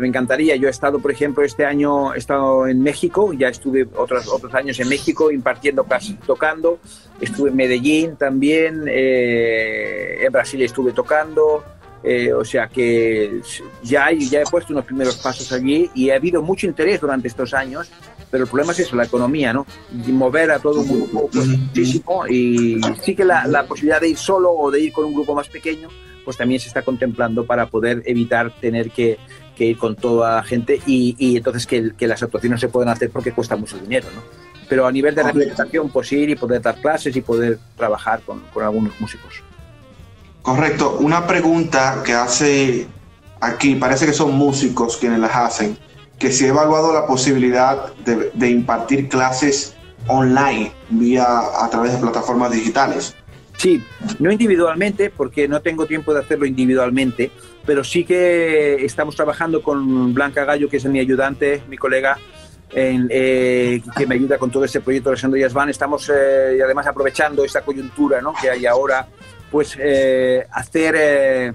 me 0.00 0.08
encantaría. 0.08 0.56
Yo 0.56 0.68
he 0.68 0.70
estado, 0.70 0.98
por 0.98 1.10
ejemplo, 1.10 1.44
este 1.44 1.64
año 1.64 2.14
he 2.14 2.18
estado 2.18 2.66
en 2.66 2.82
México, 2.82 3.32
ya 3.32 3.48
estuve 3.48 3.86
otros, 3.96 4.28
otros 4.28 4.54
años 4.54 4.78
en 4.80 4.88
México 4.88 5.30
impartiendo 5.30 5.84
clases, 5.84 6.18
tocando, 6.26 6.78
estuve 7.20 7.50
en 7.50 7.56
Medellín 7.56 8.16
también, 8.16 8.84
eh, 8.88 10.24
en 10.24 10.32
Brasil 10.32 10.62
estuve 10.62 10.92
tocando, 10.92 11.64
eh, 12.02 12.32
o 12.32 12.44
sea 12.44 12.68
que 12.68 13.40
ya, 13.82 14.10
ya 14.12 14.42
he 14.42 14.44
puesto 14.44 14.72
unos 14.72 14.84
primeros 14.84 15.16
pasos 15.16 15.50
allí 15.52 15.90
y 15.94 16.10
ha 16.10 16.16
habido 16.16 16.42
mucho 16.42 16.66
interés 16.66 17.00
durante 17.00 17.28
estos 17.28 17.54
años, 17.54 17.90
pero 18.30 18.44
el 18.44 18.50
problema 18.50 18.72
es 18.72 18.80
eso, 18.80 18.96
la 18.96 19.04
economía, 19.04 19.52
¿no? 19.52 19.64
Y 20.06 20.10
mover 20.10 20.50
a 20.50 20.58
todo 20.58 20.82
el 20.82 20.88
mundo 20.88 21.28
pues, 21.32 21.46
muchísimo 21.46 22.26
y 22.26 22.80
sí 23.00 23.14
que 23.14 23.24
la, 23.24 23.46
la 23.46 23.64
posibilidad 23.64 24.00
de 24.00 24.08
ir 24.08 24.18
solo 24.18 24.50
o 24.50 24.70
de 24.70 24.80
ir 24.80 24.92
con 24.92 25.04
un 25.04 25.14
grupo 25.14 25.34
más 25.34 25.48
pequeño, 25.48 25.88
pues 26.24 26.36
también 26.36 26.58
se 26.58 26.68
está 26.68 26.82
contemplando 26.82 27.46
para 27.46 27.66
poder 27.66 28.02
evitar 28.06 28.52
tener 28.60 28.90
que, 28.90 29.18
que 29.56 29.64
ir 29.66 29.78
con 29.78 29.96
toda 29.96 30.42
gente 30.42 30.80
y, 30.86 31.14
y 31.18 31.36
entonces 31.36 31.66
que, 31.66 31.92
que 31.96 32.06
las 32.06 32.22
actuaciones 32.22 32.60
se 32.60 32.68
puedan 32.68 32.88
hacer 32.88 33.10
porque 33.10 33.32
cuesta 33.32 33.56
mucho 33.56 33.78
dinero, 33.78 34.08
¿no? 34.14 34.22
Pero 34.68 34.86
a 34.86 34.92
nivel 34.92 35.14
de 35.14 35.22
Correcto. 35.22 35.38
representación, 35.40 35.90
pues 35.90 36.12
ir 36.12 36.30
y 36.30 36.36
poder 36.36 36.62
dar 36.62 36.80
clases 36.80 37.14
y 37.14 37.20
poder 37.20 37.58
trabajar 37.76 38.20
con, 38.22 38.40
con 38.52 38.64
algunos 38.64 38.98
músicos. 39.00 39.42
Correcto. 40.42 40.98
Una 41.00 41.26
pregunta 41.26 42.02
que 42.04 42.12
hace 42.12 42.86
aquí, 43.40 43.74
parece 43.76 44.06
que 44.06 44.12
son 44.12 44.34
músicos 44.34 44.96
quienes 44.96 45.18
las 45.18 45.34
hacen, 45.34 45.76
que 46.18 46.32
si 46.32 46.44
he 46.44 46.48
evaluado 46.48 46.92
la 46.92 47.06
posibilidad 47.06 47.94
de, 48.04 48.30
de 48.32 48.50
impartir 48.50 49.08
clases 49.08 49.74
online 50.06 50.72
vía 50.90 51.26
a 51.60 51.68
través 51.70 51.92
de 51.92 51.98
plataformas 51.98 52.50
digitales. 52.50 53.14
Sí, 53.56 53.82
no 54.18 54.30
individualmente, 54.30 55.10
porque 55.10 55.48
no 55.48 55.60
tengo 55.62 55.86
tiempo 55.86 56.12
de 56.12 56.20
hacerlo 56.20 56.46
individualmente, 56.46 57.30
pero 57.64 57.82
sí 57.84 58.04
que 58.04 58.84
estamos 58.84 59.16
trabajando 59.16 59.62
con 59.62 60.12
Blanca 60.12 60.44
Gallo, 60.44 60.68
que 60.68 60.76
es 60.78 60.84
mi 60.84 60.98
ayudante, 60.98 61.62
mi 61.68 61.76
colega, 61.76 62.18
en, 62.72 63.06
eh, 63.10 63.80
que 63.96 64.06
me 64.06 64.16
ayuda 64.16 64.38
con 64.38 64.50
todo 64.50 64.64
ese 64.64 64.80
proyecto 64.80 65.10
de 65.10 65.40
Jazz 65.40 65.52
Band. 65.52 65.70
Estamos 65.70 66.10
eh, 66.10 66.58
además 66.62 66.86
aprovechando 66.86 67.44
esta 67.44 67.62
coyuntura 67.62 68.20
¿no? 68.20 68.34
que 68.40 68.50
hay 68.50 68.66
ahora, 68.66 69.06
pues 69.50 69.76
eh, 69.78 70.44
hacer, 70.50 70.94
eh, 70.98 71.52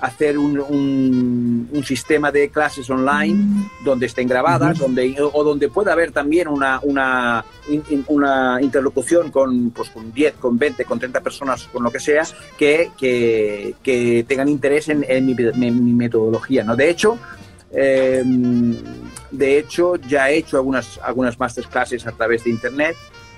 hacer 0.00 0.38
un, 0.38 0.58
un- 0.58 1.68
un 1.72 1.84
sistema 1.84 2.32
de 2.32 2.48
clases 2.48 2.88
online 2.88 3.68
donde 3.84 4.06
estén 4.06 4.26
grabadas 4.28 4.78
donde, 4.78 5.14
o 5.20 5.44
donde 5.44 5.68
pueda 5.68 5.92
haber 5.92 6.10
también 6.12 6.48
una, 6.48 6.80
una, 6.82 7.44
in- 7.68 8.04
una 8.08 8.58
interlocución 8.62 9.30
con, 9.30 9.70
pues, 9.70 9.90
con 9.90 10.12
10, 10.12 10.34
con 10.40 10.58
20, 10.58 10.84
con 10.86 10.98
30 10.98 11.20
personas, 11.20 11.64
con 11.72 11.82
lo 11.82 11.90
que 11.90 12.00
sea, 12.00 12.22
que, 12.56 12.90
que, 12.98 13.74
que 13.82 14.24
tengan 14.26 14.48
interés 14.48 14.88
en, 14.88 15.04
en 15.06 15.26
mi, 15.26 15.34
mi- 15.34 15.70
mi 15.70 15.92
metodología. 15.92 16.64
¿no? 16.64 16.76
De 16.76 16.88
hecho, 16.88 17.18
eh, 17.72 18.22
de 19.30 19.58
hecho, 19.58 19.96
ya 19.96 20.30
he 20.30 20.38
hecho 20.38 20.56
algunas, 20.56 20.98
algunas 21.04 21.38
masterclasses 21.38 22.06
a 22.06 22.12
través 22.12 22.44
de 22.44 22.50
internet 22.50 22.96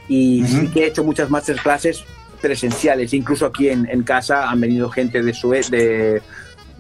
y 0.09 0.45
sí 0.47 0.69
que 0.69 0.85
he 0.85 0.87
hecho 0.87 1.05
muchas 1.05 1.29
masterclasses 1.29 2.05
presenciales. 2.41 3.13
Incluso 3.15 3.47
aquí 3.47 3.69
en, 3.69 3.89
en 3.89 4.03
casa 4.03 4.51
han 4.51 4.61
venido 4.61 4.89
gente 4.91 5.23
de 5.23 5.33
Sue 5.35 5.61
de, 5.71 6.23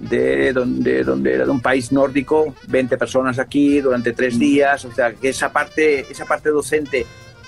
de 0.03 0.53
donde, 0.53 1.05
donde 1.05 1.35
era 1.35 1.45
de 1.45 1.51
un 1.51 1.61
país 1.61 1.93
nórdico, 1.93 2.55
20 2.69 2.97
personas 2.99 3.39
aquí 3.39 3.81
durante 3.81 4.13
tres 4.13 4.39
días. 4.39 4.85
O 4.85 4.93
sea, 4.93 5.15
que 5.15 5.29
esa 5.31 5.51
parte, 5.53 6.01
esa 6.11 6.25
parte 6.27 6.51
docente 6.51 7.07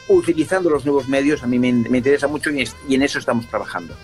utilizando 0.08 0.70
los 0.70 0.84
nuevos 0.84 1.08
medios, 1.08 1.42
a 1.42 1.46
mí 1.46 1.58
me, 1.58 1.72
me 1.72 1.98
interesa 1.98 2.28
mucho 2.28 2.50
y, 2.50 2.62
es- 2.62 2.76
y 2.88 2.94
en 2.94 3.02
eso 3.02 3.18
estamos 3.18 3.46
trabajando. 3.48 3.94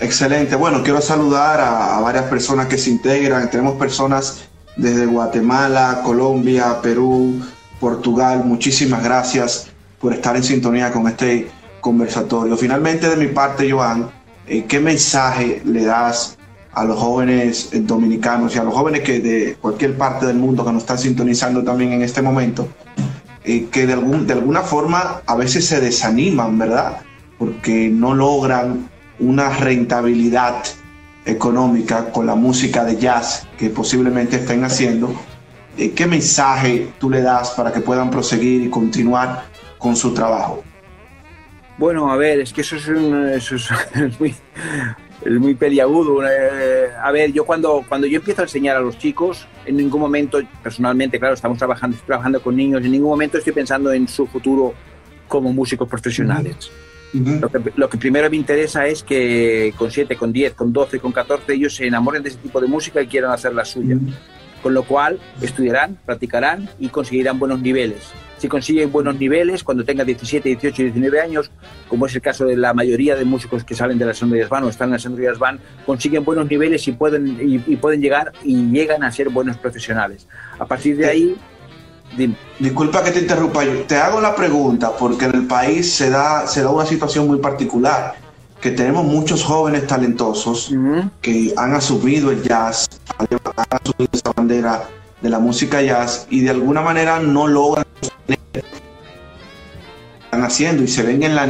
Excelente. 0.00 0.54
Bueno, 0.54 0.82
quiero 0.82 1.00
saludar 1.00 1.60
a, 1.60 1.96
a 1.96 2.00
varias 2.00 2.24
personas 2.26 2.66
que 2.66 2.78
se 2.78 2.90
integran. 2.90 3.50
Tenemos 3.50 3.76
personas 3.76 4.44
desde 4.76 5.06
Guatemala, 5.06 6.02
Colombia, 6.04 6.80
Perú, 6.80 7.40
Portugal. 7.80 8.42
Muchísimas 8.44 9.02
gracias 9.02 9.68
por 9.98 10.12
estar 10.12 10.36
en 10.36 10.44
sintonía 10.44 10.92
con 10.92 11.08
este 11.08 11.48
conversatorio. 11.80 12.56
Finalmente, 12.56 13.08
de 13.08 13.16
mi 13.16 13.26
parte, 13.28 13.70
Joan, 13.70 14.08
eh, 14.46 14.64
¿qué 14.68 14.78
mensaje 14.78 15.62
le 15.64 15.84
das 15.84 16.37
a 16.72 16.84
los 16.84 16.98
jóvenes 16.98 17.70
eh, 17.72 17.80
dominicanos 17.80 18.54
y 18.54 18.58
a 18.58 18.64
los 18.64 18.74
jóvenes 18.74 19.00
que 19.02 19.20
de 19.20 19.56
cualquier 19.60 19.96
parte 19.96 20.26
del 20.26 20.36
mundo 20.36 20.64
que 20.64 20.72
nos 20.72 20.82
están 20.82 20.98
sintonizando 20.98 21.62
también 21.64 21.92
en 21.92 22.02
este 22.02 22.22
momento? 22.22 22.68
eh, 23.44 23.66
que 23.70 23.86
de, 23.86 23.94
algún, 23.94 24.26
de 24.26 24.34
alguna 24.34 24.60
forma 24.60 25.22
a 25.24 25.34
veces 25.34 25.64
se 25.66 25.80
desaniman, 25.80 26.58
¿verdad? 26.58 26.98
Porque 27.38 27.88
no 27.88 28.14
logran 28.14 28.90
una 29.20 29.48
rentabilidad 29.48 30.56
económica 31.24 32.10
con 32.10 32.26
la 32.26 32.34
música 32.34 32.84
de 32.84 32.96
jazz 32.96 33.46
que 33.58 33.70
posiblemente 33.70 34.36
estén 34.36 34.64
haciendo. 34.64 35.14
Eh, 35.78 35.92
¿Qué 35.92 36.06
mensaje 36.06 36.92
tú 36.98 37.08
le 37.08 37.22
das 37.22 37.50
para 37.52 37.72
que 37.72 37.80
puedan 37.80 38.10
proseguir 38.10 38.62
y 38.62 38.68
continuar 38.70 39.44
con 39.78 39.96
su 39.96 40.12
trabajo? 40.12 40.62
Bueno, 41.78 42.10
a 42.10 42.16
ver, 42.16 42.40
es 42.40 42.52
que 42.52 42.60
eso 42.62 42.76
es, 42.76 42.88
un- 42.88 43.28
eso 43.28 43.54
es, 43.56 43.68
es 43.94 44.20
muy, 44.20 44.34
es 45.24 45.32
muy 45.32 45.54
peliagudo. 45.54 46.22
eh, 46.24 46.90
a 47.02 47.10
ver, 47.12 47.32
yo 47.32 47.44
cuando, 47.44 47.84
cuando 47.88 48.06
yo 48.06 48.18
empiezo 48.18 48.42
a 48.42 48.44
enseñar 48.44 48.76
a 48.76 48.80
los 48.80 48.98
chicos, 48.98 49.46
en 49.66 49.76
ningún 49.76 50.00
momento, 50.00 50.40
personalmente, 50.62 51.18
claro, 51.18 51.34
estamos 51.34 51.58
trabajando, 51.58 51.94
estoy 51.96 52.06
trabajando 52.06 52.40
con 52.40 52.56
niños, 52.56 52.84
en 52.84 52.92
ningún 52.92 53.10
momento 53.10 53.38
estoy 53.38 53.52
pensando 53.52 53.92
en 53.92 54.08
su 54.08 54.26
futuro 54.26 54.74
como 55.26 55.52
músicos 55.52 55.88
profesionales. 55.88 56.70
Lo 57.12 57.48
que, 57.48 57.72
lo 57.74 57.88
que 57.88 57.96
primero 57.96 58.28
me 58.28 58.36
interesa 58.36 58.86
es 58.86 59.02
que 59.02 59.72
con 59.78 59.90
7, 59.90 60.14
con 60.16 60.30
10, 60.30 60.54
con 60.54 60.72
12, 60.74 61.00
con 61.00 61.10
14 61.10 61.54
ellos 61.54 61.74
se 61.74 61.86
enamoren 61.86 62.22
de 62.22 62.28
ese 62.28 62.38
tipo 62.38 62.60
de 62.60 62.66
música 62.66 63.00
y 63.00 63.06
quieran 63.06 63.30
hacer 63.30 63.54
la 63.54 63.64
suya. 63.64 63.96
Con 64.62 64.74
lo 64.74 64.82
cual 64.82 65.18
estudiarán, 65.40 65.98
practicarán 66.04 66.68
y 66.78 66.88
conseguirán 66.88 67.38
buenos 67.38 67.60
niveles. 67.60 68.12
Si 68.38 68.48
consiguen 68.48 68.92
buenos 68.92 69.18
niveles, 69.18 69.64
cuando 69.64 69.84
tengan 69.84 70.06
17, 70.06 70.48
18 70.48 70.82
y 70.82 70.84
19 70.86 71.20
años, 71.20 71.50
como 71.88 72.06
es 72.06 72.14
el 72.14 72.22
caso 72.22 72.44
de 72.44 72.56
la 72.56 72.72
mayoría 72.72 73.16
de 73.16 73.24
músicos 73.24 73.64
que 73.64 73.74
salen 73.74 73.98
de 73.98 74.06
la 74.06 74.14
Sandro 74.14 74.38
Jazz 74.38 74.48
Band 74.48 74.66
o 74.66 74.68
están 74.68 74.88
en 74.88 74.92
la 74.92 74.98
Sandro 75.00 75.22
Jazz 75.22 75.38
Band, 75.38 75.60
consiguen 75.84 76.24
buenos 76.24 76.48
niveles 76.48 76.86
y 76.86 76.92
pueden, 76.92 77.26
y, 77.40 77.56
y 77.66 77.76
pueden 77.76 78.00
llegar 78.00 78.32
y 78.44 78.70
llegan 78.70 79.02
a 79.02 79.10
ser 79.10 79.28
buenos 79.28 79.56
profesionales. 79.56 80.28
A 80.58 80.66
partir 80.66 80.96
de 80.96 81.06
ahí, 81.06 81.36
dime. 82.16 82.36
Disculpa 82.60 83.02
que 83.02 83.10
te 83.10 83.20
interrumpa, 83.20 83.64
yo 83.64 83.82
te 83.82 83.96
hago 83.96 84.20
la 84.20 84.34
pregunta 84.36 84.96
porque 84.96 85.24
en 85.24 85.34
el 85.34 85.46
país 85.46 85.92
se 85.92 86.08
da, 86.10 86.46
se 86.46 86.62
da 86.62 86.70
una 86.70 86.86
situación 86.86 87.26
muy 87.26 87.38
particular, 87.38 88.14
que 88.60 88.70
tenemos 88.70 89.04
muchos 89.04 89.44
jóvenes 89.44 89.86
talentosos 89.86 90.72
que 91.20 91.52
han 91.56 91.74
asumido 91.74 92.30
el 92.30 92.42
jazz, 92.42 92.88
han 93.18 93.26
asumido 93.70 94.10
esa 94.12 94.32
bandera 94.32 94.88
de 95.22 95.28
la 95.28 95.38
música 95.38 95.82
jazz 95.82 96.26
y 96.30 96.40
de 96.40 96.50
alguna 96.50 96.80
manera 96.80 97.18
no 97.20 97.46
logran 97.46 97.84
están 100.24 100.44
haciendo 100.44 100.82
y 100.82 100.88
se 100.88 101.02
ven 101.02 101.22
en 101.22 101.34
la 101.34 101.48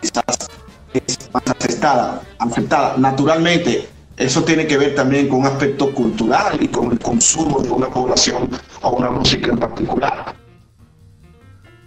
quizás 0.00 0.48
es 0.94 1.30
más 1.32 1.42
aceptada, 1.46 2.22
aceptada. 2.38 2.96
Naturalmente, 2.96 3.88
eso 4.16 4.44
tiene 4.44 4.66
que 4.66 4.76
ver 4.78 4.94
también 4.94 5.28
con 5.28 5.40
un 5.40 5.46
aspecto 5.46 5.92
cultural 5.92 6.62
y 6.62 6.68
con 6.68 6.92
el 6.92 6.98
consumo 6.98 7.60
de 7.60 7.70
una 7.70 7.88
población 7.88 8.48
o 8.82 8.90
una 8.90 9.10
música 9.10 9.50
en 9.50 9.58
particular. 9.58 10.34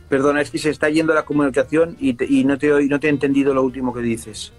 Perdona, 0.09 0.41
es 0.41 0.51
que 0.51 0.57
se 0.57 0.69
está 0.69 0.89
yendo 0.89 1.13
la 1.13 1.23
comunicación 1.25 1.95
y, 1.99 2.13
te- 2.13 2.25
y 2.25 2.43
no, 2.43 2.57
te, 2.57 2.67
no 2.87 2.99
te 2.99 3.07
he 3.07 3.09
entendido 3.09 3.53
lo 3.53 3.63
último 3.63 3.93
que 3.93 4.01
dices. 4.01 4.51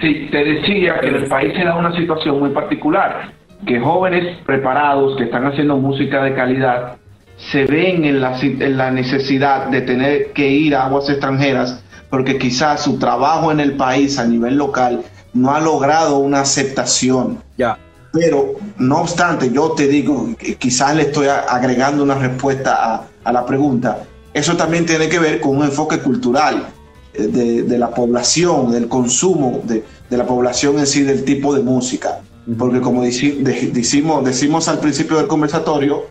Sí, 0.00 0.28
te 0.30 0.44
decía 0.44 0.98
que 1.00 1.08
en 1.08 1.14
el 1.16 1.26
país 1.26 1.52
se 1.54 1.64
da 1.64 1.76
una 1.76 1.94
situación 1.94 2.38
muy 2.40 2.50
particular, 2.50 3.32
que 3.66 3.78
jóvenes 3.78 4.38
preparados 4.44 5.16
que 5.16 5.24
están 5.24 5.46
haciendo 5.46 5.76
música 5.76 6.22
de 6.24 6.34
calidad 6.34 6.96
se 7.36 7.64
ven 7.66 8.04
en 8.04 8.20
la, 8.20 8.36
si- 8.38 8.56
en 8.58 8.76
la 8.76 8.90
necesidad 8.90 9.66
de 9.66 9.82
tener 9.82 10.32
que 10.32 10.48
ir 10.48 10.74
a 10.74 10.86
aguas 10.86 11.08
extranjeras 11.08 11.84
porque 12.10 12.38
quizás 12.38 12.82
su 12.82 12.98
trabajo 12.98 13.52
en 13.52 13.60
el 13.60 13.72
país 13.76 14.18
a 14.18 14.24
nivel 14.26 14.56
local 14.56 15.02
no 15.34 15.54
ha 15.54 15.60
logrado 15.60 16.18
una 16.18 16.40
aceptación. 16.40 17.38
Ya. 17.56 17.78
Pero, 18.12 18.52
no 18.78 18.98
obstante, 19.00 19.50
yo 19.50 19.72
te 19.72 19.88
digo, 19.88 20.28
quizás 20.58 20.94
le 20.94 21.02
estoy 21.02 21.28
agregando 21.28 22.02
una 22.02 22.14
respuesta 22.16 22.94
a, 22.94 23.06
a 23.24 23.32
la 23.32 23.46
pregunta. 23.46 24.02
Eso 24.34 24.56
también 24.56 24.84
tiene 24.84 25.08
que 25.08 25.18
ver 25.18 25.40
con 25.40 25.56
un 25.56 25.64
enfoque 25.64 25.98
cultural 25.98 26.66
de, 27.14 27.62
de 27.62 27.78
la 27.78 27.90
población, 27.90 28.70
del 28.72 28.88
consumo 28.88 29.60
de, 29.64 29.84
de 30.08 30.16
la 30.16 30.26
población 30.26 30.78
en 30.78 30.86
sí, 30.86 31.02
del 31.02 31.24
tipo 31.24 31.54
de 31.54 31.62
música. 31.62 32.20
Porque 32.58 32.80
como 32.80 33.04
dici- 33.04 33.36
de- 33.38 33.70
decimos, 33.72 34.24
decimos 34.24 34.68
al 34.68 34.78
principio 34.80 35.16
del 35.18 35.26
conversatorio, 35.26 36.06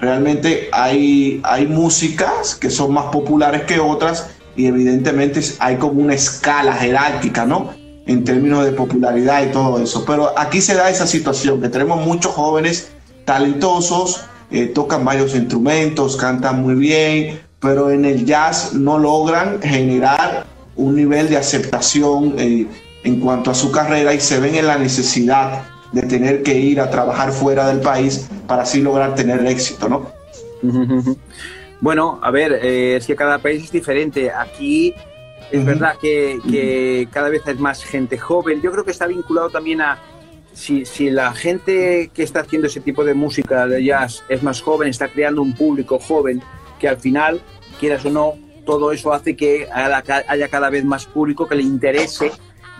realmente 0.00 0.68
hay, 0.72 1.40
hay 1.44 1.66
músicas 1.66 2.54
que 2.54 2.70
son 2.70 2.92
más 2.92 3.06
populares 3.06 3.62
que 3.62 3.78
otras 3.80 4.28
y 4.56 4.66
evidentemente 4.66 5.40
hay 5.58 5.76
como 5.76 6.02
una 6.02 6.14
escala 6.14 6.74
jerárquica, 6.74 7.44
¿no? 7.44 7.70
En 8.06 8.24
términos 8.24 8.64
de 8.64 8.72
popularidad 8.72 9.44
y 9.44 9.52
todo 9.52 9.78
eso. 9.82 10.04
Pero 10.04 10.36
aquí 10.38 10.60
se 10.60 10.74
da 10.74 10.90
esa 10.90 11.06
situación, 11.06 11.60
que 11.60 11.68
tenemos 11.68 12.04
muchos 12.04 12.32
jóvenes 12.32 12.88
talentosos, 13.24 14.22
eh, 14.50 14.66
tocan 14.66 15.04
varios 15.04 15.34
instrumentos, 15.34 16.16
cantan 16.16 16.62
muy 16.62 16.74
bien, 16.74 17.40
pero 17.60 17.90
en 17.90 18.04
el 18.04 18.24
jazz 18.24 18.74
no 18.74 18.98
logran 18.98 19.60
generar 19.62 20.46
un 20.76 20.94
nivel 20.94 21.28
de 21.28 21.36
aceptación 21.36 22.34
eh, 22.38 22.66
en 23.04 23.20
cuanto 23.20 23.50
a 23.50 23.54
su 23.54 23.70
carrera 23.70 24.12
y 24.12 24.20
se 24.20 24.40
ven 24.40 24.54
en 24.54 24.66
la 24.66 24.78
necesidad 24.78 25.62
de 25.92 26.02
tener 26.02 26.42
que 26.42 26.58
ir 26.58 26.80
a 26.80 26.90
trabajar 26.90 27.32
fuera 27.32 27.68
del 27.68 27.80
país 27.80 28.28
para 28.46 28.62
así 28.62 28.82
lograr 28.82 29.14
tener 29.14 29.44
éxito, 29.46 29.88
¿no? 29.88 30.10
Bueno, 31.80 32.18
a 32.22 32.30
ver, 32.30 32.52
eh, 32.62 32.96
es 32.96 33.06
que 33.06 33.14
cada 33.14 33.38
país 33.38 33.64
es 33.64 33.70
diferente. 33.70 34.30
Aquí 34.30 34.94
es 35.50 35.64
verdad 35.64 35.94
que, 36.00 36.38
que 36.50 37.08
cada 37.12 37.28
vez 37.28 37.42
hay 37.46 37.54
más 37.54 37.84
gente 37.84 38.18
joven. 38.18 38.60
Yo 38.62 38.72
creo 38.72 38.84
que 38.84 38.90
está 38.90 39.06
vinculado 39.06 39.50
también 39.50 39.80
a 39.80 39.98
si, 40.52 40.86
si 40.86 41.10
la 41.10 41.32
gente 41.34 42.10
que 42.14 42.22
está 42.22 42.40
haciendo 42.40 42.66
ese 42.66 42.80
tipo 42.80 43.04
de 43.04 43.14
música 43.14 43.66
de 43.66 43.84
jazz 43.84 44.24
es 44.28 44.42
más 44.42 44.62
joven, 44.62 44.88
está 44.88 45.08
creando 45.08 45.42
un 45.42 45.54
público 45.54 45.98
joven, 45.98 46.42
que 46.78 46.88
al 46.88 46.98
final, 46.98 47.40
quieras 47.78 48.04
o 48.04 48.10
no, 48.10 48.34
todo 48.64 48.92
eso 48.92 49.12
hace 49.12 49.36
que 49.36 49.68
haya 49.72 50.48
cada 50.48 50.70
vez 50.70 50.84
más 50.84 51.06
público 51.06 51.46
que 51.46 51.54
le 51.54 51.62
interese 51.62 52.32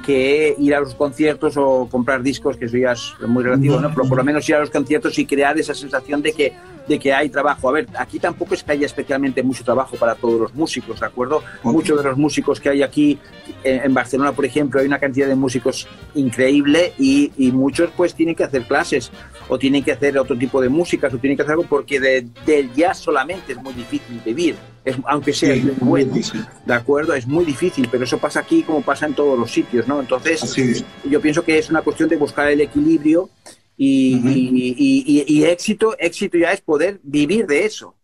que 0.04 0.54
ir 0.58 0.74
a 0.74 0.80
los 0.80 0.94
conciertos 0.94 1.56
o 1.56 1.88
comprar 1.90 2.22
discos, 2.22 2.56
que 2.56 2.66
eso 2.66 2.76
ya 2.76 2.92
es 2.92 3.14
muy 3.26 3.42
relativo, 3.42 3.80
¿no? 3.80 3.88
Pero 3.94 4.08
por 4.08 4.18
lo 4.18 4.24
menos 4.24 4.48
ir 4.48 4.56
a 4.56 4.60
los 4.60 4.70
conciertos 4.70 5.18
y 5.18 5.24
crear 5.24 5.58
esa 5.58 5.74
sensación 5.74 6.20
de 6.22 6.32
que, 6.32 6.52
de 6.88 6.98
que 6.98 7.12
hay 7.12 7.28
trabajo. 7.28 7.68
A 7.68 7.72
ver, 7.72 7.86
aquí 7.98 8.18
tampoco 8.18 8.54
es 8.54 8.62
que 8.62 8.72
haya 8.72 8.86
especialmente 8.86 9.42
mucho 9.42 9.64
trabajo 9.64 9.96
para 9.96 10.14
todos 10.14 10.40
los 10.40 10.54
músicos, 10.54 11.00
¿de 11.00 11.06
acuerdo? 11.06 11.42
Muchos 11.64 11.98
de 11.98 12.04
los 12.08 12.16
músicos 12.16 12.60
que 12.60 12.68
hay 12.68 12.82
aquí, 12.82 13.18
en, 13.64 13.84
en 13.84 13.94
Barcelona, 13.94 14.32
por 14.32 14.44
ejemplo, 14.44 14.80
hay 14.80 14.86
una 14.86 14.98
cantidad 14.98 15.26
de 15.26 15.34
músicos 15.34 15.88
increíble 16.14 16.92
y, 16.98 17.32
y 17.36 17.52
muchos 17.52 17.90
pues 17.96 18.14
tienen 18.14 18.34
que 18.34 18.44
hacer 18.44 18.62
clases 18.64 19.10
o 19.48 19.58
tienen 19.58 19.82
que 19.84 19.92
hacer 19.92 20.18
otro 20.18 20.36
tipo 20.36 20.60
de 20.60 20.68
músicas 20.68 21.12
o 21.14 21.18
tienen 21.18 21.36
que 21.36 21.42
hacer 21.42 21.52
algo 21.52 21.66
porque 21.68 22.00
de- 22.00 22.26
del 22.44 22.72
jazz 22.74 22.98
solamente 22.98 23.52
es 23.52 23.58
muy 23.62 23.72
difícil 23.74 24.20
vivir, 24.24 24.56
es, 24.84 24.96
aunque 25.06 25.32
sea 25.32 25.54
Sí, 25.54 25.62
muy 25.80 26.02
bueno. 26.04 26.12
difícil. 26.14 26.44
De 26.64 26.74
acuerdo, 26.74 27.14
es 27.14 27.26
muy 27.26 27.44
difícil, 27.44 27.88
pero 27.90 28.04
eso 28.04 28.18
pasa 28.18 28.40
aquí 28.40 28.62
como 28.62 28.82
pasa 28.82 29.06
en 29.06 29.14
todos 29.14 29.38
los 29.38 29.50
sitios, 29.50 29.86
¿no? 29.86 30.00
Entonces, 30.00 30.84
yo 31.08 31.20
pienso 31.20 31.44
que 31.44 31.58
es 31.58 31.70
una 31.70 31.82
cuestión 31.82 32.08
de 32.08 32.16
buscar 32.16 32.48
el 32.48 32.60
equilibrio 32.60 33.28
y, 33.76 34.14
y- 34.14 34.74
y- 34.76 35.04
y- 35.06 35.24
y 35.38 35.44
éxito, 35.44 35.94
éxito 35.98 36.38
ya 36.38 36.52
es 36.52 36.60
poder 36.60 37.00
vivir 37.02 37.46
de 37.46 37.66
eso. 37.66 37.94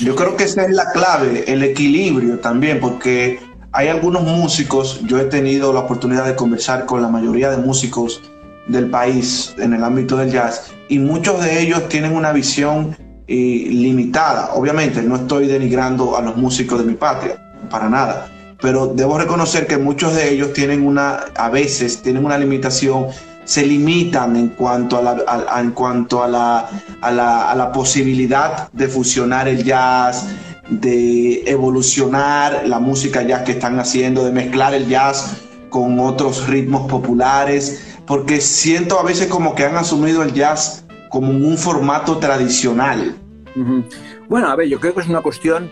Yo 0.00 0.16
creo 0.16 0.36
que 0.36 0.44
esa 0.44 0.64
es 0.64 0.70
la 0.72 0.90
clave, 0.92 1.44
el 1.46 1.62
equilibrio 1.62 2.40
también, 2.40 2.80
porque 2.80 3.38
hay 3.72 3.88
algunos 3.88 4.22
músicos, 4.24 5.00
yo 5.06 5.18
he 5.20 5.24
tenido 5.24 5.72
la 5.72 5.80
oportunidad 5.80 6.26
de 6.26 6.34
conversar 6.34 6.86
con 6.86 7.02
la 7.02 7.08
mayoría 7.08 7.50
de 7.50 7.58
músicos 7.58 8.20
del 8.66 8.90
país 8.90 9.54
en 9.58 9.74
el 9.74 9.84
ámbito 9.84 10.16
del 10.16 10.32
jazz 10.32 10.72
y 10.88 10.98
muchos 10.98 11.40
de 11.44 11.60
ellos 11.62 11.88
tienen 11.88 12.16
una 12.16 12.32
visión 12.32 12.96
eh, 13.28 13.34
limitada. 13.70 14.54
Obviamente 14.54 15.02
no 15.02 15.16
estoy 15.16 15.46
denigrando 15.46 16.16
a 16.16 16.22
los 16.22 16.36
músicos 16.36 16.80
de 16.80 16.84
mi 16.84 16.94
patria, 16.94 17.40
para 17.70 17.88
nada, 17.88 18.28
pero 18.60 18.88
debo 18.88 19.18
reconocer 19.18 19.66
que 19.68 19.76
muchos 19.76 20.14
de 20.16 20.32
ellos 20.32 20.52
tienen 20.52 20.84
una, 20.84 21.26
a 21.36 21.48
veces 21.48 22.02
tienen 22.02 22.24
una 22.24 22.38
limitación, 22.38 23.06
se 23.46 23.64
limitan 23.64 24.36
en 24.36 24.48
cuanto 24.48 24.98
a 24.98 25.02
la, 25.02 25.60
en 25.60 25.70
cuanto 25.70 26.22
a 26.22 26.28
la, 26.28 26.68
a 27.00 27.10
la, 27.10 27.54
la 27.54 27.72
posibilidad 27.72 28.70
de 28.72 28.88
fusionar 28.88 29.46
el 29.46 29.62
jazz, 29.62 30.26
de 30.68 31.48
evolucionar 31.48 32.66
la 32.66 32.80
música 32.80 33.22
jazz 33.22 33.42
que 33.42 33.52
están 33.52 33.78
haciendo, 33.78 34.24
de 34.24 34.32
mezclar 34.32 34.74
el 34.74 34.88
jazz 34.88 35.36
con 35.70 35.98
otros 36.00 36.48
ritmos 36.48 36.90
populares, 36.90 37.96
porque 38.04 38.40
siento 38.40 38.98
a 38.98 39.04
veces 39.04 39.28
como 39.28 39.54
que 39.54 39.64
han 39.64 39.76
asumido 39.76 40.24
el 40.24 40.32
jazz 40.32 40.84
como 41.08 41.30
un 41.30 41.56
formato 41.56 42.18
tradicional. 42.18 43.16
Bueno, 44.28 44.48
a 44.48 44.56
ver, 44.56 44.68
yo 44.68 44.80
creo 44.80 44.92
que 44.92 45.00
es 45.00 45.08
una 45.08 45.22
cuestión, 45.22 45.70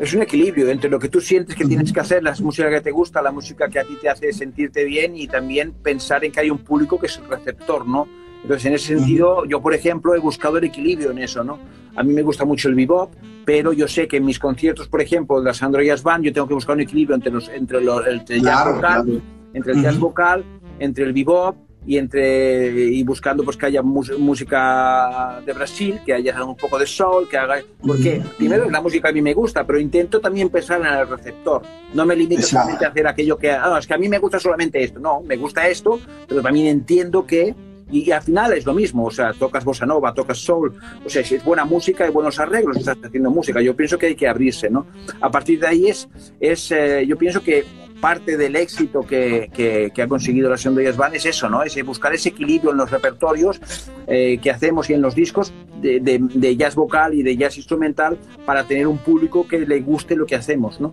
es 0.00 0.14
un 0.14 0.22
equilibrio 0.22 0.68
entre 0.70 0.88
lo 0.88 0.98
que 0.98 1.10
tú 1.10 1.20
sientes 1.20 1.54
que 1.54 1.64
tienes 1.66 1.92
que 1.92 2.00
hacer, 2.00 2.22
la 2.22 2.34
música 2.40 2.70
que 2.70 2.80
te 2.80 2.90
gusta, 2.90 3.20
la 3.20 3.30
música 3.32 3.68
que 3.68 3.78
a 3.78 3.84
ti 3.84 3.98
te 4.00 4.08
hace 4.08 4.32
sentirte 4.32 4.84
bien 4.84 5.14
y 5.14 5.28
también 5.28 5.72
pensar 5.72 6.24
en 6.24 6.32
que 6.32 6.40
hay 6.40 6.50
un 6.50 6.56
público 6.58 6.98
que 6.98 7.06
es 7.06 7.18
el 7.18 7.28
receptor, 7.28 7.86
¿no? 7.86 8.08
Entonces, 8.42 8.64
en 8.64 8.72
ese 8.72 8.96
sentido, 8.96 9.44
yo, 9.44 9.60
por 9.60 9.74
ejemplo, 9.74 10.14
he 10.14 10.18
buscado 10.18 10.56
el 10.56 10.64
equilibrio 10.64 11.10
en 11.10 11.18
eso, 11.18 11.44
¿no? 11.44 11.58
A 11.94 12.02
mí 12.02 12.14
me 12.14 12.22
gusta 12.22 12.46
mucho 12.46 12.70
el 12.70 12.74
bebop, 12.74 13.12
pero 13.44 13.74
yo 13.74 13.86
sé 13.86 14.08
que 14.08 14.16
en 14.16 14.24
mis 14.24 14.38
conciertos, 14.38 14.88
por 14.88 15.02
ejemplo, 15.02 15.38
de 15.38 15.44
la 15.44 15.52
Sandro 15.52 15.82
Jazz 15.82 16.02
Band, 16.02 16.24
yo 16.24 16.32
tengo 16.32 16.48
que 16.48 16.54
buscar 16.54 16.76
un 16.76 16.80
equilibrio 16.80 17.14
entre, 17.16 17.30
los, 17.30 17.50
entre 17.50 17.82
los, 17.82 18.06
el 18.06 18.24
jazz 18.24 18.40
Claro, 18.40 18.74
vocal, 18.76 19.04
claro. 19.04 19.20
entre 19.52 19.72
el 19.74 19.82
jazz 19.82 19.96
Ujú. 19.96 20.06
vocal, 20.06 20.44
entre 20.78 21.04
el 21.04 21.12
bebop 21.12 21.56
y 21.90 21.98
entre 21.98 22.70
y 22.70 23.02
buscando 23.02 23.42
pues 23.42 23.56
que 23.56 23.66
haya 23.66 23.82
música 23.82 25.42
de 25.44 25.52
Brasil, 25.52 26.00
que 26.06 26.14
haya 26.14 26.44
un 26.44 26.54
poco 26.54 26.78
de 26.78 26.86
soul, 26.86 27.28
que 27.28 27.36
haga 27.36 27.60
porque 27.84 28.22
primero 28.38 28.70
la 28.70 28.80
música 28.80 29.08
a 29.08 29.12
mí 29.12 29.20
me 29.20 29.34
gusta, 29.34 29.66
pero 29.66 29.76
intento 29.76 30.20
también 30.20 30.50
pensar 30.50 30.80
en 30.80 30.86
el 30.86 31.08
receptor. 31.08 31.62
No 31.92 32.06
me 32.06 32.14
limito 32.14 32.42
Exacto. 32.42 32.60
solamente 32.60 32.86
a 32.86 32.88
hacer 32.90 33.06
aquello 33.08 33.36
que 33.36 33.50
ah, 33.50 33.76
es 33.76 33.88
que 33.88 33.94
a 33.94 33.98
mí 33.98 34.08
me 34.08 34.20
gusta 34.20 34.38
solamente 34.38 34.80
esto, 34.80 35.00
no, 35.00 35.20
me 35.22 35.36
gusta 35.36 35.66
esto, 35.66 35.98
pero 36.28 36.40
también 36.40 36.68
entiendo 36.68 37.26
que 37.26 37.56
y, 37.90 38.08
y 38.08 38.12
al 38.12 38.22
final 38.22 38.52
es 38.52 38.64
lo 38.64 38.72
mismo, 38.72 39.06
o 39.06 39.10
sea, 39.10 39.32
tocas 39.32 39.64
bossa 39.64 39.84
nova, 39.84 40.14
tocas 40.14 40.38
soul, 40.38 40.72
o 41.04 41.08
sea, 41.08 41.24
si 41.24 41.34
es 41.34 41.44
buena 41.44 41.64
música 41.64 42.06
y 42.06 42.10
buenos 42.10 42.38
arreglos, 42.38 42.76
estás 42.76 42.98
haciendo 43.02 43.32
música. 43.32 43.60
Yo 43.60 43.74
pienso 43.74 43.98
que 43.98 44.06
hay 44.06 44.14
que 44.14 44.28
abrirse, 44.28 44.70
¿no? 44.70 44.86
A 45.20 45.28
partir 45.28 45.58
de 45.58 45.66
ahí 45.66 45.88
es, 45.88 46.08
es 46.38 46.70
eh, 46.70 47.04
yo 47.04 47.18
pienso 47.18 47.42
que 47.42 47.64
parte 48.00 48.36
del 48.36 48.56
éxito 48.56 49.00
que, 49.00 49.50
que, 49.52 49.92
que 49.94 50.02
ha 50.02 50.08
conseguido 50.08 50.48
la 50.50 50.56
Sound 50.56 50.80
Jazz 50.80 50.96
Band 50.96 51.14
es 51.16 51.26
eso, 51.26 51.48
¿no? 51.48 51.62
Es 51.62 51.74
buscar 51.84 52.14
ese 52.14 52.30
equilibrio 52.30 52.70
en 52.72 52.78
los 52.78 52.90
repertorios 52.90 53.60
eh, 54.06 54.38
que 54.42 54.50
hacemos 54.50 54.88
y 54.90 54.94
en 54.94 55.02
los 55.02 55.14
discos 55.14 55.52
de, 55.80 56.00
de- 56.00 56.18
de 56.20 56.56
jazz 56.56 56.74
vocal 56.74 57.14
y 57.14 57.22
de 57.22 57.36
jazz 57.36 57.56
instrumental 57.56 58.18
para 58.46 58.64
tener 58.64 58.86
un 58.86 58.98
público 58.98 59.46
que 59.46 59.60
le 59.60 59.80
guste 59.80 60.16
lo 60.16 60.26
que 60.26 60.34
hacemos, 60.36 60.80
¿no? 60.80 60.92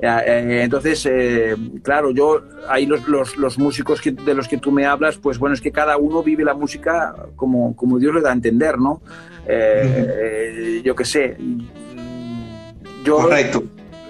Eh, 0.00 0.06
eh, 0.26 0.60
entonces, 0.64 1.06
eh, 1.10 1.56
claro, 1.82 2.10
yo, 2.10 2.42
ahí 2.68 2.86
los, 2.86 3.06
los, 3.08 3.36
los 3.36 3.58
músicos 3.58 4.00
que- 4.00 4.12
de 4.12 4.34
los 4.34 4.48
que 4.48 4.58
tú 4.58 4.70
me 4.72 4.84
hablas, 4.86 5.16
pues 5.16 5.38
bueno, 5.38 5.54
es 5.54 5.60
que 5.60 5.72
cada 5.72 5.96
uno 5.96 6.22
vive 6.22 6.44
la 6.44 6.54
música 6.54 7.14
como, 7.36 7.74
como 7.76 7.98
Dios 7.98 8.14
le 8.14 8.20
da 8.20 8.30
a 8.30 8.34
entender, 8.34 8.78
¿no? 8.78 9.00
Yo 10.84 10.94
qué 10.94 11.04
sé. 11.04 11.36
Yo, 13.04 13.16
Correcto. 13.16 13.64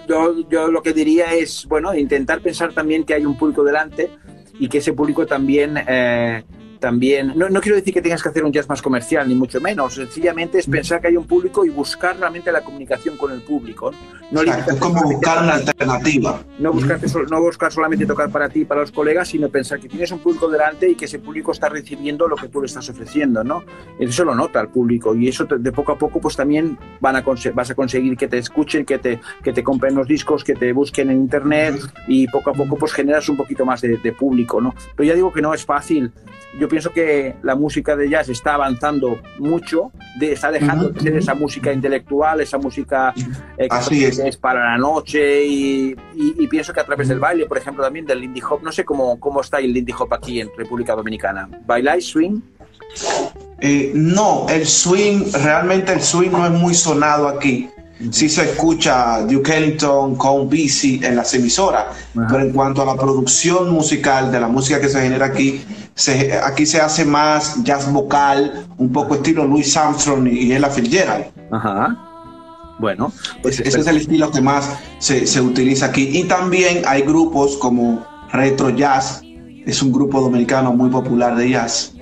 Yo, 0.08 0.48
yo 0.48 0.68
lo 0.68 0.82
que 0.82 0.92
diría 0.92 1.34
es, 1.34 1.66
bueno, 1.66 1.94
intentar 1.94 2.40
pensar 2.40 2.72
también 2.72 3.04
que 3.04 3.14
hay 3.14 3.24
un 3.24 3.36
público 3.36 3.64
delante 3.64 4.10
y 4.58 4.68
que 4.68 4.78
ese 4.78 4.92
público 4.92 5.26
también, 5.26 5.76
eh, 5.88 6.44
también 6.82 7.32
no, 7.36 7.48
no 7.48 7.60
quiero 7.60 7.76
decir 7.76 7.94
que 7.94 8.02
tengas 8.02 8.22
que 8.22 8.28
hacer 8.28 8.44
un 8.44 8.52
jazz 8.52 8.68
más 8.68 8.82
comercial, 8.82 9.26
ni 9.28 9.34
mucho 9.36 9.60
menos, 9.60 9.94
sencillamente 9.94 10.58
es 10.58 10.66
pensar 10.66 11.00
que 11.00 11.06
hay 11.06 11.16
un 11.16 11.26
público 11.26 11.64
y 11.64 11.70
buscar 11.70 12.18
realmente 12.18 12.50
la 12.52 12.60
comunicación 12.62 13.16
con 13.16 13.32
el 13.32 13.40
público. 13.40 13.92
No, 14.32 14.40
Exacto, 14.40 14.42
limitarte 14.42 14.72
es 14.74 14.80
como 14.80 15.02
buscar 15.12 15.42
una 15.44 15.54
alternativa. 15.54 16.42
no 16.58 16.72
buscar, 16.72 17.08
sol- 17.08 17.26
no 17.30 17.40
buscar 17.40 17.72
solamente 17.72 18.04
tocar 18.06 18.30
para 18.30 18.48
ti 18.48 18.60
y 18.60 18.64
para 18.64 18.80
los 18.80 18.90
colegas, 18.90 19.28
sino 19.28 19.48
pensar 19.48 19.78
que 19.78 19.88
tienes 19.88 20.10
un 20.10 20.18
público 20.18 20.48
delante 20.48 20.88
y 20.90 20.94
que 20.96 21.04
ese 21.04 21.18
público 21.20 21.52
está 21.52 21.68
recibiendo 21.68 22.26
lo 22.26 22.36
que 22.36 22.48
tú 22.48 22.60
le 22.60 22.66
estás 22.66 22.88
ofreciendo, 22.88 23.44
¿no? 23.44 23.62
Eso 23.98 24.24
lo 24.24 24.34
nota 24.34 24.60
el 24.60 24.68
público 24.68 25.14
y 25.14 25.28
eso 25.28 25.46
te- 25.46 25.58
de 25.58 25.70
poco 25.72 25.92
a 25.92 25.98
poco 25.98 26.20
pues 26.20 26.34
también 26.36 26.76
van 27.00 27.16
a 27.16 27.22
vas 27.54 27.70
a 27.70 27.74
conseguir 27.74 28.16
que 28.16 28.26
te 28.26 28.38
escuchen, 28.38 28.84
que 28.84 28.98
te, 28.98 29.20
que 29.44 29.52
te 29.52 29.62
compren 29.62 29.94
los 29.94 30.08
discos, 30.08 30.42
que 30.42 30.54
te 30.54 30.72
busquen 30.72 31.10
en 31.10 31.18
internet 31.18 31.76
y 32.08 32.26
poco 32.26 32.50
a 32.50 32.54
poco 32.54 32.76
pues 32.76 32.92
generas 32.92 33.28
un 33.28 33.36
poquito 33.36 33.64
más 33.64 33.80
de, 33.82 33.96
de 33.98 34.12
público, 34.12 34.60
¿no? 34.60 34.74
Pero 34.96 35.08
ya 35.08 35.14
digo 35.14 35.32
que 35.32 35.42
no 35.42 35.54
es 35.54 35.64
fácil. 35.64 36.10
Yo 36.58 36.68
pienso 36.72 36.90
que 36.90 37.34
la 37.42 37.54
música 37.54 37.94
de 37.94 38.08
jazz 38.08 38.30
está 38.30 38.54
avanzando 38.54 39.20
mucho, 39.38 39.92
de- 40.18 40.32
está 40.32 40.50
dejando 40.50 40.88
de 40.88 40.98
ser 41.00 41.16
esa 41.18 41.34
música 41.34 41.70
intelectual, 41.70 42.40
esa 42.40 42.56
música 42.56 43.12
eh, 43.58 43.68
que 43.68 43.76
Así 43.76 44.04
es. 44.06 44.18
es 44.18 44.36
para 44.38 44.64
la 44.72 44.78
noche 44.78 45.44
y, 45.44 45.94
y- 46.14 46.34
y 46.38 46.46
pienso 46.48 46.72
que 46.72 46.80
a 46.80 46.84
través 46.86 47.08
del 47.08 47.20
baile, 47.20 47.44
por 47.44 47.58
ejemplo, 47.58 47.84
también 47.84 48.06
del 48.06 48.20
Lindy 48.20 48.40
Hop, 48.48 48.62
no 48.62 48.72
sé 48.72 48.84
cómo, 48.86 49.20
cómo 49.20 49.42
está 49.42 49.58
el 49.58 49.72
Lindy 49.74 49.92
Hop 49.98 50.14
aquí 50.14 50.40
en 50.40 50.48
República 50.56 50.94
Dominicana. 50.96 51.46
¿Bailáis 51.66 52.06
swing? 52.06 52.40
Eh, 53.60 53.92
no, 53.94 54.46
el 54.48 54.66
swing, 54.66 55.30
realmente 55.44 55.92
el 55.92 56.00
swing 56.00 56.30
no 56.30 56.44
es 56.46 56.52
muy 56.52 56.74
sonado 56.74 57.28
aquí. 57.28 57.68
Sí 58.10 58.28
se 58.28 58.42
escucha 58.42 59.22
Duke 59.22 59.56
Ellington 59.56 60.16
con 60.16 60.48
BC 60.48 61.04
en 61.04 61.16
las 61.16 61.32
emisoras, 61.34 61.86
pero 62.14 62.40
en 62.40 62.52
cuanto 62.52 62.82
a 62.82 62.86
la 62.86 62.94
producción 62.94 63.70
musical 63.70 64.32
de 64.32 64.40
la 64.40 64.48
música 64.48 64.80
que 64.80 64.88
se 64.88 65.00
genera 65.00 65.26
aquí, 65.26 65.64
se, 65.94 66.32
aquí 66.32 66.66
se 66.66 66.80
hace 66.80 67.04
más 67.04 67.62
jazz 67.62 67.90
vocal, 67.92 68.66
un 68.78 68.90
poco 68.90 69.14
estilo 69.14 69.44
Louis 69.44 69.76
Armstrong 69.76 70.26
y 70.26 70.52
Ella 70.52 70.68
Fitzgerald. 70.68 71.26
Ajá. 71.50 71.96
Bueno, 72.78 73.12
pues 73.42 73.60
Ese 73.60 73.80
es 73.80 73.86
el 73.86 73.98
estilo 73.98 74.30
que 74.30 74.40
más 74.40 74.68
se, 74.98 75.26
se 75.26 75.40
utiliza 75.40 75.86
aquí. 75.86 76.10
Y 76.12 76.24
también 76.24 76.82
hay 76.86 77.02
grupos 77.02 77.56
como 77.58 78.04
Retro 78.32 78.70
Jazz, 78.70 79.22
es 79.66 79.82
un 79.82 79.92
grupo 79.92 80.20
dominicano 80.20 80.72
muy 80.72 80.90
popular 80.90 81.36
de 81.36 81.50
jazz, 81.50 81.92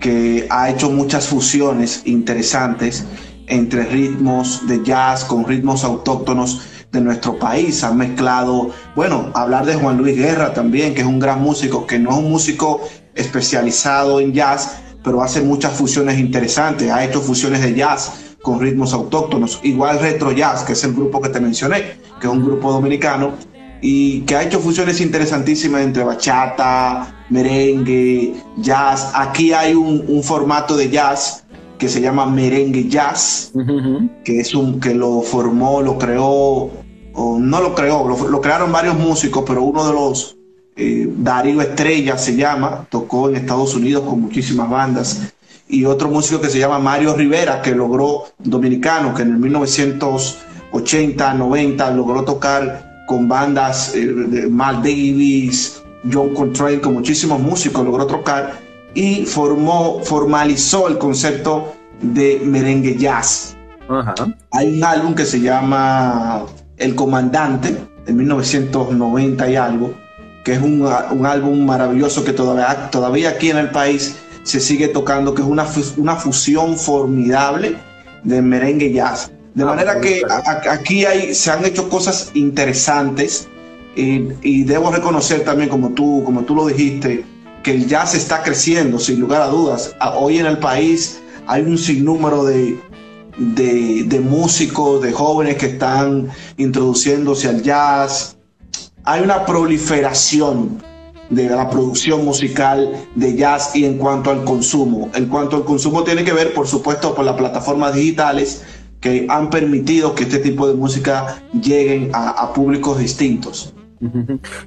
que 0.00 0.46
ha 0.48 0.70
hecho 0.70 0.90
muchas 0.90 1.26
fusiones 1.26 2.02
interesantes 2.06 3.04
entre 3.46 3.84
ritmos 3.84 4.66
de 4.66 4.82
jazz 4.84 5.24
con 5.24 5.44
ritmos 5.44 5.84
autóctonos 5.84 6.62
de 6.92 7.00
nuestro 7.00 7.38
país. 7.38 7.82
Han 7.84 7.96
mezclado, 7.96 8.70
bueno, 8.94 9.30
hablar 9.34 9.64
de 9.66 9.74
Juan 9.74 9.98
Luis 9.98 10.16
Guerra 10.16 10.52
también, 10.52 10.94
que 10.94 11.00
es 11.00 11.06
un 11.06 11.18
gran 11.18 11.40
músico, 11.40 11.86
que 11.86 11.98
no 11.98 12.10
es 12.10 12.16
un 12.18 12.30
músico 12.30 12.80
especializado 13.14 14.20
en 14.20 14.32
jazz, 14.32 14.78
pero 15.02 15.22
hace 15.22 15.40
muchas 15.40 15.72
fusiones 15.72 16.18
interesantes. 16.18 16.90
Ha 16.90 17.04
hecho 17.04 17.20
fusiones 17.20 17.62
de 17.62 17.74
jazz 17.74 18.36
con 18.42 18.60
ritmos 18.60 18.92
autóctonos. 18.92 19.60
Igual 19.62 20.00
Retro 20.00 20.32
Jazz, 20.32 20.64
que 20.64 20.72
es 20.72 20.84
el 20.84 20.92
grupo 20.92 21.20
que 21.20 21.28
te 21.28 21.40
mencioné, 21.40 21.96
que 22.20 22.26
es 22.26 22.32
un 22.32 22.44
grupo 22.44 22.72
dominicano 22.72 23.32
y 23.80 24.20
que 24.20 24.36
ha 24.36 24.42
hecho 24.44 24.60
fusiones 24.60 25.00
interesantísimas 25.00 25.82
entre 25.82 26.04
bachata, 26.04 27.24
merengue, 27.30 28.34
jazz. 28.58 29.10
Aquí 29.14 29.52
hay 29.52 29.74
un, 29.74 30.04
un 30.06 30.22
formato 30.22 30.76
de 30.76 30.88
jazz 30.88 31.44
que 31.82 31.88
se 31.88 32.00
llama 32.00 32.26
merengue 32.26 32.86
jazz, 32.88 33.50
que 34.22 34.38
es 34.38 34.54
un 34.54 34.78
que 34.78 34.94
lo 34.94 35.20
formó, 35.20 35.82
lo 35.82 35.98
creó, 35.98 36.70
o 37.12 37.38
no 37.40 37.60
lo 37.60 37.74
creó, 37.74 38.06
lo, 38.06 38.28
lo 38.28 38.40
crearon 38.40 38.70
varios 38.70 38.96
músicos, 38.96 39.42
pero 39.44 39.64
uno 39.64 39.84
de 39.84 39.92
los 39.92 40.36
eh, 40.76 41.08
Darío 41.16 41.60
Estrella 41.60 42.16
se 42.18 42.36
llama, 42.36 42.86
tocó 42.88 43.28
en 43.28 43.34
Estados 43.34 43.74
Unidos 43.74 44.04
con 44.08 44.20
muchísimas 44.20 44.70
bandas. 44.70 45.32
Y 45.68 45.84
otro 45.84 46.08
músico 46.08 46.40
que 46.40 46.50
se 46.50 46.60
llama 46.60 46.78
Mario 46.78 47.16
Rivera, 47.16 47.60
que 47.60 47.74
logró, 47.74 48.26
dominicano, 48.38 49.12
que 49.12 49.22
en 49.22 49.32
el 49.32 49.38
1980, 49.38 51.34
90 51.34 51.90
logró 51.90 52.22
tocar 52.22 53.02
con 53.08 53.26
bandas 53.26 53.92
eh, 53.96 54.06
de 54.06 54.46
Mal 54.46 54.76
Davis, 54.76 55.82
John 56.12 56.32
Coltrane, 56.32 56.80
con 56.80 56.92
muchísimos 56.94 57.40
músicos, 57.40 57.84
logró 57.84 58.06
tocar 58.06 58.52
y 58.94 59.24
formó, 59.24 60.00
formalizó 60.04 60.88
el 60.88 60.98
concepto 60.98 61.74
de 62.00 62.40
merengue 62.44 62.96
jazz. 62.96 63.56
Ajá. 63.88 64.14
Hay 64.52 64.76
un 64.78 64.84
álbum 64.84 65.14
que 65.14 65.24
se 65.24 65.40
llama 65.40 66.44
El 66.76 66.94
Comandante, 66.94 67.76
de 68.06 68.12
1990 68.12 69.50
y 69.50 69.56
algo, 69.56 69.94
que 70.44 70.54
es 70.54 70.60
un, 70.62 70.82
un 71.12 71.26
álbum 71.26 71.64
maravilloso 71.64 72.24
que 72.24 72.32
todavía, 72.32 72.90
todavía 72.90 73.30
aquí 73.30 73.50
en 73.50 73.58
el 73.58 73.70
país 73.70 74.16
se 74.42 74.58
sigue 74.60 74.88
tocando, 74.88 75.34
que 75.34 75.42
es 75.42 75.48
una, 75.48 75.66
una 75.96 76.16
fusión 76.16 76.76
formidable 76.76 77.76
de 78.24 78.42
merengue 78.42 78.92
jazz. 78.92 79.30
De 79.54 79.62
Ah, 79.62 79.66
manera 79.66 80.00
que 80.00 80.22
a- 80.28 80.72
aquí 80.72 81.04
hay, 81.04 81.34
se 81.34 81.50
han 81.50 81.64
hecho 81.64 81.88
cosas 81.88 82.30
interesantes 82.34 83.48
y, 83.94 84.28
y 84.42 84.64
debo 84.64 84.90
reconocer 84.90 85.44
también, 85.44 85.68
como 85.68 85.90
tú, 85.90 86.22
como 86.24 86.42
tú 86.42 86.54
lo 86.56 86.66
dijiste, 86.66 87.24
que 87.62 87.70
el 87.72 87.86
jazz 87.88 88.14
está 88.14 88.42
creciendo, 88.42 88.98
sin 88.98 89.20
lugar 89.20 89.42
a 89.42 89.46
dudas. 89.48 89.94
A- 90.00 90.16
Hoy 90.18 90.38
en 90.38 90.46
el 90.46 90.58
país 90.58 91.20
hay 91.46 91.62
un 91.62 91.78
sinnúmero 91.78 92.44
de, 92.44 92.78
de, 93.38 94.04
de 94.04 94.20
músicos, 94.20 95.02
de 95.02 95.12
jóvenes 95.12 95.56
que 95.56 95.66
están 95.66 96.28
introduciéndose 96.56 97.48
al 97.48 97.62
jazz. 97.62 98.36
Hay 99.04 99.22
una 99.22 99.44
proliferación 99.46 100.82
de 101.30 101.48
la 101.48 101.70
producción 101.70 102.24
musical 102.24 102.92
de 103.14 103.36
jazz 103.36 103.74
y 103.74 103.84
en 103.84 103.96
cuanto 103.96 104.30
al 104.30 104.44
consumo. 104.44 105.10
En 105.14 105.26
cuanto 105.26 105.56
al 105.56 105.64
consumo 105.64 106.04
tiene 106.04 106.24
que 106.24 106.32
ver, 106.32 106.52
por 106.52 106.66
supuesto, 106.66 107.14
por 107.14 107.24
las 107.24 107.36
plataformas 107.36 107.94
digitales 107.94 108.62
que 109.00 109.26
han 109.28 109.50
permitido 109.50 110.14
que 110.14 110.24
este 110.24 110.38
tipo 110.38 110.68
de 110.68 110.74
música 110.74 111.42
lleguen 111.60 112.10
a 112.14 112.52
públicos 112.52 112.98
distintos. 112.98 113.72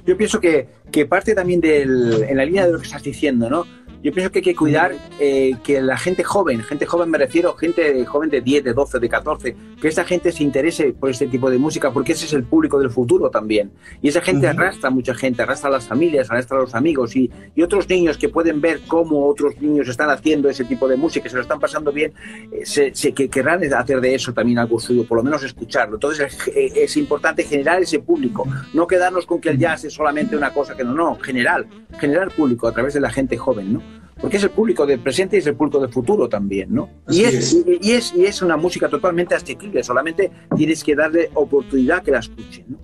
Yo 0.06 0.16
pienso 0.16 0.40
que, 0.40 0.66
que 0.90 1.06
parte 1.06 1.34
también 1.34 1.60
del, 1.60 2.24
en 2.28 2.36
la 2.36 2.44
línea 2.44 2.66
de 2.66 2.72
lo 2.72 2.78
que 2.78 2.86
estás 2.86 3.02
diciendo, 3.02 3.50
¿no? 3.50 3.66
Yo 4.06 4.12
pienso 4.12 4.30
que 4.30 4.38
hay 4.38 4.44
que 4.44 4.54
cuidar 4.54 4.94
eh, 5.18 5.56
que 5.64 5.80
la 5.82 5.96
gente 5.96 6.22
joven, 6.22 6.62
gente 6.62 6.86
joven 6.86 7.10
me 7.10 7.18
refiero, 7.18 7.56
gente 7.56 8.04
joven 8.04 8.30
de 8.30 8.40
10, 8.40 8.62
de 8.62 8.72
12, 8.72 9.00
de 9.00 9.08
14, 9.08 9.56
que 9.82 9.88
esa 9.88 10.04
gente 10.04 10.30
se 10.30 10.44
interese 10.44 10.92
por 10.92 11.10
este 11.10 11.26
tipo 11.26 11.50
de 11.50 11.58
música, 11.58 11.90
porque 11.90 12.12
ese 12.12 12.26
es 12.26 12.32
el 12.32 12.44
público 12.44 12.78
del 12.78 12.90
futuro 12.90 13.30
también. 13.30 13.72
Y 14.00 14.06
esa 14.06 14.20
gente 14.20 14.46
arrastra 14.46 14.90
a 14.90 14.92
mucha 14.92 15.12
gente, 15.12 15.42
arrastra 15.42 15.70
a 15.70 15.72
las 15.72 15.88
familias, 15.88 16.30
arrastra 16.30 16.56
a 16.56 16.60
los 16.60 16.76
amigos 16.76 17.16
y, 17.16 17.28
y, 17.56 17.62
otros 17.62 17.88
niños 17.88 18.16
que 18.16 18.28
pueden 18.28 18.60
ver 18.60 18.82
cómo 18.86 19.26
otros 19.26 19.60
niños 19.60 19.88
están 19.88 20.08
haciendo 20.08 20.48
ese 20.48 20.64
tipo 20.64 20.86
de 20.86 20.94
música, 20.94 21.24
que 21.24 21.30
se 21.30 21.34
lo 21.34 21.42
están 21.42 21.58
pasando 21.58 21.90
bien, 21.90 22.12
eh, 22.52 22.64
se, 22.64 22.94
se, 22.94 23.12
que 23.12 23.28
querrán 23.28 23.60
hacer 23.74 24.00
de 24.00 24.14
eso 24.14 24.32
también 24.32 24.60
algo 24.60 24.78
suyo, 24.78 25.04
por 25.04 25.18
lo 25.18 25.24
menos 25.24 25.42
escucharlo. 25.42 25.96
Entonces 25.96 26.32
es, 26.32 26.48
eh, 26.54 26.72
es 26.76 26.96
importante 26.96 27.42
generar 27.42 27.82
ese 27.82 27.98
público, 27.98 28.46
no 28.72 28.86
quedarnos 28.86 29.26
con 29.26 29.40
que 29.40 29.48
el 29.48 29.58
jazz 29.58 29.84
es 29.84 29.94
solamente 29.94 30.36
una 30.36 30.52
cosa 30.52 30.76
que 30.76 30.84
no, 30.84 30.92
no, 30.92 31.16
general, 31.16 31.66
generar 31.98 32.30
público 32.30 32.68
a 32.68 32.72
través 32.72 32.94
de 32.94 33.00
la 33.00 33.10
gente 33.10 33.36
joven, 33.36 33.72
¿no? 33.72 33.95
Porque 34.20 34.38
es 34.38 34.42
el 34.42 34.50
público 34.50 34.86
del 34.86 34.98
presente 35.00 35.36
y 35.36 35.40
es 35.40 35.46
el 35.46 35.56
público 35.56 35.78
del 35.78 35.90
futuro 35.90 36.28
también, 36.28 36.74
¿no? 36.74 36.88
Y 37.08 37.24
es, 37.24 37.34
es. 37.34 37.52
Y, 37.52 37.78
y, 37.80 37.92
es, 37.92 38.14
y 38.14 38.24
es 38.24 38.40
una 38.40 38.56
música 38.56 38.88
totalmente 38.88 39.34
asequible, 39.34 39.82
solamente 39.84 40.30
tienes 40.56 40.82
que 40.82 40.94
darle 40.94 41.30
oportunidad 41.34 42.02
que 42.02 42.12
la 42.12 42.20
escuchen, 42.20 42.64
¿no? 42.68 42.78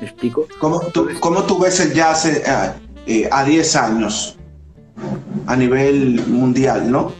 ¿Me 0.00 0.06
explico? 0.06 0.46
¿Cómo 0.58 0.80
tú, 0.80 1.08
cómo 1.20 1.42
tú 1.44 1.58
ves 1.58 1.80
el 1.80 1.92
jazz 1.92 2.24
eh, 2.26 2.42
eh, 3.06 3.28
a 3.30 3.44
10 3.44 3.76
años 3.76 4.38
a 5.46 5.56
nivel 5.56 6.24
mundial, 6.26 6.90
no? 6.90 7.12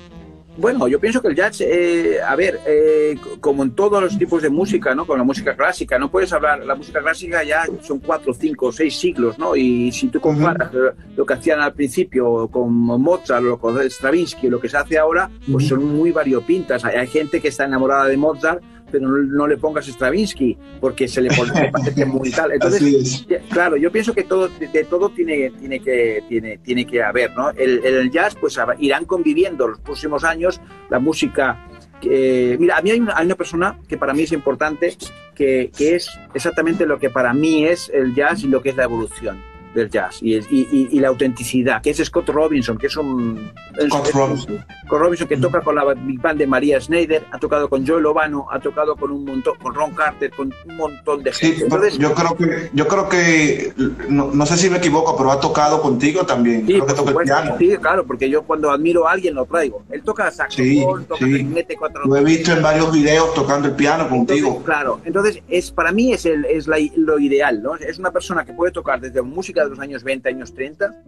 Bueno, 0.59 0.89
yo 0.89 0.99
pienso 0.99 1.23
que 1.23 1.29
el 1.29 1.37
jazz, 1.37 1.61
eh, 1.61 2.19
a 2.21 2.35
ver, 2.35 2.59
eh, 2.67 3.15
como 3.39 3.63
en 3.63 3.77
todos 3.77 4.03
los 4.03 4.19
tipos 4.19 4.43
de 4.43 4.51
música, 4.51 4.93
¿no? 4.93 5.07
Con 5.07 5.17
la 5.17 5.23
música 5.23 5.55
clásica, 5.55 6.01
no 6.01 6.11
puedes 6.11 6.33
hablar, 6.33 6.67
la 6.67 6.75
música 6.75 7.01
clásica 7.01 7.45
ya 7.45 7.63
son 7.81 8.01
cuatro, 8.01 8.35
cinco, 8.35 8.73
seis 8.73 8.99
siglos, 8.99 9.39
¿no? 9.39 9.55
Y 9.55 9.93
si 9.93 10.09
tú 10.09 10.21
comparas 10.21 10.75
uh 10.75 10.79
-huh. 10.79 10.95
lo 11.17 11.25
que 11.25 11.35
hacían 11.35 11.61
al 11.61 11.75
principio 11.75 12.49
con 12.49 12.73
Mozart, 12.73 13.45
lo 13.45 13.57
con 13.61 13.79
Stravinsky, 13.89 14.49
lo 14.49 14.61
que 14.61 14.69
se 14.69 14.79
hace 14.79 14.99
ahora, 14.99 15.31
pues 15.47 15.49
uh 15.49 15.59
-huh. 15.59 15.69
son 15.69 15.85
muy 15.97 16.11
variopintas. 16.11 16.85
Hay, 16.85 16.97
hay 16.97 17.07
gente 17.07 17.41
que 17.41 17.49
está 17.49 17.65
enamorada 17.65 18.07
de 18.07 18.17
Mozart, 18.17 18.61
pero 18.91 19.09
no, 19.09 19.19
no, 19.19 19.47
le 19.47 19.57
pongas 19.57 19.87
Stravinsky 19.87 20.57
porque 20.81 21.09
se 21.09 21.21
le, 21.21 21.31
pone, 21.31 21.53
le 21.61 21.71
parece 21.71 22.05
muy 22.05 22.31
tal. 22.31 22.53
Entonces, 22.59 23.27
claro, 23.51 23.77
yo 23.77 23.91
pienso 23.91 24.15
que 24.15 24.25
todo, 24.25 24.49
de, 24.49 24.69
de, 24.69 24.85
todo 24.85 25.11
tiene, 25.11 25.51
tiene, 25.51 25.81
que, 25.81 26.23
tiene, 26.29 26.59
tiene 26.59 26.87
que 26.87 27.03
haber, 27.03 27.35
¿no? 27.35 27.51
El, 27.51 27.85
el 27.85 28.11
jazz, 28.11 28.35
pues 28.35 28.59
irán 28.79 29.05
conviviendo 29.05 29.69
los 29.69 29.81
próximos 29.81 30.25
años 30.25 30.61
la 30.91 30.99
música. 30.99 31.67
Eh, 32.03 32.57
mira, 32.61 32.77
a 32.77 32.83
mí 32.83 32.91
hay 32.91 33.01
una, 33.01 33.17
hay 33.17 33.27
una, 33.27 33.35
persona 33.35 33.79
que 33.89 33.97
para 33.97 34.15
mí 34.15 34.23
es 34.23 34.33
importante, 34.33 34.97
que, 35.35 35.71
que 35.77 35.97
es 35.97 36.09
exactamente 36.33 36.87
lo 36.87 36.99
que 36.99 37.11
para 37.11 37.33
mí 37.35 37.65
es 37.65 37.91
el 37.93 38.15
jazz 38.15 38.45
y 38.45 38.47
lo 38.47 38.63
que 38.63 38.71
es 38.71 38.77
la 38.77 38.85
evolución 38.85 39.43
del 39.79 39.91
jazz 39.91 40.19
y, 40.23 40.37
y, 40.37 40.89
y, 40.91 41.01
la 41.01 41.09
autenticidad, 41.09 41.81
que 41.81 41.91
es 41.91 41.99
Scott 41.99 42.29
Robinson, 42.29 42.77
que 42.77 42.89
es 42.89 42.97
un... 42.97 43.51
Scott 43.89 44.11
Robinson. 44.13 44.65
Robinson 44.89 45.29
que 45.29 45.37
mm. 45.37 45.41
toca 45.41 45.61
con 45.61 45.75
la 45.77 45.95
Big 45.95 46.21
Band 46.21 46.39
de 46.39 46.47
María 46.47 46.81
Schneider, 46.81 47.25
ha 47.31 47.39
tocado 47.39 47.69
con 47.69 47.87
Joe 47.87 48.01
Lovano, 48.01 48.47
ha 48.51 48.59
tocado 48.61 48.97
con 48.97 49.11
un 49.11 49.25
montón, 49.25 49.57
con 49.59 49.75
Ron 49.75 49.95
Carter, 49.95 50.31
con 50.31 50.53
un 50.67 50.77
montón 50.77 51.23
de 51.23 51.33
gente. 51.33 51.57
Sí, 51.57 51.63
Entonces, 51.63 51.99
yo 51.99 52.13
creo 52.15 52.37
que, 52.37 52.71
yo 52.73 52.89
creo 52.89 53.09
que 53.09 53.73
no, 54.09 54.31
no, 54.33 54.47
sé 54.47 54.57
si 54.57 54.71
me 54.71 54.79
equivoco, 54.79 55.17
pero 55.17 55.31
ha 55.31 55.41
tocado 55.41 55.81
contigo 55.81 56.25
también. 56.27 56.67
Sí, 56.67 56.75
creo 56.75 56.87
que 56.87 56.95
toca 56.95 57.11
el 57.11 57.17
piano. 57.19 57.57
sí, 57.59 57.77
claro, 57.81 58.07
porque 58.07 58.29
yo 58.29 58.43
cuando 58.43 58.71
admiro 58.71 59.07
a 59.07 59.13
alguien 59.13 59.35
lo 59.35 59.47
traigo. 59.47 59.85
Él 59.91 60.03
toca 60.03 60.31
saxofón, 60.31 61.03
sí, 61.03 61.07
toca 61.09 61.19
clarinete, 61.19 61.77
cuatro... 61.77 62.05
Lo 62.07 62.17
he 62.17 62.25
visto 62.25 62.53
en 62.53 62.63
varios 62.63 62.93
videos 62.93 63.33
tocando 63.35 63.69
el 63.69 63.75
piano 63.75 64.09
contigo. 64.09 64.49
Entonces, 64.49 64.65
claro, 64.65 65.01
entonces 65.05 65.43
es, 65.49 65.71
para 65.71 65.93
mí 65.93 66.13
es, 66.13 66.27
el, 66.27 66.45
es 66.47 66.67
la, 66.67 66.77
lo 66.97 67.19
ideal, 67.19 67.63
¿no? 67.63 67.77
Es 67.77 67.99
una 67.99 68.11
persona 68.11 68.45
que 68.45 68.53
puede 68.53 68.73
tocar 68.73 69.01
desde 69.01 69.23
música 69.23 69.68
los 69.69 69.79
años 69.79 70.03
20, 70.05 70.29
años 70.29 70.55
30, 70.55 71.05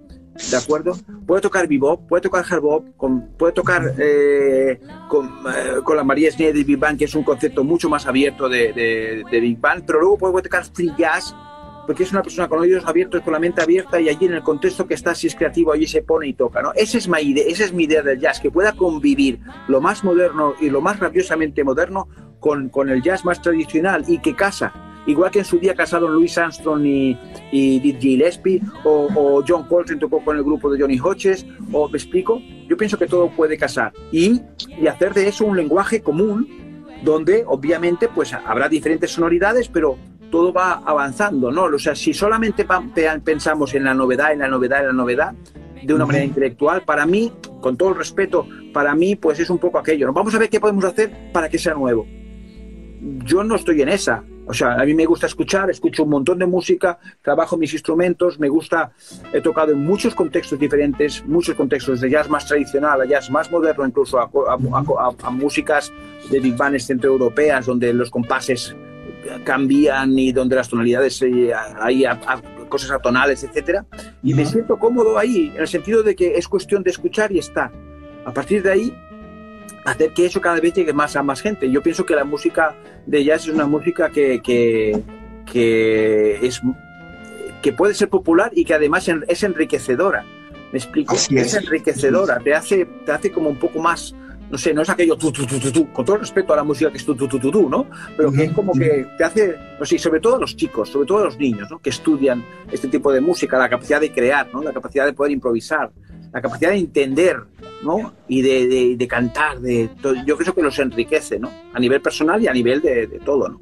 ¿de 0.51 0.57
acuerdo? 0.57 0.97
Puede 1.27 1.43
tocar 1.43 1.69
bebop, 1.69 2.09
puede 2.09 2.23
tocar 2.23 2.45
hard 2.49 2.61
bop, 2.61 2.97
con, 2.97 3.37
tocar 3.55 3.95
eh, 3.99 4.81
con, 5.09 5.27
eh, 5.27 5.81
con, 5.85 5.97
la 5.97 6.05
María 6.05 6.31
Schneider 6.31 6.55
de 6.55 6.65
Big 6.65 6.79
Band, 6.79 6.99
que 6.99 7.05
es 7.05 7.15
un 7.15 7.25
concepto 7.25 7.65
mucho 7.65 7.89
más 7.89 8.07
abierto 8.07 8.49
de, 8.49 8.73
de, 9.31 9.41
Big 9.41 9.59
Band, 9.59 9.85
pero 9.87 10.01
luego 10.01 10.19
puede 10.19 10.43
tocar 10.43 10.65
free 10.65 10.93
jazz, 10.97 11.35
porque 11.87 12.05
es 12.05 12.13
una 12.13 12.23
persona 12.23 12.49
con 12.49 12.61
oídos 12.61 12.85
abiertos, 12.87 13.23
con 13.23 13.33
la 13.33 13.39
mente 13.39 13.63
abierta 13.63 14.01
y 14.01 14.09
allí 14.09 14.27
en 14.27 14.35
el 14.35 14.43
contexto 14.43 14.87
que 14.87 14.95
está, 14.95 15.15
si 15.15 15.27
es 15.27 15.35
creativo, 15.35 15.73
allí 15.73 15.87
se 15.87 16.03
pone 16.03 16.29
y 16.29 16.35
toca, 16.35 16.63
¿no? 16.63 16.73
Esa 16.75 16.99
es, 16.99 17.09
mi 17.09 17.21
idea, 17.21 17.45
esa 17.47 17.65
es 17.65 17.73
mi 17.73 17.85
idea 17.85 18.03
del 18.03 18.21
jazz, 18.21 18.41
que 18.41 18.51
pueda 18.51 18.73
convivir 18.73 19.41
lo 19.69 19.81
más 19.81 20.05
moderno 20.05 20.55
y 20.61 20.71
lo 20.71 20.81
más 20.81 21.01
rabiosamente 21.01 21.65
moderno 21.65 22.09
con, 22.39 22.69
con 22.69 22.89
el 22.89 23.03
jazz 23.03 23.25
más 23.25 23.43
tradicional 23.43 24.05
y 24.07 24.19
que 24.21 24.35
casa 24.35 24.90
igual 25.07 25.31
que 25.31 25.41
en 25.41 25.45
su 25.45 25.59
día 25.59 25.75
casaron 25.75 26.15
Louis 26.15 26.37
Armstrong 26.37 26.85
y, 26.85 27.19
y 27.53 27.81
Dizzy 27.81 28.01
Gillespie, 28.01 28.61
o, 28.85 29.09
o, 29.15 29.45
John 29.47 29.67
Coltrane 29.67 30.01
tocó 30.01 30.23
con 30.25 30.37
el 30.37 30.43
grupo 30.43 30.71
de 30.71 30.81
Johnny 30.81 30.99
Hodges, 30.99 31.47
o 31.73 31.89
me 31.89 31.99
explico, 31.99 32.41
yo 32.69 32.77
pienso 32.77 32.99
que 32.99 33.07
todo 33.07 33.31
puede 33.31 33.57
casar 33.57 33.93
y, 34.13 34.41
y 34.81 34.87
hacer 34.87 35.15
de 35.15 35.29
eso 35.29 35.45
un 35.45 35.57
lenguaje 35.57 36.01
común 36.03 36.49
donde 37.03 37.45
obviamente 37.47 38.09
pues 38.09 38.33
habrá 38.33 38.69
diferentes 38.69 39.11
sonoridades, 39.13 39.69
pero 39.69 39.97
todo 40.31 40.53
va 40.53 40.83
avanzando, 40.85 41.51
¿no? 41.51 41.65
O 41.65 41.79
sea, 41.79 41.95
si 41.95 42.15
solamente 42.15 42.67
pensamos 43.25 43.75
en 43.75 43.85
la 43.85 43.95
novedad, 43.95 44.33
en 44.33 44.41
la 44.41 44.49
novedad, 44.49 44.81
en 44.81 44.87
la 44.87 44.93
novedad, 44.93 45.35
de 45.83 45.95
una 45.95 46.07
manera 46.07 46.25
intelectual, 46.25 46.83
para 46.83 47.07
mí, 47.07 47.33
con 47.61 47.77
todo 47.77 47.91
el 47.91 47.97
respeto, 47.97 48.47
para 48.73 48.95
mí, 48.95 49.17
pues 49.17 49.41
es 49.41 49.51
un 49.51 49.59
poco 49.59 49.79
aquello. 49.79 50.07
¿no? 50.07 50.13
Vamos 50.13 50.35
a 50.35 50.39
ver 50.39 50.49
qué 50.49 50.61
podemos 50.61 50.85
hacer 50.85 51.33
para 51.33 51.49
que 51.49 51.59
sea 51.59 51.75
nuevo. 51.75 52.07
Yo 53.25 53.43
no 53.43 53.57
estoy 53.57 53.83
en 53.83 53.89
esa. 53.89 54.23
O 54.47 54.55
sea, 54.55 54.75
a 54.75 54.85
mí 54.85 54.95
me 54.95 55.07
gusta 55.07 55.27
escuchar, 55.27 55.71
escucho 55.71 56.05
un 56.05 56.11
montón 56.11 56.39
de 56.39 56.47
música, 56.47 56.99
trabajo 57.23 57.57
mis 57.57 57.73
instrumentos, 57.73 58.39
me 58.41 58.49
gusta, 58.49 58.93
he 59.33 59.41
tocado 59.41 59.73
en 59.73 59.85
muchos 59.85 60.15
contextos 60.15 60.59
diferentes, 60.59 61.25
muchos 61.27 61.55
contextos 61.55 62.01
de 62.01 62.11
jazz 62.11 62.29
más 62.29 62.47
tradicional 62.47 63.01
a 63.01 63.05
jazz 63.05 63.31
más 63.31 63.51
moderno, 63.51 63.87
incluso 63.87 64.19
a, 64.19 64.25
a, 64.25 64.55
a, 64.55 65.15
a 65.23 65.31
músicas 65.31 65.93
de 66.31 66.41
big 66.41 66.57
bands 66.57 66.87
centroeuropeas, 66.87 67.67
donde 67.67 67.93
los 67.93 68.11
compases 68.11 68.75
cambian 69.45 70.19
y 70.19 70.33
donde 70.33 70.57
las 70.57 70.69
tonalidades 70.69 71.21
eh, 71.23 71.53
hay 71.79 72.05
cosas 72.69 72.91
atonales, 72.93 73.43
etcétera, 73.45 73.85
y 74.23 74.35
me 74.35 74.47
siento 74.47 74.79
cómodo 74.79 75.19
ahí, 75.19 75.53
en 75.55 75.61
el 75.61 75.69
sentido 75.69 76.03
de 76.03 76.15
que 76.15 76.37
es 76.37 76.49
cuestión 76.49 76.83
de 76.83 76.91
escuchar 76.91 77.33
y 77.33 77.39
estar. 77.39 77.71
A 78.25 78.33
partir 78.33 78.63
de 78.63 78.71
ahí, 78.71 78.95
hacer 79.85 80.13
que 80.13 80.27
eso 80.27 80.41
cada 80.41 80.61
vez 80.61 80.75
llegue 80.75 80.93
más 80.93 81.17
a 81.17 81.23
más 81.23 81.41
gente. 81.41 81.71
Yo 81.71 81.83
pienso 81.83 82.05
que 82.05 82.15
la 82.15 82.25
música 82.25 82.77
de 83.07 83.25
jazz 83.25 83.43
es 83.43 83.55
una 83.55 83.67
música 83.67 84.11
que, 84.11 84.41
que, 84.43 85.01
que, 85.51 86.47
es, 86.47 86.61
que 87.63 87.73
puede 87.73 87.95
ser 87.95 88.09
popular 88.09 88.51
y 88.55 88.65
que 88.65 88.75
además 88.75 89.09
es 89.29 89.43
enriquecedora. 89.43 90.25
¿Me 90.73 90.79
explico? 90.79 91.15
Es. 91.15 91.31
es 91.31 91.55
enriquecedora, 91.55 92.39
te 92.39 92.55
hace, 92.55 92.87
te 93.05 93.13
hace 93.13 93.33
como 93.33 93.51
un 93.51 93.59
poco 93.59 93.81
más, 93.81 94.15
no 94.51 94.59
sé, 94.59 94.75
no 94.75 94.83
es 94.83 94.89
aquello 94.89 95.17
tu, 95.17 95.31
tu, 95.31 95.47
tu, 95.47 95.59
tu, 95.59 95.71
tu, 95.71 95.93
con 95.93 96.05
todo 96.05 96.17
respeto 96.19 96.53
a 96.53 96.57
la 96.57 96.65
música 96.65 96.91
que 96.91 96.99
es 96.99 97.05
tu, 97.05 97.15
tu, 97.15 97.29
tu, 97.29 97.39
tu 97.39 97.69
¿no? 97.69 97.87
Pero 98.17 98.33
que 98.33 98.45
es 98.45 98.53
como 98.53 98.73
que 98.73 99.07
te 99.17 99.25
hace, 99.25 99.57
no 99.79 99.85
sé, 99.85 99.99
sobre 99.99 100.21
todo 100.21 100.37
a 100.37 100.41
los 100.41 100.57
chicos, 100.57 100.89
sobre 100.89 101.07
todo 101.07 101.19
a 101.19 101.25
los 101.25 101.39
niños, 101.39 101.69
¿no? 101.71 101.79
Que 101.79 101.91
estudian 101.91 102.45
este 102.71 102.89
tipo 102.89 103.13
de 103.13 103.21
música, 103.21 103.59
la 103.59 103.69
capacidad 103.69 104.01
de 104.01 104.13
crear, 104.13 104.49
¿no? 104.53 104.63
La 104.63 104.73
capacidad 104.73 105.07
de 105.07 105.13
poder 105.13 105.33
improvisar, 105.33 105.91
la 106.33 106.41
capacidad 106.41 106.71
de 106.71 106.79
entender, 106.79 107.43
¿no? 107.83 108.13
Y 108.29 108.43
de, 108.43 108.97
de, 108.97 109.09
cantar, 109.09 109.61
de 109.61 109.91
yo 110.27 110.37
creo 110.37 110.55
que 110.55 110.63
los 110.63 110.79
enriquece, 110.79 111.39
¿no? 111.39 111.51
A 111.73 111.81
nivel 111.81 112.01
personal 112.01 112.43
y 112.43 112.49
a 112.49 112.53
nivel 112.53 112.81
de, 112.81 113.21
todo, 113.25 113.49
¿no? 113.49 113.61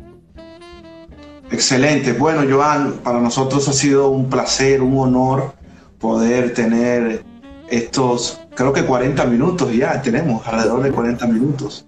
Excelente. 1.50 2.12
Bueno, 2.12 2.42
Joan, 2.48 2.98
para 3.02 3.20
nosotros 3.20 3.66
ha 3.68 3.72
sido 3.72 4.10
un 4.10 4.28
placer, 4.28 4.82
un 4.82 4.98
honor 4.98 5.54
poder 5.98 6.52
tener 6.52 7.24
estos, 7.68 8.40
creo 8.54 8.72
que 8.72 8.84
40 8.84 9.24
minutos 9.24 9.72
ya, 9.74 10.00
tenemos 10.02 10.46
alrededor 10.46 10.82
de 10.82 10.90
40 10.90 11.26
minutos. 11.26 11.86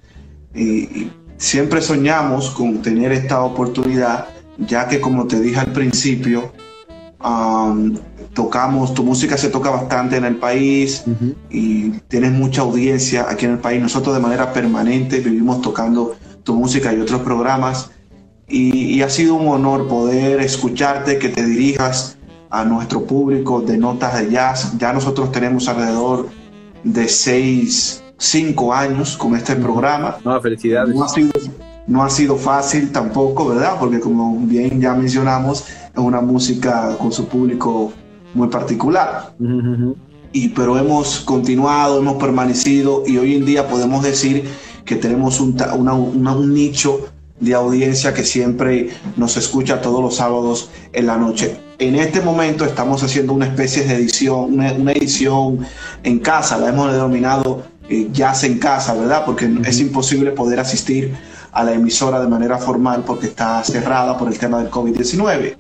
Y, 0.55 1.11
siempre 1.37 1.81
soñamos 1.81 2.51
con 2.51 2.83
tener 2.83 3.13
esta 3.13 3.43
oportunidad, 3.43 4.29
ya 4.59 4.87
que 4.87 5.01
como 5.01 5.27
te 5.27 5.41
dije 5.41 5.59
al 5.59 5.73
principio, 5.73 6.53
tocamos, 8.35 8.95
tu 8.95 9.03
música 9.03 9.37
se 9.37 9.49
toca 9.49 9.71
bastante 9.71 10.17
en 10.17 10.25
el 10.25 10.37
país 10.37 11.03
uh 11.07 11.11
-huh. 11.11 11.35
y 11.51 11.91
tienes 12.09 12.33
mucha 12.33 12.63
audiencia 12.63 13.27
aquí 13.29 13.45
en 13.47 13.53
el 13.53 13.59
país. 13.59 13.81
Nosotros 13.83 14.15
de 14.15 14.21
manera 14.21 14.53
permanente 14.53 15.21
vivimos 15.21 15.61
tocando 15.61 16.15
tu 16.45 16.55
música 16.55 16.93
y 16.93 17.01
otros 17.01 17.21
programas 17.23 17.91
y, 18.49 18.97
y 18.97 19.03
ha 19.03 19.11
sido 19.11 19.35
un 19.35 19.49
honor 19.49 19.89
poder 19.89 20.41
escucharte, 20.41 21.19
que 21.19 21.29
te 21.29 21.45
dirijas 21.45 22.17
a 22.51 22.65
nuestro 22.65 23.05
público 23.05 23.61
de 23.61 23.79
notas 23.79 24.19
de 24.19 24.31
jazz. 24.31 24.77
Ya 24.79 24.93
nosotros 24.93 25.31
tenemos 25.31 25.69
alrededor 25.69 26.29
de 26.83 27.09
seis, 27.09 28.03
cinco 28.19 28.75
años 28.75 29.17
con 29.17 29.37
este 29.37 29.55
programa. 29.57 30.17
No, 30.25 30.41
felicidades. 30.41 30.95
No 30.95 31.05
ha, 31.05 31.09
sido, 31.09 31.31
no 31.87 32.03
ha 32.03 32.11
sido 32.11 32.37
fácil 32.37 32.91
tampoco, 32.91 33.49
¿verdad? 33.49 33.77
Porque 33.79 34.01
como 34.01 34.37
bien 34.41 34.81
ya 34.81 34.95
mencionamos, 34.95 35.65
es 35.95 35.99
una 36.01 36.21
música 36.21 36.97
con 36.99 37.13
su 37.13 37.27
público 37.27 37.93
muy 38.35 38.49
particular. 38.49 39.35
Uh 39.39 39.45
-huh. 39.45 39.95
y, 40.33 40.49
pero 40.49 40.79
hemos 40.79 41.21
continuado, 41.21 41.99
hemos 41.99 42.17
permanecido 42.17 43.03
y 43.07 43.19
hoy 43.19 43.35
en 43.37 43.45
día 43.45 43.69
podemos 43.69 44.03
decir 44.03 44.45
que 44.85 44.97
tenemos 44.97 45.41
un, 45.41 45.57
una, 45.77 45.95
una, 45.95 46.33
un 46.33 46.55
nicho 46.55 47.09
de 47.41 47.55
audiencia 47.55 48.13
que 48.13 48.25
siempre 48.25 48.91
nos 49.17 49.37
escucha 49.37 49.81
todos 49.81 50.01
los 50.03 50.17
sábados 50.17 50.71
en 50.93 51.07
la 51.07 51.17
noche. 51.17 51.57
En 51.79 51.95
este 51.97 52.21
momento 52.21 52.65
estamos 52.65 53.03
haciendo 53.03 53.33
una 53.33 53.47
especie 53.47 53.85
de 53.85 53.95
edición, 53.95 54.55
una, 54.55 54.73
una 54.75 54.93
edición 54.93 55.61
en 56.03 56.19
casa, 56.19 56.59
la 56.59 56.69
hemos 56.69 56.93
denominado 56.93 57.63
eh, 57.89 58.09
Jazz 58.13 58.45
en 58.45 58.59
casa, 58.59 58.95
¿verdad? 58.95 59.25
Porque 59.25 59.51
es 59.65 59.81
imposible 59.81 60.31
poder 60.33 60.61
asistir 60.61 61.15
a 61.53 61.65
la 61.65 61.73
emisora 61.73 62.21
de 62.21 62.29
manera 62.29 62.59
formal 62.59 63.03
porque 63.07 63.27
está 63.27 63.63
cerrada 63.65 64.17
por 64.17 64.29
el 64.29 64.39
tema 64.39 64.59
del 64.59 64.71
COVID-19. 64.71 65.57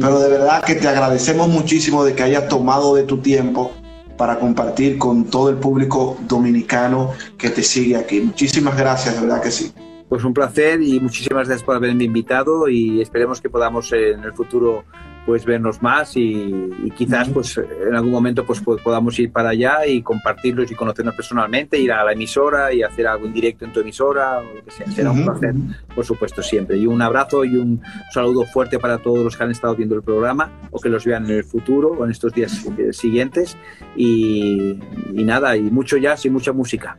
Pero 0.00 0.20
de 0.20 0.28
verdad 0.28 0.62
que 0.64 0.74
te 0.74 0.88
agradecemos 0.88 1.48
muchísimo 1.48 2.04
de 2.04 2.14
que 2.14 2.22
hayas 2.22 2.48
tomado 2.48 2.94
de 2.94 3.04
tu 3.04 3.18
tiempo 3.18 3.72
para 4.16 4.38
compartir 4.38 4.98
con 4.98 5.24
todo 5.24 5.48
el 5.50 5.56
público 5.56 6.16
dominicano 6.28 7.10
que 7.36 7.50
te 7.50 7.62
sigue 7.62 7.96
aquí. 7.96 8.20
Muchísimas 8.20 8.76
gracias, 8.76 9.16
de 9.16 9.20
verdad 9.22 9.42
que 9.42 9.50
sí. 9.50 9.72
Pues 10.08 10.24
un 10.24 10.34
placer 10.34 10.82
y 10.82 11.00
muchísimas 11.00 11.48
gracias 11.48 11.64
por 11.64 11.74
haberme 11.74 12.04
invitado 12.04 12.68
y 12.68 13.00
esperemos 13.00 13.40
que 13.40 13.48
podamos 13.48 13.90
en 13.92 14.22
el 14.22 14.32
futuro 14.32 14.84
pues 15.24 15.44
vernos 15.44 15.80
más 15.82 16.16
y, 16.16 16.52
y 16.84 16.90
quizás 16.90 17.28
pues 17.28 17.56
en 17.58 17.94
algún 17.94 18.10
momento 18.10 18.44
pues 18.44 18.60
podamos 18.60 19.18
ir 19.18 19.30
para 19.30 19.50
allá 19.50 19.86
y 19.86 20.02
compartirlos 20.02 20.70
y 20.70 20.74
conocernos 20.74 21.14
personalmente, 21.14 21.78
ir 21.78 21.92
a 21.92 22.04
la 22.04 22.12
emisora 22.12 22.72
y 22.72 22.82
hacer 22.82 23.06
algo 23.06 23.26
en 23.26 23.32
directo 23.32 23.64
en 23.64 23.72
tu 23.72 23.80
emisora 23.80 24.38
o 24.38 24.54
lo 24.54 24.64
que 24.64 24.70
sea. 24.70 24.90
Será 24.90 25.12
un 25.12 25.24
placer, 25.24 25.54
por 25.94 26.04
supuesto, 26.04 26.42
siempre. 26.42 26.76
Y 26.76 26.86
un 26.86 27.00
abrazo 27.02 27.44
y 27.44 27.56
un 27.56 27.80
saludo 28.12 28.44
fuerte 28.44 28.78
para 28.78 28.98
todos 28.98 29.20
los 29.20 29.36
que 29.36 29.44
han 29.44 29.50
estado 29.50 29.76
viendo 29.76 29.94
el 29.94 30.02
programa 30.02 30.50
o 30.70 30.80
que 30.80 30.88
los 30.88 31.04
vean 31.04 31.24
en 31.26 31.36
el 31.36 31.44
futuro 31.44 31.92
o 31.92 32.04
en 32.04 32.10
estos 32.10 32.32
días 32.32 32.66
siguientes. 32.92 33.56
Y, 33.96 34.78
y 35.12 35.24
nada, 35.24 35.56
y 35.56 35.62
mucho 35.62 35.96
jazz 35.96 36.24
y 36.26 36.30
mucha 36.30 36.52
música. 36.52 36.98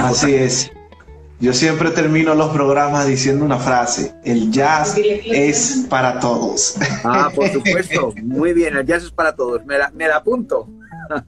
Así 0.00 0.34
es. 0.34 0.72
Yo 1.42 1.52
siempre 1.52 1.90
termino 1.90 2.36
los 2.36 2.52
programas 2.52 3.08
diciendo 3.08 3.44
una 3.44 3.58
frase, 3.58 4.14
el 4.22 4.52
jazz 4.52 4.94
es 4.96 5.86
para 5.90 6.20
todos. 6.20 6.76
Ah, 7.02 7.32
por 7.34 7.48
supuesto, 7.52 8.14
muy 8.22 8.52
bien, 8.52 8.76
el 8.76 8.86
jazz 8.86 9.02
es 9.02 9.10
para 9.10 9.34
todos, 9.34 9.66
me 9.66 9.76
la, 9.76 9.90
me 9.90 10.06
la 10.06 10.18
apunto. 10.18 10.68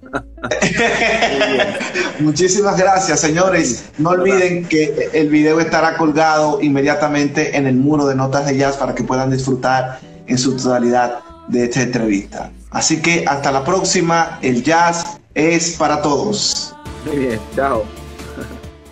Muchísimas 2.20 2.78
gracias, 2.78 3.18
señores. 3.18 3.86
No 3.98 4.10
olviden 4.10 4.66
que 4.66 5.10
el 5.14 5.30
video 5.30 5.58
estará 5.58 5.96
colgado 5.96 6.60
inmediatamente 6.62 7.56
en 7.56 7.66
el 7.66 7.74
muro 7.74 8.06
de 8.06 8.14
notas 8.14 8.46
de 8.46 8.56
jazz 8.56 8.76
para 8.76 8.94
que 8.94 9.02
puedan 9.02 9.32
disfrutar 9.32 9.98
en 10.28 10.38
su 10.38 10.56
totalidad 10.56 11.18
de 11.48 11.64
esta 11.64 11.82
entrevista. 11.82 12.52
Así 12.70 13.02
que 13.02 13.24
hasta 13.26 13.50
la 13.50 13.64
próxima, 13.64 14.38
el 14.42 14.62
jazz 14.62 15.18
es 15.34 15.72
para 15.72 16.00
todos. 16.00 16.72
Muy 17.04 17.16
bien, 17.16 17.40
chao. 17.56 17.84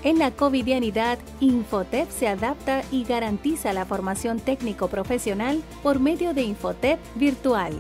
En 0.05 0.19
la 0.19 0.33
covidianidad, 0.33 1.21
Infotep 1.39 2.11
se 2.11 2.27
adapta 2.27 2.83
y 2.91 3.05
garantiza 3.05 3.73
la 3.73 3.87
formación 3.87 4.41
técnico-profesional 4.41 5.63
por 5.81 6.01
medio 6.01 6.35
de 6.35 6.43
Infotep 6.43 6.99
virtual. 7.15 7.73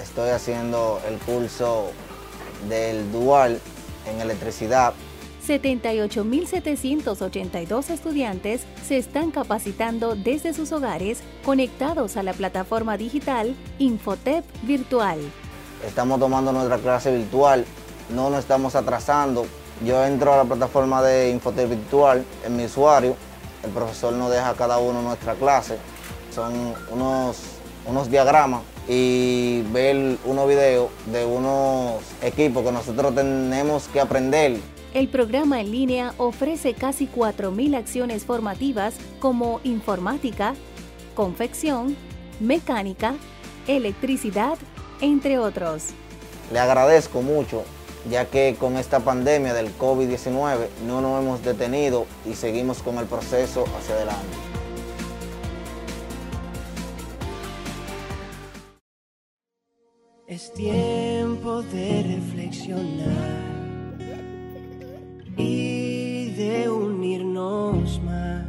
Estoy 0.00 0.30
haciendo 0.30 1.00
el 1.08 1.18
curso 1.18 1.90
del 2.68 3.10
dual 3.10 3.60
en 4.06 4.20
electricidad. 4.20 4.94
78.782 5.44 7.90
estudiantes 7.90 8.62
se 8.86 8.96
están 8.96 9.32
capacitando 9.32 10.14
desde 10.14 10.54
sus 10.54 10.70
hogares 10.70 11.24
conectados 11.44 12.16
a 12.16 12.22
la 12.22 12.34
plataforma 12.34 12.96
digital 12.96 13.56
Infotep 13.80 14.44
Virtual. 14.62 15.18
Estamos 15.84 16.20
tomando 16.20 16.52
nuestra 16.52 16.78
clase 16.78 17.16
virtual, 17.16 17.64
no 18.10 18.30
nos 18.30 18.38
estamos 18.38 18.76
atrasando 18.76 19.44
yo 19.82 20.04
entro 20.04 20.32
a 20.32 20.38
la 20.38 20.44
plataforma 20.44 21.02
de 21.02 21.30
Infotep 21.30 21.68
Virtual 21.68 22.24
en 22.44 22.56
mi 22.56 22.64
usuario. 22.64 23.16
El 23.62 23.70
profesor 23.70 24.12
nos 24.12 24.30
deja 24.30 24.50
a 24.50 24.54
cada 24.54 24.78
uno 24.78 25.02
nuestra 25.02 25.34
clase. 25.34 25.78
Son 26.32 26.52
unos, 26.90 27.38
unos 27.86 28.10
diagramas 28.10 28.62
y 28.88 29.62
ver 29.72 30.18
unos 30.24 30.48
videos 30.48 30.90
de 31.06 31.24
unos 31.24 32.02
equipos 32.22 32.64
que 32.64 32.72
nosotros 32.72 33.14
tenemos 33.14 33.88
que 33.88 34.00
aprender. 34.00 34.58
El 34.92 35.08
programa 35.08 35.60
en 35.60 35.72
línea 35.72 36.14
ofrece 36.18 36.74
casi 36.74 37.08
4.000 37.08 37.76
acciones 37.76 38.24
formativas 38.24 38.94
como 39.18 39.60
informática, 39.64 40.54
confección, 41.14 41.96
mecánica, 42.38 43.14
electricidad, 43.66 44.56
entre 45.00 45.38
otros. 45.38 45.86
Le 46.52 46.60
agradezco 46.60 47.22
mucho 47.22 47.64
ya 48.10 48.26
que 48.26 48.56
con 48.58 48.76
esta 48.76 49.00
pandemia 49.00 49.54
del 49.54 49.76
COVID-19 49.78 50.68
no 50.86 51.00
nos 51.00 51.22
hemos 51.22 51.42
detenido 51.42 52.06
y 52.26 52.34
seguimos 52.34 52.82
con 52.82 52.98
el 52.98 53.06
proceso 53.06 53.64
hacia 53.78 53.94
adelante. 53.94 54.36
Es 60.26 60.52
tiempo 60.52 61.62
de 61.62 62.02
reflexionar 62.16 63.44
y 65.36 66.30
de 66.30 66.68
unirnos 66.68 68.00
más. 68.02 68.44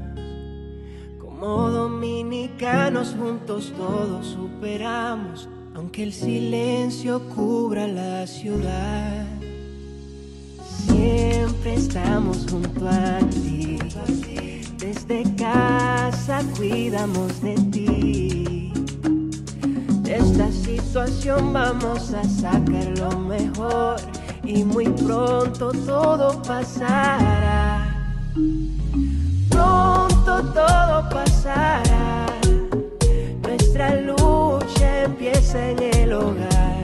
Como 1.20 1.70
dominicanos 1.70 3.16
juntos 3.18 3.74
todos 3.78 4.26
superamos, 4.28 5.48
aunque 5.76 6.04
el 6.04 6.14
silencio 6.14 7.28
cubra 7.36 7.88
la 7.88 8.26
ciudad 8.26 9.45
siempre 11.06 11.76
estamos 11.76 12.46
junto 12.50 12.88
a 12.88 13.20
ti. 13.30 13.78
Desde 14.78 15.24
casa 15.36 16.42
cuidamos 16.58 17.42
de 17.42 17.56
ti. 17.72 18.74
De 20.02 20.16
esta 20.16 20.52
situación 20.52 21.54
vamos 21.54 22.14
a 22.14 22.24
sacar 22.24 22.88
lo 22.98 23.20
mejor 23.20 23.98
y 24.44 24.64
muy 24.64 24.86
pronto 24.86 25.72
todo 25.86 26.42
pasará. 26.44 28.12
Pronto 29.50 30.34
todo 30.54 31.10
pasará. 31.10 32.26
Nuestra 33.44 34.02
lucha 34.02 35.04
empieza 35.04 35.70
en 35.70 35.80
el 36.02 36.14
hogar. 36.14 36.76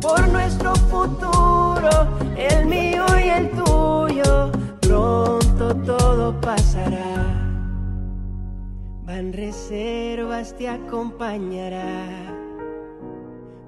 Por 0.00 0.28
nuestro 0.28 0.74
futuro, 0.90 2.27
el 2.38 2.66
mío 2.66 3.04
y 3.18 3.28
el 3.28 3.50
tuyo, 3.50 4.52
pronto 4.80 5.74
todo 5.84 6.40
pasará. 6.40 7.24
Van 9.04 9.32
Reservas 9.32 10.56
te 10.56 10.68
acompañará, 10.68 12.06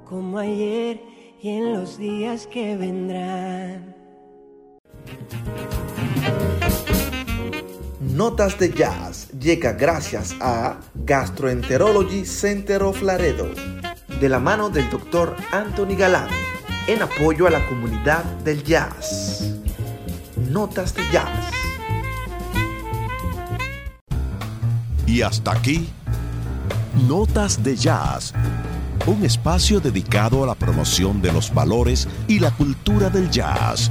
como 0.05 0.39
ayer 0.39 1.03
y 1.43 1.49
en 1.49 1.73
los 1.73 1.99
días 1.99 2.47
que 2.47 2.77
vendrán. 2.77 3.97
Notas 8.01 8.59
de 8.59 8.71
Jazz 8.71 9.31
llega 9.39 9.73
gracias 9.73 10.37
a 10.41 10.79
Gastroenterology 10.95 12.27
Center 12.27 12.83
of 12.83 13.01
Laredo, 13.03 13.49
de 14.21 14.29
la 14.29 14.39
mano 14.39 14.68
del 14.68 14.91
Dr. 14.91 15.35
Anthony 15.53 15.97
Galán, 15.97 16.29
en 16.93 17.03
apoyo 17.03 17.47
a 17.47 17.51
la 17.51 17.64
comunidad 17.66 18.24
del 18.45 18.64
jazz. 18.64 19.55
Notas 20.49 20.93
de 20.93 21.03
Jazz. 21.12 21.51
Y 25.07 25.22
hasta 25.22 25.53
aquí, 25.53 25.88
Notas 27.07 27.62
de 27.62 27.76
Jazz, 27.76 28.34
un 29.07 29.24
espacio 29.24 29.78
dedicado 29.78 30.43
a 30.43 30.49
la 30.49 30.57
promoción 30.57 31.22
de 31.22 31.32
los 31.32 31.55
valores 31.55 32.09
y 32.26 32.41
la 32.41 32.51
cultura 32.51 33.09
del 33.09 33.30
jazz, 33.30 33.91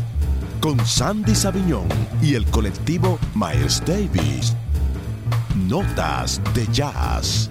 con 0.60 0.86
Sandy 0.86 1.36
Sabiñón 1.36 1.88
y 2.22 2.36
el 2.36 2.46
colectivo 2.48 3.18
Miles 3.34 3.82
Davis. 3.86 4.56
Notas 5.56 6.42
de 6.54 6.68
Jazz. 6.68 7.50